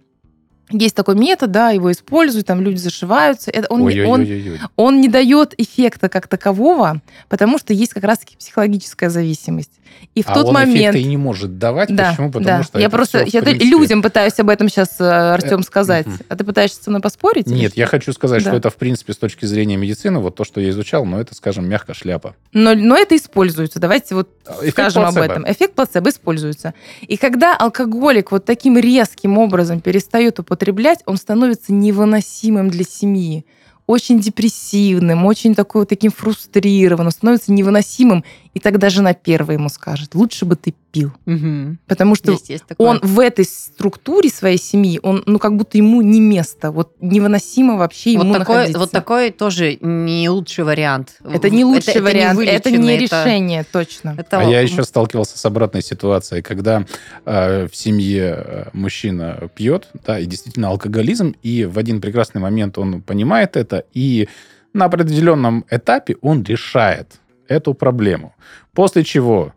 есть 0.71 0.95
такой 0.95 1.15
метод, 1.15 1.51
да, 1.51 1.69
его 1.71 1.91
используют, 1.91 2.47
там 2.47 2.61
люди 2.61 2.77
зашиваются. 2.77 3.51
Это 3.51 3.67
он, 3.69 3.87
не- 3.87 4.01
он, 4.01 4.27
он 4.75 5.01
не 5.01 5.07
дает 5.07 5.53
эффекта 5.57 6.09
как 6.09 6.27
такового, 6.27 7.01
потому 7.27 7.57
что 7.57 7.73
есть 7.73 7.93
как 7.93 8.03
раз-таки 8.03 8.35
психологическая 8.37 9.09
зависимость. 9.09 9.71
И 10.15 10.21
в 10.23 10.29
А 10.29 10.33
тот 10.35 10.45
он 10.47 10.53
момент... 10.53 10.95
и 10.95 11.03
не 11.03 11.17
может 11.17 11.57
давать. 11.57 11.93
Да, 11.93 12.11
Почему? 12.11 12.27
Потому 12.31 12.45
да. 12.59 12.63
что 12.63 12.79
я 12.79 12.85
это 12.85 12.95
просто 12.95 13.19
всё, 13.25 13.31
в 13.31 13.33
я 13.33 13.41
принципе- 13.41 13.65
людям 13.69 14.01
пытаюсь 14.03 14.39
об 14.39 14.49
этом 14.49 14.69
сейчас, 14.69 15.01
Артем, 15.01 15.59
Э, 15.59 15.63
сказать. 15.63 16.05
мгм. 16.05 16.19
А 16.29 16.35
ты 16.35 16.43
пытаешься 16.43 16.81
со 16.83 16.89
мной 16.91 17.01
поспорить? 17.01 17.47
Нет, 17.47 17.75
я 17.75 17.85
хочу 17.87 18.13
сказать, 18.13 18.43
Да. 18.43 18.51
что 18.51 18.57
это, 18.57 18.69
в 18.69 18.75
принципе, 18.75 19.13
с 19.13 19.17
точки 19.17 19.45
зрения 19.45 19.77
медицины, 19.77 20.19
вот 20.19 20.35
то, 20.35 20.43
что 20.45 20.61
я 20.61 20.69
изучал, 20.69 21.05
но 21.05 21.19
это, 21.19 21.33
скажем, 21.35 21.67
мягко 21.67 21.93
шляпа. 21.95 22.35
Но, 22.53 22.75
но 22.75 22.95
это 22.95 23.15
используется. 23.15 23.79
Давайте 23.79 24.13
вот 24.15 24.29
Эффект 24.61 24.71
скажем 24.73 25.03
об 25.03 25.13
плацебо. 25.15 25.33
этом. 25.33 25.51
Эффект 25.51 25.73
плацебо 25.73 26.09
используется. 26.11 26.73
И 27.01 27.17
когда 27.17 27.55
алкоголик 27.57 28.31
вот 28.31 28.45
таким 28.45 28.77
резким 28.77 29.37
образом 29.39 29.81
перестает 29.81 30.39
употреблять, 30.39 30.58
он 31.05 31.17
становится 31.17 31.73
невыносимым 31.73 32.69
для 32.69 32.83
семьи. 32.83 33.45
Очень 33.87 34.19
депрессивным, 34.19 35.25
очень 35.25 35.55
такой 35.55 35.85
таким 35.87 36.11
фрустрированным, 36.11 37.11
становится 37.11 37.51
невыносимым. 37.51 38.23
И 38.55 38.59
тогда 38.59 38.89
жена 38.89 39.13
первая 39.13 39.57
ему 39.57 39.69
скажет, 39.69 40.15
лучше 40.15 40.43
бы 40.45 40.55
ты 40.55 40.73
пил. 40.91 41.11
Мгм. 41.27 41.77
Потому 41.85 42.15
что 42.15 42.31
Есть, 42.31 42.49
есть 42.49 42.65
такое. 42.65 42.87
он 42.89 42.99
в 43.03 43.19
этой 43.19 43.45
структуре 43.45 44.29
своей 44.29 44.57
семьи, 44.57 44.99
он, 45.03 45.21
ну, 45.27 45.37
как 45.37 45.55
будто 45.55 45.77
ему 45.77 46.01
не 46.01 46.19
место. 46.19 46.71
Вот 46.71 46.93
невыносимо 46.99 47.77
вообще 47.77 48.13
ему 48.13 48.23
вот 48.23 48.39
такой, 48.39 48.55
находиться. 48.55 48.79
вот 48.79 48.91
такой 48.91 49.29
тоже 49.29 49.77
не 49.81 50.27
лучший 50.29 50.63
вариант. 50.63 51.17
Это 51.23 51.51
не 51.51 51.63
лучший 51.63 51.93
это 51.93 52.01
вариант, 52.03 52.39
это 52.39 52.71
не 52.71 52.95
это- 52.95 53.03
решение, 53.03 53.63
точно. 53.71 54.15
это- 54.17 54.39
А 54.39 54.43
я 54.43 54.61
еще 54.61 54.83
сталкивался 54.83 55.37
с 55.37 55.45
обратной 55.45 55.83
ситуацией, 55.83 56.41
когда 56.41 56.85
э, 57.25 57.67
в 57.67 57.75
семье 57.75 58.43
э, 58.45 58.69
мужчина 58.73 59.47
пьет, 59.55 59.89
да, 60.07 60.17
и 60.17 60.25
действительно 60.25 60.69
алкоголизм, 60.69 61.35
и 61.43 61.65
в 61.65 61.77
один 61.77 62.01
прекрасный 62.01 62.41
момент 62.41 62.79
он 62.79 63.03
понимает 63.03 63.55
это, 63.57 63.83
и 63.93 64.27
на 64.73 64.85
определенном 64.85 65.65
этапе 65.69 66.17
он 66.21 66.43
решает 66.43 67.19
эту 67.49 67.73
проблему. 67.73 68.33
После 68.73 69.03
чего 69.03 69.53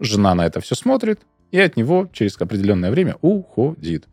жена 0.00 0.34
на 0.34 0.46
это 0.46 0.60
все 0.60 0.74
смотрит, 0.74 1.20
и 1.50 1.58
от 1.58 1.76
него 1.76 2.08
через 2.12 2.40
определенное 2.40 2.90
время 2.90 3.16
уходит. 3.20 4.06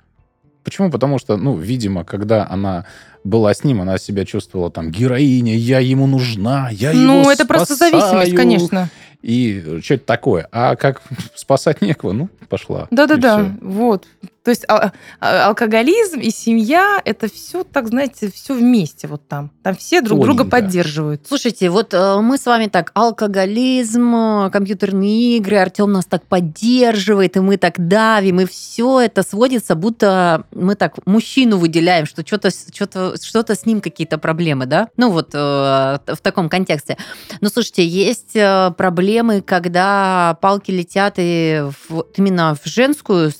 Почему? 0.64 0.90
Потому 0.90 1.20
что, 1.20 1.38
ну, 1.38 1.56
видимо, 1.56 2.04
когда 2.04 2.48
она 2.50 2.86
была 3.24 3.54
с 3.54 3.64
ним, 3.64 3.82
она 3.82 3.98
себя 4.00 4.26
чувствовала 4.26 4.72
там 4.72 4.90
героиня, 4.90 5.56
я 5.56 5.80
ему 5.80 6.08
нужна, 6.08 6.70
я 6.72 6.92
его 6.92 7.04
Ну, 7.04 7.30
это 7.30 7.46
просто 7.46 7.76
зависимость, 7.76 8.08
спасаю». 8.08 8.36
конечно. 8.36 8.90
И 9.22 9.80
что 9.84 9.94
это 9.96 10.06
такое? 10.06 10.48
А 10.52 10.76
как 10.76 11.02
спасать 11.36 11.82
некого? 11.82 12.14
Ну, 12.14 12.30
пошла. 12.50 12.88
Да-да-да, 12.90 13.56
вот. 13.62 14.06
То 14.46 14.52
есть 14.52 14.64
ал- 14.70 14.92
а- 15.20 15.48
алкоголизм 15.48 16.20
и 16.20 16.30
семья 16.30 17.02
это 17.04 17.28
все, 17.28 17.64
так 17.64 17.88
знаете, 17.90 18.32
все 18.32 18.54
вместе 18.54 19.08
вот 19.08 19.28
там. 19.28 19.52
Там 19.64 19.76
все 19.76 20.02
друг 20.02 20.20
друга 20.22 20.44
Тоненько. 20.46 20.52
поддерживают. 20.58 21.26
Слушайте, 21.28 21.70
вот 21.70 21.94
э, 21.94 22.22
мы 22.22 22.38
с 22.38 22.46
вами 22.46 22.68
так, 22.68 22.92
алкоголизм, 22.94 24.16
э, 24.16 24.50
компьютерные 24.52 25.38
игры, 25.38 25.58
Артем 25.58 25.92
нас 25.92 26.06
так 26.06 26.24
поддерживает, 26.28 27.36
и 27.38 27.40
мы 27.40 27.58
так 27.58 27.88
давим, 27.88 28.40
и 28.42 28.46
все 28.46 29.02
это 29.02 29.24
сводится, 29.24 29.76
будто 29.76 30.46
мы 30.52 30.76
так 30.76 30.96
мужчину 31.06 31.58
выделяем, 31.58 32.06
что 32.06 32.26
что-то 32.26 32.50
что 32.52 33.16
что 33.22 33.56
с 33.56 33.66
ним 33.66 33.82
какие-то 33.82 34.18
проблемы, 34.18 34.66
да? 34.68 34.90
Ну 34.98 35.10
вот 35.12 35.32
э, 35.34 35.38
в 35.38 36.18
таком 36.22 36.50
контексте. 36.50 36.98
Но 37.42 37.50
слушайте, 37.50 37.86
есть 37.86 38.36
э, 38.36 38.72
проблемы, 38.78 39.42
когда 39.42 40.38
палки 40.42 40.72
летят 40.72 41.16
и 41.18 41.64
в- 41.70 41.90
вот 41.94 42.14
именно 42.18 42.56
в 42.56 42.68
женскую 42.68 43.32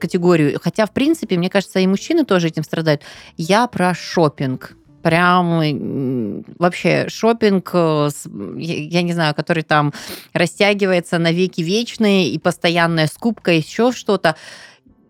категорию, 0.00 0.51
хотя, 0.60 0.86
в 0.86 0.92
принципе, 0.92 1.36
мне 1.36 1.50
кажется, 1.50 1.78
и 1.78 1.86
мужчины 1.86 2.24
тоже 2.24 2.48
этим 2.48 2.64
страдают. 2.64 3.02
Я 3.36 3.66
про 3.66 3.94
шопинг. 3.94 4.76
Прям 5.02 5.60
м, 5.60 6.44
вообще 6.58 7.08
шопинг, 7.08 7.70
э, 7.74 8.08
я 8.56 9.02
не 9.02 9.12
знаю, 9.12 9.34
который 9.34 9.64
там 9.64 9.92
растягивается 10.32 11.18
на 11.18 11.32
веки 11.32 11.60
вечные 11.60 12.30
и 12.30 12.38
постоянная 12.38 13.08
скупка, 13.08 13.50
еще 13.52 13.92
что-то. 13.92 14.36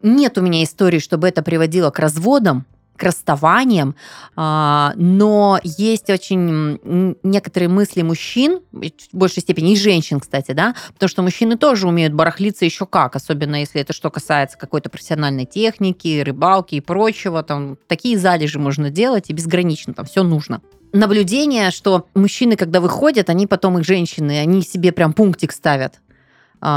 Нет 0.02 0.38
у 0.38 0.40
меня 0.40 0.64
истории, 0.64 0.98
чтобы 0.98 1.28
это 1.28 1.42
приводило 1.42 1.90
к 1.90 1.98
разводам, 1.98 2.64
к 3.02 3.04
расставаниям, 3.04 3.96
а, 4.36 4.92
но 4.94 5.58
есть 5.64 6.08
очень 6.08 7.16
некоторые 7.24 7.68
мысли 7.68 8.02
мужчин, 8.02 8.60
в 8.70 8.90
большей 9.12 9.42
степени 9.42 9.72
и 9.72 9.76
женщин, 9.76 10.20
кстати, 10.20 10.52
да, 10.52 10.76
потому 10.94 11.08
что 11.08 11.22
мужчины 11.22 11.56
тоже 11.56 11.88
умеют 11.88 12.14
барахлиться 12.14 12.64
еще 12.64 12.86
как, 12.86 13.16
особенно 13.16 13.56
если 13.56 13.80
это 13.80 13.92
что 13.92 14.08
касается 14.08 14.56
какой-то 14.56 14.88
профессиональной 14.88 15.46
техники, 15.46 16.22
рыбалки 16.24 16.76
и 16.76 16.80
прочего, 16.80 17.42
там 17.42 17.76
такие 17.88 18.16
залежи 18.16 18.60
можно 18.60 18.88
делать 18.88 19.30
и 19.30 19.32
безгранично, 19.32 19.94
там 19.94 20.06
все 20.06 20.22
нужно. 20.22 20.62
Наблюдение, 20.92 21.72
что 21.72 22.06
мужчины, 22.14 22.54
когда 22.54 22.80
выходят, 22.80 23.30
они 23.30 23.48
потом, 23.48 23.78
их 23.78 23.84
женщины, 23.84 24.38
они 24.38 24.62
себе 24.62 24.92
прям 24.92 25.12
пунктик 25.12 25.50
ставят 25.50 25.94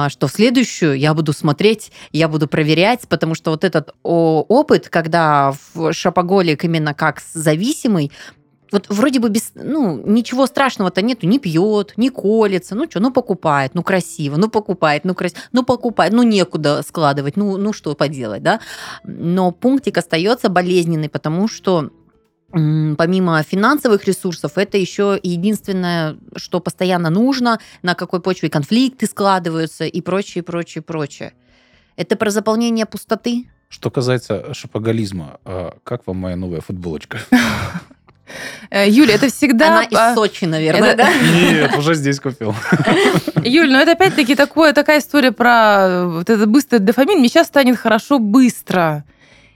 что 0.09 0.27
в 0.27 0.31
следующую 0.31 0.97
я 0.97 1.13
буду 1.13 1.33
смотреть, 1.33 1.91
я 2.11 2.27
буду 2.27 2.47
проверять, 2.47 3.07
потому 3.07 3.35
что 3.35 3.51
вот 3.51 3.63
этот 3.63 3.93
опыт, 4.03 4.89
когда 4.89 5.53
в 5.73 5.93
шопоголик 5.93 6.63
именно 6.63 6.93
как 6.93 7.21
зависимый, 7.33 8.11
вот 8.71 8.87
вроде 8.89 9.19
бы 9.19 9.29
без, 9.29 9.51
ну, 9.55 10.01
ничего 10.05 10.47
страшного-то 10.47 11.01
нету, 11.01 11.27
не 11.27 11.39
пьет, 11.39 11.93
не 11.97 12.09
колется, 12.09 12.75
ну 12.75 12.85
что, 12.89 12.99
ну 12.99 13.11
покупает, 13.11 13.75
ну 13.75 13.83
красиво, 13.83 14.37
ну 14.37 14.49
покупает, 14.49 15.05
ну 15.05 15.13
красиво, 15.13 15.39
ну 15.51 15.63
покупает, 15.63 16.13
ну 16.13 16.23
некуда 16.23 16.81
складывать, 16.85 17.37
ну, 17.37 17.57
ну 17.57 17.73
что 17.73 17.93
поделать, 17.95 18.43
да. 18.43 18.59
Но 19.03 19.51
пунктик 19.51 19.97
остается 19.97 20.49
болезненный, 20.49 21.09
потому 21.09 21.47
что 21.47 21.91
помимо 22.55 23.43
финансовых 23.43 24.05
ресурсов, 24.05 24.57
это 24.57 24.77
еще 24.77 25.19
единственное, 25.21 26.17
что 26.35 26.59
постоянно 26.59 27.09
нужно, 27.09 27.59
на 27.81 27.95
какой 27.95 28.21
почве 28.21 28.49
конфликты 28.49 29.05
складываются 29.05 29.85
и 29.85 30.01
прочее, 30.01 30.43
прочее, 30.43 30.81
прочее. 30.81 31.33
Это 31.97 32.15
про 32.15 32.29
заполнение 32.29 32.85
пустоты. 32.85 33.49
Что 33.69 33.91
касается 33.91 34.53
шопоголизма, 34.53 35.39
а 35.43 35.75
как 35.83 36.07
вам 36.07 36.17
моя 36.17 36.35
новая 36.35 36.61
футболочка? 36.61 37.19
Э, 38.71 38.89
Юля, 38.89 39.15
это 39.15 39.27
всегда... 39.27 39.67
Она 39.67 39.83
из 39.83 40.15
Сочи, 40.15 40.45
наверное, 40.45 40.93
это- 40.93 40.97
да? 41.03 41.09
Нет, 41.13 41.77
уже 41.77 41.93
здесь 41.93 42.19
купил. 42.19 42.55
Юль, 43.43 43.71
ну 43.71 43.77
это 43.77 43.91
опять-таки 43.91 44.35
такое, 44.35 44.73
такая 44.73 44.99
история 44.99 45.31
про 45.31 46.05
вот 46.07 46.29
этот 46.29 46.49
быстрый 46.49 46.79
дофамин. 46.79 47.19
Мне 47.19 47.29
сейчас 47.29 47.47
станет 47.47 47.77
хорошо 47.77 48.17
быстро. 48.17 49.03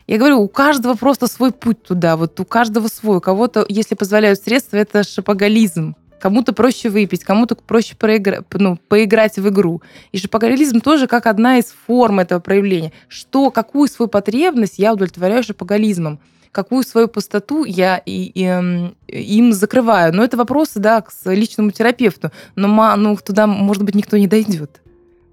Я 0.09 0.17
говорю, 0.17 0.39
у 0.39 0.47
каждого 0.47 0.95
просто 0.95 1.27
свой 1.27 1.51
путь 1.51 1.83
туда, 1.83 2.17
вот 2.17 2.39
у 2.39 2.43
каждого 2.43 2.87
свой. 2.87 3.17
У 3.17 3.21
кого-то, 3.21 3.63
если 3.69 3.93
позволяют 3.93 4.39
средства, 4.39 4.77
это 4.77 5.03
шапоголизм. 5.03 5.95
Кому-то 6.19 6.51
проще 6.51 6.89
выпить, 6.89 7.23
кому-то 7.23 7.53
проще 7.53 7.95
проигра... 7.95 8.43
ну, 8.53 8.77
поиграть 8.87 9.37
в 9.37 9.47
игру. 9.49 9.83
И 10.11 10.17
шапоголизм 10.17 10.81
тоже 10.81 11.05
как 11.05 11.27
одна 11.27 11.59
из 11.59 11.75
форм 11.85 12.21
этого 12.21 12.39
проявления. 12.39 12.91
Что, 13.07 13.51
какую 13.51 13.87
свою 13.87 14.09
потребность 14.09 14.79
я 14.79 14.93
удовлетворяю 14.93 15.43
шапоголизмом 15.43 16.19
какую 16.51 16.81
свою 16.83 17.07
пустоту 17.07 17.63
я 17.63 18.01
и, 18.03 18.23
и, 18.23 18.43
эм, 18.43 18.95
им 19.07 19.53
закрываю. 19.53 20.11
Но 20.11 20.23
это 20.23 20.35
вопросы, 20.35 20.79
да, 20.79 21.01
к 21.01 21.11
личному 21.25 21.69
терапевту. 21.69 22.31
Но 22.55 22.95
ну, 22.95 23.15
туда, 23.17 23.45
может 23.45 23.83
быть, 23.83 23.93
никто 23.93 24.17
не 24.17 24.25
дойдет. 24.25 24.81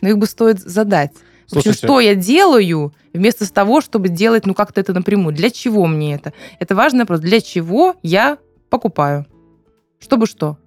Но 0.02 0.10
их 0.10 0.18
бы 0.18 0.26
стоит 0.26 0.60
задать. 0.60 1.12
Слушайте. 1.46 1.70
Общем, 1.70 1.86
что 1.86 2.00
я 2.00 2.14
делаю 2.14 2.92
вместо 3.12 3.50
того, 3.52 3.80
чтобы 3.80 4.08
делать, 4.08 4.46
ну, 4.46 4.54
как-то 4.54 4.80
это 4.80 4.92
напрямую? 4.92 5.34
Для 5.34 5.50
чего 5.50 5.86
мне 5.86 6.14
это? 6.14 6.32
Это 6.58 6.74
важный 6.74 7.00
вопрос. 7.00 7.20
Для 7.20 7.40
чего 7.40 7.96
я 8.02 8.38
покупаю? 8.68 9.26
Чтобы 10.00 10.26
что? 10.26 10.58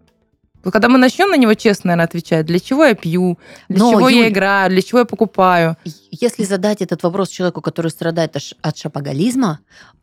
Вот 0.63 0.73
когда 0.73 0.89
мы 0.89 0.97
начнем 0.97 1.29
на 1.29 1.37
него 1.37 1.53
честно, 1.53 1.89
наверное, 1.89 2.05
отвечать, 2.05 2.45
для 2.45 2.59
чего 2.59 2.85
я 2.85 2.93
пью, 2.93 3.37
для 3.69 3.79
Но, 3.79 3.91
чего 3.91 4.09
Юль, 4.09 4.23
я 4.23 4.29
играю, 4.29 4.69
для 4.69 4.81
чего 4.81 4.99
я 4.99 5.05
покупаю. 5.05 5.77
Если 6.11 6.43
задать 6.43 6.81
этот 6.81 7.03
вопрос 7.03 7.29
человеку, 7.29 7.61
который 7.61 7.91
страдает 7.91 8.35
от 8.61 8.77
шапоголизма, 8.77 9.59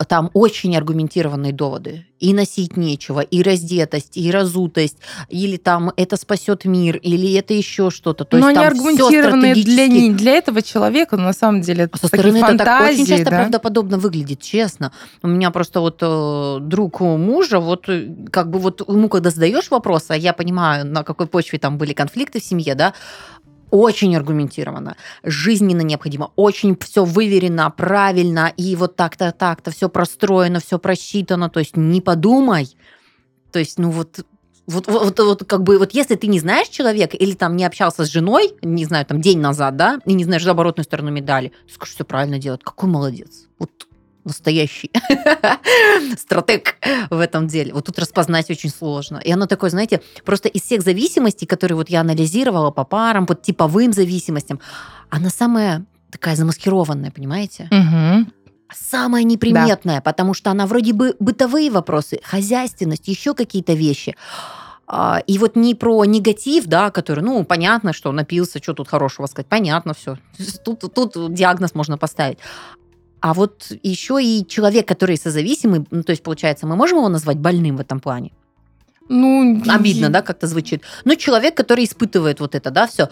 там 0.09 0.31
очень 0.35 0.77
аргументированные 0.77 1.53
доводы. 1.53 2.07
И 2.19 2.33
носить 2.33 2.77
нечего, 2.77 3.21
и 3.21 3.43
раздетость, 3.43 4.17
и 4.17 4.31
разутость, 4.31 4.97
или 5.29 5.57
там 5.59 5.93
это 5.97 6.17
спасет 6.17 6.65
мир, 6.65 6.97
или 6.97 7.35
это 7.35 7.53
еще 7.53 7.91
что-то. 7.91 8.25
То 8.25 8.39
Но 8.39 8.49
есть, 8.49 8.59
они 8.59 8.67
аргументированные 8.67 9.55
для, 9.55 9.87
не 9.87 10.13
для 10.13 10.33
этого 10.33 10.63
человека, 10.63 11.17
но 11.17 11.25
на 11.25 11.33
самом 11.33 11.61
деле 11.61 11.91
а 11.93 11.99
со 11.99 12.07
стороны 12.07 12.41
фантазии, 12.41 12.55
это 12.55 12.65
так 12.65 12.91
очень 12.93 13.07
часто 13.07 13.31
да? 13.31 13.37
правдоподобно 13.37 13.99
выглядит, 13.99 14.41
честно. 14.41 14.93
У 15.23 15.29
меня 15.29 15.51
просто 15.51 15.81
вот 15.81 15.99
э, 16.01 16.59
друг 16.63 17.01
мужа, 17.01 17.61
вот 17.61 17.89
э, 17.89 18.09
как 18.31 18.51
бы 18.51 18.61
вот 18.61 18.89
ему 18.89 19.09
когда 19.09 19.31
задаешь 19.31 19.71
вопрос, 19.71 20.07
а 20.09 20.17
я 20.17 20.33
понимаю, 20.33 20.87
на 20.87 21.05
какой 21.05 21.27
почве 21.27 21.59
там 21.59 21.77
были 21.77 21.93
конфликты 21.93 22.41
в 22.41 22.45
семье, 22.45 22.75
да, 22.75 22.95
очень 23.71 24.17
аргументированно, 24.17 24.97
жизненно 25.23 25.83
необходимо, 25.83 26.33
очень 26.37 26.77
все 26.79 27.05
выверено, 27.05 27.71
правильно, 27.71 28.53
и 28.57 28.77
вот 28.77 28.97
так-то, 28.97 29.33
так-то, 29.33 29.71
все 29.71 29.89
простроено, 29.89 30.61
все 30.61 30.79
просчитано, 30.79 31.51
то 31.51 31.61
есть 31.61 31.77
не 31.77 32.01
подумай. 32.01 32.77
То 33.53 33.59
есть, 33.59 33.79
ну 33.79 33.91
вот 33.91 34.25
вот, 34.67 34.89
вот, 34.89 35.19
вот, 35.19 35.45
как 35.45 35.63
бы, 35.63 35.79
вот 35.79 35.95
если 35.95 36.17
ты 36.17 36.27
не 36.27 36.41
знаешь 36.41 36.69
человека 36.69 37.17
или 37.17 37.35
там 37.35 37.57
не 37.57 37.65
общался 37.65 38.05
с 38.05 38.11
женой, 38.11 38.53
не 38.63 38.85
знаю, 38.85 39.07
там 39.07 39.21
день 39.21 39.39
назад, 39.39 39.77
да, 39.77 40.01
и 40.05 40.13
не 40.13 40.25
знаешь 40.25 40.45
оборотную 40.47 40.85
сторону 40.85 41.11
медали, 41.11 41.53
скажешь, 41.73 41.95
все 41.95 42.05
правильно 42.05 42.39
делать, 42.39 42.63
какой 42.65 42.89
молодец. 42.89 43.47
Вот 43.61 43.71
настоящий 44.27 44.91
стратег 46.19 46.77
в 47.11 47.19
этом 47.19 47.47
деле. 47.47 47.73
Вот 47.73 47.87
тут 47.87 47.99
распознать 47.99 48.51
очень 48.51 48.71
сложно. 48.71 49.19
И 49.19 49.33
оно 49.33 49.47
такое, 49.47 49.71
знаете, 49.71 50.03
просто 50.25 50.49
из 50.49 50.63
всех 50.63 50.83
зависимостей, 50.83 51.47
которые 51.47 51.77
вот 51.77 51.89
я 51.89 52.01
анализировала 52.01 52.71
по 52.71 52.85
парам, 52.85 53.27
по 53.27 53.35
типовым 53.35 53.93
зависимостям, 53.93 54.61
она 55.09 55.31
самая 55.31 55.87
такая 56.11 56.37
замаскированная, 56.37 57.11
понимаете? 57.11 57.69
Угу. 57.71 58.31
Самая 58.73 59.23
неприметная, 59.23 59.97
да. 59.97 60.01
потому 60.01 60.35
что 60.35 60.51
она 60.51 60.67
вроде 60.67 60.93
бы 60.93 61.15
бытовые 61.21 61.71
вопросы, 61.71 62.19
хозяйственность, 62.25 63.07
еще 63.09 63.35
какие-то 63.35 63.75
вещи. 63.75 64.17
А, 64.89 65.23
и 65.27 65.39
вот 65.39 65.57
не 65.57 65.75
про 65.75 66.05
негатив, 66.05 66.67
да, 66.67 66.91
который, 66.91 67.23
ну, 67.23 67.45
понятно, 67.45 67.93
что 67.93 68.13
напился, 68.13 68.63
что 68.63 68.75
тут 68.75 68.89
хорошего 68.89 69.27
сказать, 69.27 69.47
понятно 69.49 69.95
все. 69.95 70.17
Тут, 70.65 70.81
тут 70.95 71.35
диагноз 71.35 71.75
можно 71.75 71.99
поставить. 71.99 72.39
А 73.21 73.35
вот 73.35 73.73
еще 73.83 74.23
и 74.23 74.47
человек, 74.47 74.87
который 74.87 75.17
созависимый, 75.17 75.87
ну, 75.91 76.03
то 76.03 76.11
есть, 76.11 76.23
получается, 76.23 76.67
мы 76.67 76.77
можем 76.77 76.99
его 76.99 77.09
назвать 77.09 77.39
больным 77.39 77.77
в 77.77 77.81
этом 77.81 78.01
плане? 78.01 78.33
Ну, 79.09 79.63
обидно, 79.69 80.11
да, 80.11 80.23
как-то 80.23 80.47
звучит. 80.47 80.83
Но 81.05 81.15
человек, 81.15 81.57
который 81.57 81.85
испытывает 81.85 82.41
вот 82.41 82.55
это, 82.55 82.71
да, 82.71 82.87
все, 82.87 83.09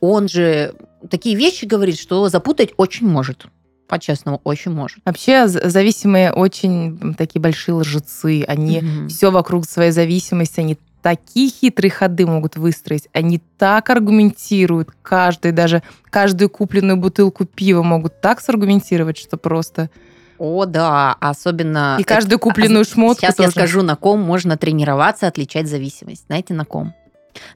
он 0.00 0.28
же 0.28 0.74
такие 1.10 1.36
вещи 1.36 1.64
говорит, 1.64 1.98
что 1.98 2.28
запутать 2.28 2.72
очень 2.76 3.06
может. 3.06 3.46
По-честному, 3.88 4.40
очень 4.42 4.72
может. 4.72 4.98
Вообще, 5.04 5.46
зависимые 5.46 6.32
очень 6.32 7.14
такие 7.14 7.40
большие 7.40 7.76
лжецы. 7.76 8.44
Они 8.48 8.78
угу. 8.78 9.08
все 9.08 9.30
вокруг 9.30 9.64
своей 9.64 9.92
зависимости, 9.92 10.58
они 10.58 10.76
такие 11.06 11.50
хитрые 11.50 11.92
ходы 11.92 12.26
могут 12.26 12.56
выстроить. 12.56 13.08
Они 13.12 13.40
так 13.58 13.90
аргументируют 13.90 14.88
каждый, 15.02 15.52
даже 15.52 15.84
каждую 16.10 16.50
купленную 16.50 16.96
бутылку 16.96 17.44
пива 17.44 17.84
могут 17.84 18.20
так 18.20 18.40
саргументировать, 18.40 19.16
что 19.16 19.36
просто... 19.36 19.88
О, 20.36 20.64
да, 20.64 21.12
особенно... 21.20 21.96
И 22.00 22.02
каждую 22.02 22.40
купленную 22.40 22.82
это... 22.82 22.90
шмотку 22.90 23.20
Сейчас 23.20 23.36
тоже. 23.36 23.46
я 23.46 23.50
скажу, 23.52 23.82
на 23.82 23.94
ком 23.94 24.20
можно 24.20 24.56
тренироваться, 24.56 25.28
отличать 25.28 25.68
зависимость. 25.68 26.24
Знаете, 26.26 26.54
на 26.54 26.64
ком? 26.64 26.92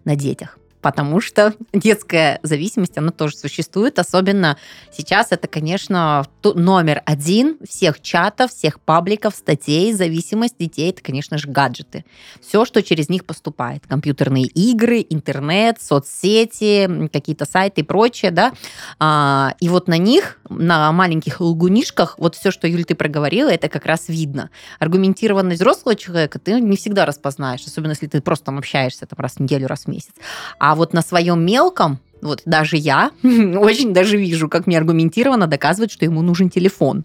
На 0.04 0.14
детях 0.14 0.56
потому 0.80 1.20
что 1.20 1.54
детская 1.72 2.40
зависимость, 2.42 2.98
она 2.98 3.10
тоже 3.10 3.36
существует. 3.36 3.98
Особенно 3.98 4.56
сейчас 4.92 5.28
это, 5.30 5.48
конечно, 5.48 6.26
номер 6.42 7.02
один 7.04 7.58
всех 7.68 8.00
чатов, 8.00 8.50
всех 8.52 8.80
пабликов, 8.80 9.34
статей. 9.34 9.92
Зависимость 9.92 10.56
детей– 10.58 10.90
это, 10.92 11.02
конечно 11.02 11.38
же, 11.38 11.48
гаджеты. 11.48 12.04
Все, 12.40 12.64
что 12.64 12.82
через 12.82 13.08
них 13.08 13.24
поступает. 13.24 13.86
Компьютерные 13.86 14.44
игры, 14.44 15.04
интернет, 15.08 15.80
соцсети, 15.80 17.08
какие-то 17.08 17.44
сайты 17.44 17.82
и 17.82 17.84
прочее, 17.84 18.30
да. 18.30 18.52
А, 18.98 19.54
и 19.60 19.68
вот 19.68 19.88
на 19.88 19.98
них, 19.98 20.40
на 20.48 20.92
маленьких 20.92 21.40
лгунишках, 21.40 22.18
вот 22.18 22.34
все, 22.34 22.50
что, 22.50 22.66
Юль, 22.66 22.84
ты 22.84 22.94
проговорила, 22.94 23.50
это 23.50 23.68
как 23.68 23.86
раз 23.86 24.08
видно. 24.08 24.50
Аргументированность 24.78 25.60
взрослого 25.60 25.96
человека 25.96 26.38
ты 26.38 26.60
не 26.60 26.76
всегда 26.76 27.06
распознаешь, 27.06 27.64
особенно 27.66 27.92
если 27.92 28.06
ты 28.06 28.20
просто 28.20 28.46
там 28.46 28.58
общаешься 28.58 29.06
там, 29.06 29.18
раз 29.18 29.34
в 29.34 29.40
неделю, 29.40 29.66
раз 29.66 29.84
в 29.84 29.88
месяц. 29.88 30.12
А 30.58 30.69
а 30.70 30.76
вот 30.76 30.92
на 30.92 31.02
своем 31.02 31.44
мелком 31.44 31.98
вот 32.22 32.42
даже 32.44 32.76
я 32.76 33.10
очень 33.22 33.92
даже 33.92 34.16
вижу, 34.16 34.48
как 34.48 34.66
мне 34.66 34.78
аргументированно 34.78 35.46
доказывать, 35.46 35.90
что 35.90 36.04
ему 36.04 36.22
нужен 36.22 36.50
телефон. 36.50 37.04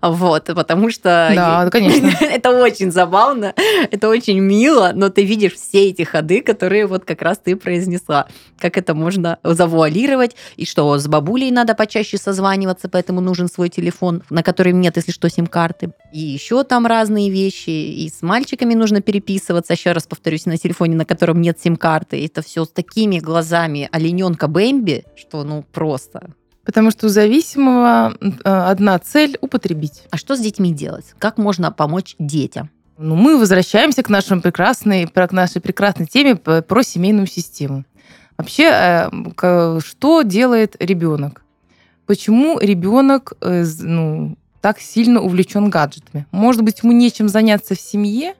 Вот, 0.00 0.46
потому 0.46 0.90
что... 0.90 1.32
Да, 1.34 1.70
конечно. 1.70 2.10
это 2.20 2.50
очень 2.50 2.90
забавно, 2.90 3.54
это 3.90 4.08
очень 4.08 4.40
мило, 4.40 4.92
но 4.94 5.08
ты 5.08 5.24
видишь 5.24 5.54
все 5.54 5.88
эти 5.88 6.02
ходы, 6.02 6.42
которые 6.42 6.86
вот 6.86 7.04
как 7.04 7.22
раз 7.22 7.38
ты 7.38 7.56
произнесла. 7.56 8.26
Как 8.58 8.76
это 8.76 8.94
можно 8.94 9.38
завуалировать, 9.42 10.36
и 10.56 10.66
что 10.66 10.98
с 10.98 11.06
бабулей 11.06 11.50
надо 11.50 11.74
почаще 11.74 12.18
созваниваться, 12.18 12.88
поэтому 12.88 13.20
нужен 13.20 13.48
свой 13.48 13.68
телефон, 13.68 14.22
на 14.30 14.42
котором 14.42 14.80
нет, 14.80 14.96
если 14.96 15.12
что, 15.12 15.28
сим-карты. 15.30 15.92
И 16.12 16.18
еще 16.18 16.64
там 16.64 16.86
разные 16.86 17.30
вещи, 17.30 17.70
и 17.70 18.08
с 18.08 18.22
мальчиками 18.22 18.74
нужно 18.74 19.00
переписываться, 19.00 19.72
еще 19.72 19.92
раз 19.92 20.06
повторюсь, 20.06 20.46
на 20.46 20.56
телефоне, 20.56 20.96
на 20.96 21.04
котором 21.04 21.40
нет 21.40 21.58
сим-карты. 21.60 22.24
Это 22.24 22.42
все 22.42 22.64
с 22.64 22.68
такими 22.68 23.18
глазами 23.18 23.88
олененка 23.92 24.48
Бэмби, 24.52 25.04
что 25.16 25.44
ну 25.44 25.64
просто. 25.72 26.30
Потому 26.64 26.90
что 26.92 27.06
у 27.06 27.08
зависимого 27.08 28.14
э, 28.20 28.28
одна 28.44 28.98
цель– 28.98 29.36
употребить. 29.40 30.04
А 30.10 30.16
что 30.16 30.36
с 30.36 30.40
детьми 30.40 30.72
делать? 30.72 31.06
Как 31.18 31.38
можно 31.38 31.72
помочь 31.72 32.14
детям? 32.18 32.70
Ну, 32.98 33.16
мы 33.16 33.36
возвращаемся 33.36 34.02
к, 34.02 34.08
нашей 34.08 34.40
прекрасной, 34.40 35.06
к 35.06 35.32
нашей 35.32 35.60
прекрасной 35.60 36.06
теме 36.06 36.36
про 36.36 36.82
семейную 36.82 37.26
систему. 37.26 37.84
Вообще, 38.38 39.10
э, 39.42 39.80
что 39.84 40.22
делает 40.22 40.76
ребенок? 40.78 41.42
Почему 42.06 42.60
ребенок 42.60 43.32
э, 43.40 43.64
ну, 43.80 44.36
так 44.60 44.80
сильно 44.80 45.20
увлечен 45.20 45.68
гаджетами? 45.68 46.26
Может 46.30 46.62
быть, 46.62 46.82
ему 46.82 46.92
нечем 46.92 47.28
заняться 47.28 47.74
в 47.74 47.80
семье, 47.80 48.34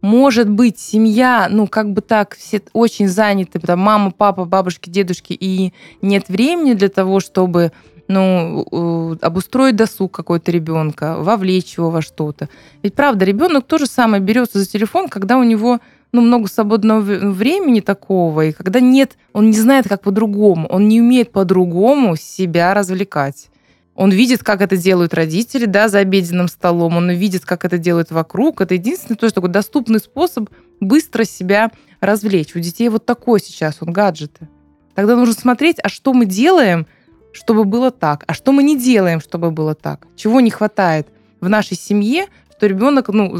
может 0.00 0.48
быть, 0.48 0.78
семья, 0.78 1.48
ну, 1.50 1.66
как 1.66 1.92
бы 1.92 2.00
так, 2.00 2.36
все 2.36 2.62
очень 2.72 3.08
заняты, 3.08 3.58
там, 3.58 3.80
мама, 3.80 4.10
папа, 4.10 4.44
бабушки, 4.44 4.88
дедушки, 4.90 5.32
и 5.32 5.72
нет 6.02 6.28
времени 6.28 6.74
для 6.74 6.88
того, 6.88 7.20
чтобы 7.20 7.72
ну, 8.08 9.16
обустроить 9.20 9.76
досуг 9.76 10.12
какой-то 10.12 10.50
ребенка, 10.50 11.16
вовлечь 11.18 11.76
его 11.76 11.90
во 11.90 12.00
что-то. 12.00 12.48
Ведь 12.82 12.94
правда, 12.94 13.24
ребенок 13.24 13.66
тоже 13.66 13.86
самое 13.86 14.22
берется 14.22 14.58
за 14.58 14.66
телефон, 14.66 15.08
когда 15.08 15.36
у 15.36 15.42
него 15.42 15.80
ну, 16.12 16.22
много 16.22 16.48
свободного 16.48 17.00
времени 17.00 17.80
такого, 17.80 18.46
и 18.46 18.52
когда 18.52 18.80
нет, 18.80 19.18
он 19.34 19.50
не 19.50 19.58
знает, 19.58 19.88
как 19.88 20.00
по-другому, 20.02 20.66
он 20.68 20.88
не 20.88 21.02
умеет 21.02 21.32
по-другому 21.32 22.16
себя 22.16 22.72
развлекать. 22.72 23.50
Он 23.98 24.12
видит, 24.12 24.44
как 24.44 24.62
это 24.62 24.76
делают 24.76 25.12
родители, 25.12 25.64
да, 25.64 25.88
за 25.88 25.98
обеденным 25.98 26.46
столом, 26.46 26.96
он 26.96 27.10
видит, 27.10 27.44
как 27.44 27.64
это 27.64 27.78
делают 27.78 28.12
вокруг. 28.12 28.60
Это 28.60 28.74
единственный 28.74 29.16
тоже 29.16 29.34
такой 29.34 29.50
доступный 29.50 29.98
способ 29.98 30.50
быстро 30.78 31.24
себя 31.24 31.72
развлечь. 31.98 32.54
У 32.54 32.60
детей 32.60 32.88
вот 32.90 33.04
такой 33.06 33.40
сейчас, 33.40 33.78
он 33.80 33.92
гаджеты. 33.92 34.48
Тогда 34.94 35.16
нужно 35.16 35.34
смотреть, 35.34 35.78
а 35.82 35.88
что 35.88 36.12
мы 36.12 36.26
делаем, 36.26 36.86
чтобы 37.32 37.64
было 37.64 37.90
так, 37.90 38.22
а 38.28 38.34
что 38.34 38.52
мы 38.52 38.62
не 38.62 38.78
делаем, 38.78 39.20
чтобы 39.20 39.50
было 39.50 39.74
так. 39.74 40.06
Чего 40.14 40.38
не 40.38 40.50
хватает 40.50 41.08
в 41.40 41.48
нашей 41.48 41.76
семье, 41.76 42.26
что 42.56 42.68
ребенок, 42.68 43.08
ну, 43.08 43.36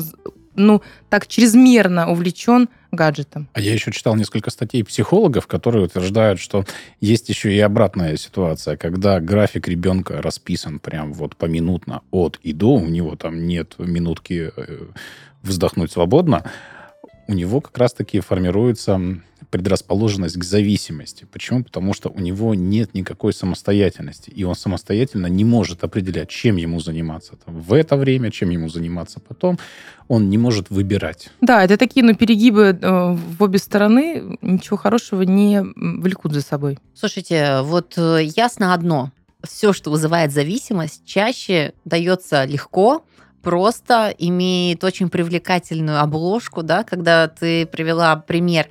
ну 0.59 0.83
так 1.09 1.27
чрезмерно 1.27 2.11
увлечен 2.11 2.69
гаджетам. 2.91 3.49
А 3.53 3.61
я 3.61 3.73
еще 3.73 3.93
читал 3.93 4.17
несколько 4.17 4.51
статей 4.51 4.83
психологов, 4.85 5.47
которые 5.47 5.85
утверждают, 5.85 6.41
что 6.41 6.65
есть 7.01 7.29
еще 7.29 7.53
и 7.53 7.61
обратная 7.61 8.17
ситуация, 8.17 8.77
когда 8.77 9.21
график 9.21 9.69
ребенка 9.69 10.23
расписан 10.23 10.79
прям 10.79 11.13
вот 11.13 11.37
поминутно 11.37 12.03
от 12.11 12.39
и 12.43 12.53
до, 12.53 12.75
у 12.75 12.89
него 12.89 13.17
там 13.17 13.47
нет 13.47 13.75
минутки 13.79 14.51
э, 14.57 14.87
вздохнуть 15.43 15.93
свободно, 15.93 16.45
у 17.29 17.35
него 17.35 17.61
как 17.61 17.77
раз-таки 17.79 18.21
формируется 18.21 19.01
предрасположенность 19.51 20.37
к 20.37 20.45
зависимости. 20.45 21.27
Почему? 21.31 21.63
Потому 21.63 21.95
что 21.95 22.11
у 22.11 22.21
него 22.21 22.55
нет 22.55 22.95
никакой 22.95 23.33
самостоятельности, 23.33 24.31
и 24.31 24.45
он 24.45 24.55
самостоятельно 24.55 25.27
не 25.27 25.45
может 25.45 25.85
определять, 25.85 26.29
чем 26.29 26.57
ему 26.57 26.81
заниматься 26.81 27.37
там, 27.45 27.61
в 27.61 27.73
это 27.73 27.97
время, 27.97 28.31
чем 28.31 28.51
ему 28.51 28.69
заниматься 28.69 29.21
потом. 29.21 29.59
Он 30.09 30.29
не 30.31 30.39
может 30.39 30.71
выбирать. 30.71 31.31
Да, 31.41 31.65
это 31.65 31.77
такие 31.77 32.05
ну, 32.05 32.15
перегибы 32.15 32.79
э, 32.81 33.13
в 33.13 33.43
обе 33.43 33.59
стороны, 33.59 34.39
ничего 34.43 34.77
хорошего 34.77 35.23
не 35.23 35.63
влекут 35.77 36.33
за 36.33 36.41
собой. 36.41 36.79
Слушайте, 36.95 37.61
вот 37.63 37.95
э, 37.97 38.25
ясно 38.37 38.75
одно. 38.75 39.13
Все, 39.45 39.73
что 39.73 39.91
вызывает 39.91 40.33
зависимость, 40.33 41.05
чаще 41.07 41.73
дается 41.85 42.45
легко, 42.45 43.05
просто 43.49 44.15
имеет 44.19 44.85
очень 44.85 45.09
привлекательную 45.09 46.03
обложку, 46.03 46.63
да, 46.63 46.85
когда 46.85 47.29
ты 47.29 47.65
привела 47.65 48.15
пример 48.17 48.69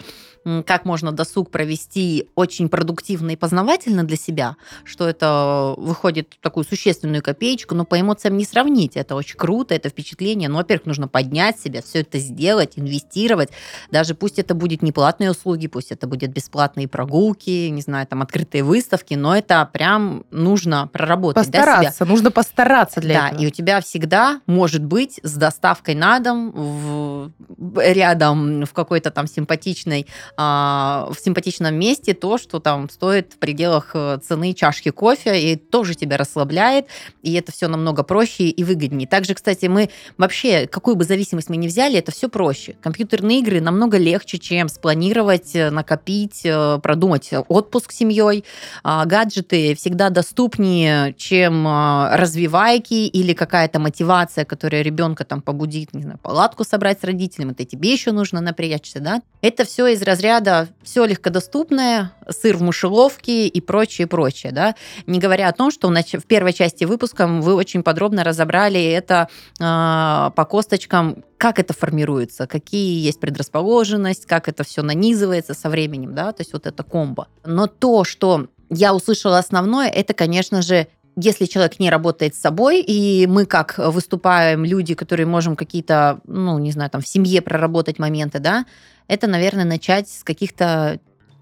как 0.66 0.86
можно 0.86 1.12
досуг 1.12 1.52
провести 1.52 2.30
очень 2.36 2.70
продуктивно 2.70 3.32
и 3.32 3.36
познавательно 3.36 4.04
для 4.04 4.18
себя, 4.18 4.56
что 4.84 5.08
это 5.08 5.74
выходит 5.78 6.36
в 6.40 6.44
такую 6.44 6.64
существенную 6.64 7.22
копеечку, 7.22 7.76
но 7.76 7.86
по 7.86 8.00
эмоциям 8.00 8.38
не 8.38 8.46
сравнить. 8.46 8.96
Это 8.96 9.16
очень 9.16 9.38
круто, 9.38 9.76
это 9.76 9.90
впечатление. 9.90 10.50
Ну, 10.50 10.58
во-первых, 10.58 10.86
нужно 10.86 11.08
поднять 11.08 11.60
себя, 11.60 11.82
все 11.82 12.02
это 12.02 12.20
сделать, 12.20 12.74
инвестировать. 12.76 13.50
Даже 13.92 14.16
пусть 14.16 14.40
это 14.40 14.54
будет 14.54 14.82
не 14.82 14.92
платные 14.92 15.32
услуги, 15.32 15.68
пусть 15.68 15.92
это 15.92 16.08
будет 16.08 16.32
бесплатные 16.32 16.88
прогулки, 16.88 17.68
не 17.68 17.82
знаю, 17.82 18.08
там 18.08 18.22
открытые 18.22 18.64
выставки, 18.64 19.16
но 19.16 19.36
это 19.36 19.70
прям 19.72 20.24
нужно 20.32 20.88
проработать. 20.88 21.46
Постараться, 21.46 22.06
да, 22.06 22.06
нужно 22.06 22.32
постараться 22.32 23.02
для 23.02 23.22
да, 23.22 23.28
этого. 23.30 23.42
и 23.42 23.48
у 23.48 23.50
тебя 23.50 23.82
всегда 23.82 24.42
может 24.46 24.84
быть 24.84 25.20
с 25.24 25.34
доставкой 25.34 25.96
на 25.96 26.20
дом, 26.20 26.52
в, 26.52 27.32
рядом 27.78 28.66
в 28.66 28.74
какой-то 28.74 29.12
там 29.12 29.28
симпатичной 29.28 30.08
а, 30.40 31.10
в 31.12 31.20
симпатичном 31.20 31.74
месте 31.74 32.14
то, 32.14 32.38
что 32.38 32.60
там 32.60 32.92
стоит 32.92 33.34
в 33.34 33.38
пределах 33.38 33.92
э, 33.96 34.20
цены 34.24 34.54
чашки 34.54 34.92
кофе, 34.92 35.42
и 35.42 35.56
тоже 35.56 35.96
тебя 35.96 36.16
расслабляет, 36.16 36.86
и 37.24 37.34
это 37.34 37.52
все 37.52 37.68
намного 37.68 38.04
проще 38.04 38.44
и 38.44 38.64
выгоднее. 38.64 39.08
Также, 39.08 39.34
кстати, 39.34 39.66
мы 39.66 39.90
вообще, 40.16 40.68
какую 40.68 40.96
бы 40.96 41.06
зависимость 41.06 41.50
мы 41.50 41.58
ни 41.58 41.68
взяли, 41.68 41.98
это 41.98 42.12
все 42.12 42.30
проще. 42.30 42.76
Компьютерные 42.84 43.40
игры 43.40 43.62
намного 43.62 43.98
легче, 43.98 44.38
чем 44.38 44.70
спланировать, 44.70 45.56
э, 45.56 45.72
накопить, 45.72 46.42
э, 46.44 46.80
продумать 46.84 47.32
отпуск 47.48 47.92
с 47.92 47.96
семьей. 47.96 48.46
А, 48.84 49.06
гаджеты 49.06 49.74
всегда 49.74 50.12
доступнее, 50.12 51.16
чем 51.18 51.68
развивайки 51.68 53.08
или 53.08 53.34
какая-то 53.34 53.80
мотивация, 53.80 54.46
которая 54.46 54.84
ребенка 54.84 55.26
там 55.26 55.42
побудит, 55.42 55.96
не 55.96 56.04
знаю, 56.04 56.20
палатку 56.22 56.64
собрать 56.64 57.02
с 57.02 57.04
родителями, 57.04 57.54
это 57.54 57.66
тебе 57.66 57.92
еще 57.92 58.12
нужно 58.12 58.40
напрячься, 58.40 59.00
да? 59.00 59.24
Это 59.42 59.66
все 59.66 59.88
из 59.88 60.04
разряда 60.04 60.27
разряда 60.28 60.68
все 60.84 61.06
легкодоступное, 61.06 62.12
сыр 62.30 62.58
в 62.58 62.62
мышеловке 62.62 63.48
и 63.48 63.62
прочее, 63.62 64.08
прочее, 64.08 64.52
да, 64.52 64.76
не 65.06 65.20
говоря 65.20 65.48
о 65.48 65.54
том, 65.54 65.72
что 65.72 65.90
в 65.90 66.26
первой 66.26 66.54
части 66.54 66.84
выпуска 66.84 67.28
вы 67.28 67.54
очень 67.54 67.84
подробно 67.84 68.24
разобрали 68.24 68.82
это 68.84 69.30
э, 69.60 69.64
по 69.64 70.46
косточкам, 70.46 71.24
как 71.38 71.60
это 71.60 71.74
формируется, 71.74 72.48
какие 72.48 73.06
есть 73.06 73.20
предрасположенность, 73.20 74.26
как 74.26 74.50
это 74.50 74.64
все 74.64 74.82
нанизывается 74.82 75.54
со 75.54 75.70
временем, 75.70 76.14
да, 76.14 76.32
то 76.32 76.42
есть 76.42 76.54
вот 76.54 76.68
это 76.68 76.84
комбо. 76.84 77.28
Но 77.46 77.68
то, 77.68 78.04
что 78.04 78.48
я 78.70 78.94
услышала 78.94 79.38
основное, 79.38 79.88
это, 79.88 80.14
конечно 80.14 80.62
же, 80.62 80.88
если 81.20 81.46
человек 81.46 81.80
не 81.80 81.90
работает 81.90 82.36
с 82.36 82.40
собой, 82.40 82.82
и 82.82 83.26
мы 83.28 83.46
как 83.46 83.76
выступаем 83.78 84.64
люди, 84.64 84.94
которые 84.94 85.26
можем 85.26 85.56
какие-то, 85.56 86.20
ну, 86.28 86.60
не 86.60 86.72
знаю, 86.72 86.92
там 86.92 87.02
в 87.02 87.08
семье 87.08 87.42
проработать 87.42 87.98
моменты, 87.98 88.40
да, 88.40 88.66
это, 89.08 89.28
наверное, 89.28 89.66
начать 89.66 90.10
с 90.10 90.24
каких-то 90.24 91.00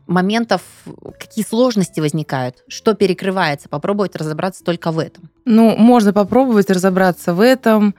моментов, 0.08 0.62
какие 1.20 1.44
сложности 1.44 2.00
возникают, 2.00 2.64
что 2.68 2.94
перекрывается, 2.94 3.70
попробовать 3.70 4.16
разобраться 4.16 4.64
только 4.64 4.92
в 4.92 5.00
этом. 5.00 5.30
Ну, 5.46 5.76
можно 5.76 6.14
попробовать 6.14 6.70
разобраться 6.70 7.34
в 7.34 7.42
этом. 7.42 7.96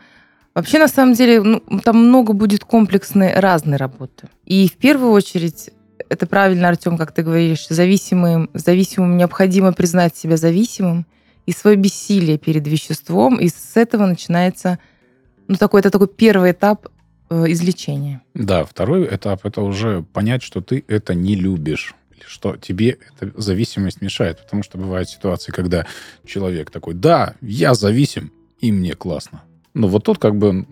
Вообще, 0.55 0.79
на 0.79 0.89
самом 0.89 1.15
деле, 1.15 1.43
ну, 1.43 1.63
там 1.83 1.97
много 1.97 2.33
будет 2.33 2.65
комплексной 2.65 3.35
разной 3.35 3.77
работы. 3.77 4.29
И 4.45 4.69
в 4.69 4.77
первую 4.77 5.11
очередь, 5.11 5.71
это 6.09 6.27
правильно, 6.27 6.69
Артем, 6.69 6.97
как 6.97 7.13
ты 7.13 7.23
говоришь, 7.23 7.67
зависимым, 7.69 8.51
зависимым 8.55 9.17
необходимо 9.17 9.73
признать 9.73 10.17
себя 10.17 10.37
зависимым 10.37 11.07
и 11.45 11.53
свое 11.53 11.77
бессилие 11.77 12.39
перед 12.39 12.67
веществом, 12.67 13.37
и 13.37 13.49
с 13.49 13.73
этого 13.77 14.07
начинается 14.07 14.79
ну, 15.49 15.57
такой, 15.57 15.81
это 15.81 15.91
такой 15.91 16.09
первый 16.09 16.53
этап 16.53 16.89
излечения. 17.31 18.23
Да, 18.35 18.65
второй 18.65 19.07
этап 19.15 19.45
это 19.47 19.63
уже 19.63 20.03
понять, 20.13 20.43
что 20.43 20.61
ты 20.61 20.85
это 20.89 21.15
не 21.15 21.35
любишь 21.35 21.95
что 22.29 22.57
тебе 22.57 22.99
эта 23.19 23.41
зависимость 23.41 24.01
мешает. 24.01 24.39
Потому 24.43 24.63
что 24.63 24.79
бывают 24.79 25.09
ситуации, 25.09 25.53
когда 25.53 25.87
человек 26.25 26.71
такой, 26.71 26.95
да, 26.95 27.35
я 27.41 27.75
зависим, 27.75 28.33
и 28.61 28.73
мне 28.73 28.95
классно. 28.95 29.43
Но 29.75 29.89
вот 29.89 30.05
тут 30.05 30.19
как 30.19 30.37
бы 30.37 30.67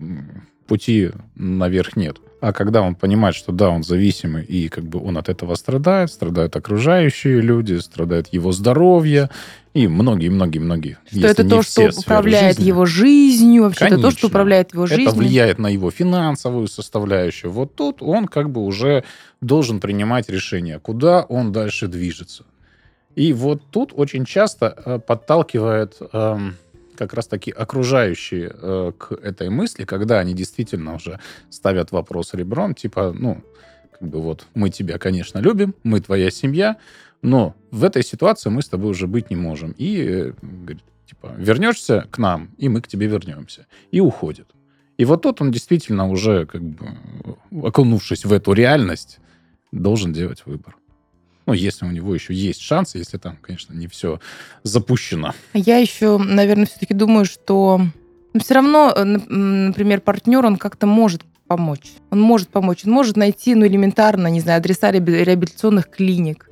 пути 0.67 1.11
наверх 1.35 1.95
нет. 1.95 2.17
А 2.41 2.53
когда 2.53 2.81
он 2.81 2.95
понимает, 2.95 3.35
что 3.35 3.51
да, 3.51 3.69
он 3.69 3.83
зависимый, 3.83 4.43
и 4.43 4.67
как 4.67 4.83
бы 4.83 5.03
он 5.03 5.17
от 5.17 5.29
этого 5.29 5.55
страдает, 5.55 6.11
страдают 6.11 6.55
окружающие 6.55 7.41
люди, 7.41 7.75
страдает 7.75 8.27
его 8.33 8.51
здоровье, 8.51 9.29
и 9.73 9.87
многие-многие-многие. 9.87 10.97
Что 11.11 11.27
это 11.27 11.47
то, 11.47 11.61
что 11.61 11.89
управляет 11.97 12.57
жизни. 12.57 12.69
его 12.69 12.85
жизнью, 12.85 13.63
вообще 13.63 13.85
это 13.85 13.97
то, 13.97 14.11
что 14.11 14.27
управляет 14.27 14.73
его 14.73 14.85
жизнью. 14.85 15.09
Это 15.09 15.17
влияет 15.17 15.59
на 15.59 15.67
его 15.67 15.91
финансовую 15.91 16.67
составляющую. 16.67 17.51
Вот 17.51 17.75
тут 17.75 18.01
он 18.01 18.27
как 18.27 18.49
бы 18.49 18.61
уже 18.61 19.03
должен 19.41 19.81
принимать 19.81 20.29
решение, 20.29 20.79
куда 20.79 21.23
он 21.23 21.51
дальше 21.51 21.87
движется. 21.87 22.45
И 23.15 23.33
вот 23.33 23.61
тут 23.71 23.91
очень 23.93 24.25
часто 24.25 24.81
э, 24.85 24.99
подталкивает... 24.99 25.97
Э, 26.11 26.37
как 26.97 27.13
раз-таки 27.13 27.51
окружающие 27.51 28.51
э, 28.53 28.91
к 28.97 29.11
этой 29.13 29.49
мысли, 29.49 29.85
когда 29.85 30.19
они 30.19 30.33
действительно 30.33 30.95
уже 30.95 31.19
ставят 31.49 31.91
вопрос 31.91 32.33
ребром, 32.33 32.73
типа, 32.73 33.13
ну, 33.17 33.43
как 33.99 34.09
бы 34.09 34.21
вот, 34.21 34.45
мы 34.55 34.69
тебя, 34.69 34.97
конечно, 34.97 35.39
любим, 35.39 35.73
мы 35.83 36.01
твоя 36.01 36.31
семья, 36.31 36.77
но 37.21 37.55
в 37.71 37.83
этой 37.83 38.03
ситуации 38.03 38.49
мы 38.49 38.61
с 38.61 38.69
тобой 38.69 38.91
уже 38.91 39.07
быть 39.07 39.29
не 39.29 39.35
можем. 39.35 39.73
И, 39.77 40.01
э, 40.01 40.33
говорит, 40.41 40.83
типа, 41.07 41.33
вернешься 41.37 42.07
к 42.11 42.17
нам, 42.17 42.49
и 42.57 42.69
мы 42.69 42.81
к 42.81 42.87
тебе 42.87 43.07
вернемся. 43.07 43.65
И 43.91 44.01
уходит. 44.01 44.47
И 44.97 45.05
вот 45.05 45.21
тут 45.23 45.41
он 45.41 45.51
действительно 45.51 46.07
уже, 46.09 46.45
как 46.45 46.61
бы, 46.61 46.87
окунувшись 47.63 48.25
в 48.25 48.31
эту 48.31 48.53
реальность, 48.53 49.19
должен 49.71 50.13
делать 50.13 50.43
выбор. 50.45 50.75
Ну, 51.45 51.53
если 51.53 51.85
у 51.85 51.91
него 51.91 52.13
еще 52.13 52.33
есть 52.33 52.61
шансы, 52.61 52.97
если 52.97 53.17
там, 53.17 53.37
конечно, 53.41 53.73
не 53.73 53.87
все 53.87 54.19
запущено. 54.63 55.33
Я 55.53 55.77
еще, 55.77 56.17
наверное, 56.17 56.65
все-таки 56.65 56.93
думаю, 56.93 57.25
что 57.25 57.81
ну, 58.33 58.39
все 58.39 58.55
равно, 58.55 58.91
э, 58.95 59.03
например, 59.03 60.01
партнер, 60.01 60.45
он 60.45 60.57
как-то 60.57 60.87
может 60.87 61.21
помочь. 61.47 61.93
Он 62.09 62.19
может 62.19 62.49
помочь. 62.49 62.81
Он 62.85 62.91
может 62.91 63.15
найти, 63.15 63.55
ну, 63.55 63.65
элементарно, 63.65 64.27
не 64.27 64.41
знаю, 64.41 64.59
адреса 64.59 64.91
реабилитационных 64.91 65.89
клиник. 65.89 66.49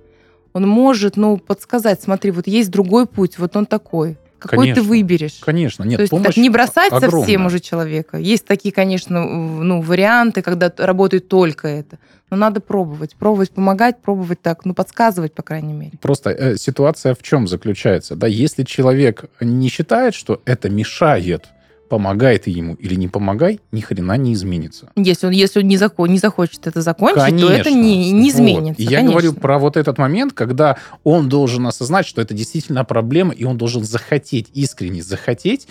Он 0.54 0.68
может, 0.68 1.18
ну, 1.18 1.38
подсказать, 1.38 2.02
смотри, 2.02 2.32
вот 2.32 2.48
есть 2.48 2.70
другой 2.70 3.08
путь, 3.08 3.40
вот 3.40 3.56
он 3.56 3.66
такой. 3.66 4.18
Какой 4.44 4.66
конечно, 4.66 4.84
ты 4.84 4.90
выберешь? 4.90 5.40
Конечно, 5.40 5.84
нет, 5.84 5.98
То 5.98 6.02
есть 6.02 6.12
помощь 6.12 6.28
так 6.28 6.38
не 6.38 6.50
бросать 6.50 6.92
огромная. 6.92 7.22
совсем 7.22 7.46
уже 7.46 7.60
человека. 7.60 8.18
Есть 8.18 8.46
такие, 8.46 8.74
конечно, 8.74 9.24
ну, 9.24 9.82
варианты, 9.82 10.42
когда 10.42 10.72
работает 10.78 11.28
только 11.28 11.68
это. 11.68 11.98
Но 12.30 12.38
надо 12.38 12.60
пробовать. 12.60 13.16
Пробовать 13.16 13.52
помогать, 13.52 14.02
пробовать 14.02 14.42
так, 14.42 14.66
ну, 14.66 14.74
подсказывать, 14.74 15.34
по 15.34 15.44
крайней 15.44 15.74
мере. 15.74 15.92
Просто 16.02 16.32
э, 16.32 16.58
ситуация 16.58 17.16
в 17.16 17.24
чем 17.24 17.48
заключается? 17.48 18.16
Да, 18.16 18.28
если 18.28 18.64
человек 18.64 19.26
не 19.40 19.70
считает, 19.70 20.14
что 20.14 20.42
это 20.46 20.70
мешает 20.70 21.46
помогай 21.94 22.40
ты 22.40 22.50
ему 22.50 22.74
или 22.74 22.96
не 22.96 23.08
помогай, 23.08 23.60
ни 23.72 23.80
хрена 23.80 24.18
не 24.18 24.34
изменится. 24.34 24.90
Если 24.96 25.28
он, 25.28 25.32
если 25.32 25.60
он 25.60 25.68
не, 25.68 25.78
захо, 25.78 26.08
не 26.08 26.18
захочет 26.18 26.66
это 26.66 26.82
закончить, 26.82 27.22
конечно. 27.22 27.50
то 27.50 27.54
это 27.54 27.70
не, 27.70 28.12
не 28.12 28.32
изменится. 28.32 28.82
Вот. 28.82 28.92
Я 28.92 28.98
конечно. 28.98 29.12
говорю 29.12 29.34
про 29.34 29.60
вот 29.60 29.78
этот 29.78 30.00
момент, 30.00 30.34
когда 30.34 30.78
он 31.04 31.30
должен 31.30 31.68
осознать, 31.68 32.08
что 32.08 32.20
это 32.20 32.34
действительно 32.34 32.84
проблема, 32.84 33.32
и 33.32 33.44
он 33.44 33.60
должен 33.60 33.84
захотеть, 33.84 34.48
искренне 34.56 35.04
захотеть 35.04 35.68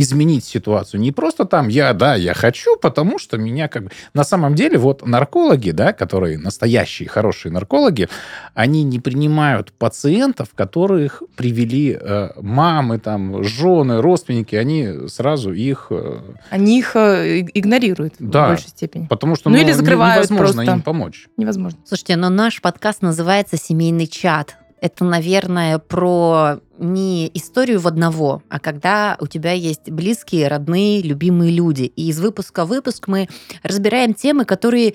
изменить 0.00 0.44
ситуацию. 0.44 1.00
Не 1.00 1.10
просто 1.10 1.44
там 1.44 1.68
я, 1.68 1.92
да, 1.92 2.14
я 2.14 2.32
хочу, 2.32 2.76
потому 2.76 3.18
что 3.18 3.36
меня 3.36 3.66
как 3.66 3.84
бы... 3.84 3.90
На 4.14 4.22
самом 4.22 4.54
деле 4.54 4.78
вот 4.78 5.04
наркологи, 5.04 5.72
да, 5.72 5.92
которые 5.92 6.38
настоящие 6.38 7.08
хорошие 7.08 7.50
наркологи, 7.50 8.08
они 8.54 8.84
не 8.84 9.00
принимают 9.00 9.72
пациентов, 9.72 10.50
которых 10.54 11.24
привели 11.36 11.98
э, 12.00 12.30
мамы, 12.36 13.00
там, 13.00 13.42
жены, 13.42 14.00
родственники, 14.00 14.54
они 14.54 15.08
сразу 15.08 15.52
их... 15.52 15.88
Э, 15.90 16.20
они 16.50 16.78
их 16.78 16.94
э, 16.94 17.40
игнорируют 17.54 18.14
да, 18.20 18.46
в 18.46 18.48
большей 18.50 18.68
степени. 18.68 19.06
Потому 19.06 19.34
что 19.34 19.50
ну, 19.50 19.56
ну 19.56 19.62
или 19.62 19.72
закрывают 19.72 20.30
невозможно 20.30 20.62
просто. 20.62 20.72
им 20.72 20.82
помочь. 20.82 21.28
Невозможно. 21.36 21.78
Слушайте, 21.84 22.14
но 22.14 22.28
наш 22.28 22.60
подкаст 22.60 23.02
называется 23.02 23.56
«Семейный 23.56 24.06
чат». 24.06 24.56
Это, 24.80 25.04
наверное, 25.04 25.78
про 25.78 26.60
не 26.78 27.30
историю 27.34 27.80
в 27.80 27.88
одного, 27.88 28.42
а 28.48 28.60
когда 28.60 29.16
у 29.20 29.26
тебя 29.26 29.52
есть 29.52 29.90
близкие, 29.90 30.48
родные, 30.48 31.02
любимые 31.02 31.50
люди. 31.50 31.82
И 31.96 32.08
из 32.08 32.20
выпуска 32.20 32.64
в 32.64 32.68
выпуск 32.68 33.08
мы 33.08 33.28
разбираем 33.62 34.14
темы, 34.14 34.44
которые 34.44 34.94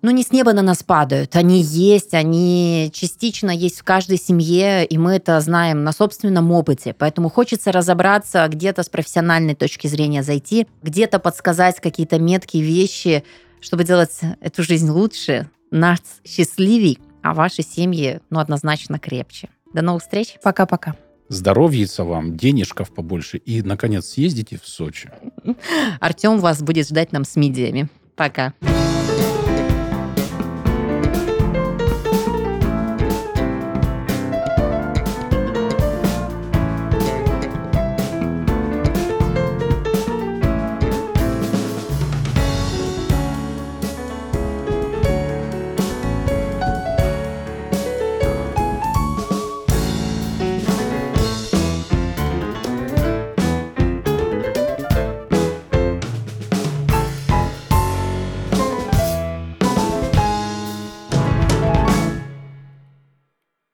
ну, 0.00 0.10
не 0.10 0.22
с 0.22 0.30
неба 0.30 0.52
на 0.52 0.62
нас 0.62 0.82
падают. 0.82 1.34
Они 1.34 1.60
есть, 1.60 2.14
они 2.14 2.90
частично 2.92 3.50
есть 3.50 3.80
в 3.80 3.84
каждой 3.84 4.16
семье, 4.16 4.84
и 4.84 4.96
мы 4.96 5.16
это 5.16 5.40
знаем 5.40 5.82
на 5.82 5.92
собственном 5.92 6.52
опыте. 6.52 6.94
Поэтому 6.96 7.30
хочется 7.30 7.72
разобраться, 7.72 8.46
где-то 8.48 8.82
с 8.82 8.88
профессиональной 8.88 9.54
точки 9.54 9.88
зрения 9.88 10.22
зайти, 10.22 10.68
где-то 10.82 11.18
подсказать 11.18 11.80
какие-то 11.80 12.20
меткие 12.20 12.62
вещи, 12.62 13.24
чтобы 13.60 13.82
делать 13.82 14.20
эту 14.40 14.62
жизнь 14.62 14.88
лучше, 14.88 15.50
нас 15.70 16.00
счастливей, 16.24 17.00
а 17.28 17.34
ваши 17.34 17.62
семьи, 17.62 18.20
ну, 18.30 18.40
однозначно 18.40 18.98
крепче. 18.98 19.50
До 19.74 19.82
новых 19.82 20.02
встреч. 20.02 20.36
Пока-пока. 20.42 20.96
Здоровьица 21.28 22.04
вам, 22.04 22.38
денежков 22.38 22.90
побольше 22.90 23.36
и, 23.36 23.60
наконец, 23.60 24.06
съездите 24.06 24.58
в 24.58 24.66
Сочи. 24.66 25.10
Артем 26.00 26.38
вас 26.38 26.62
будет 26.62 26.88
ждать 26.88 27.12
нам 27.12 27.24
с 27.24 27.36
мидиями. 27.36 27.88
Пока. 28.16 28.54
Пока. 28.60 28.97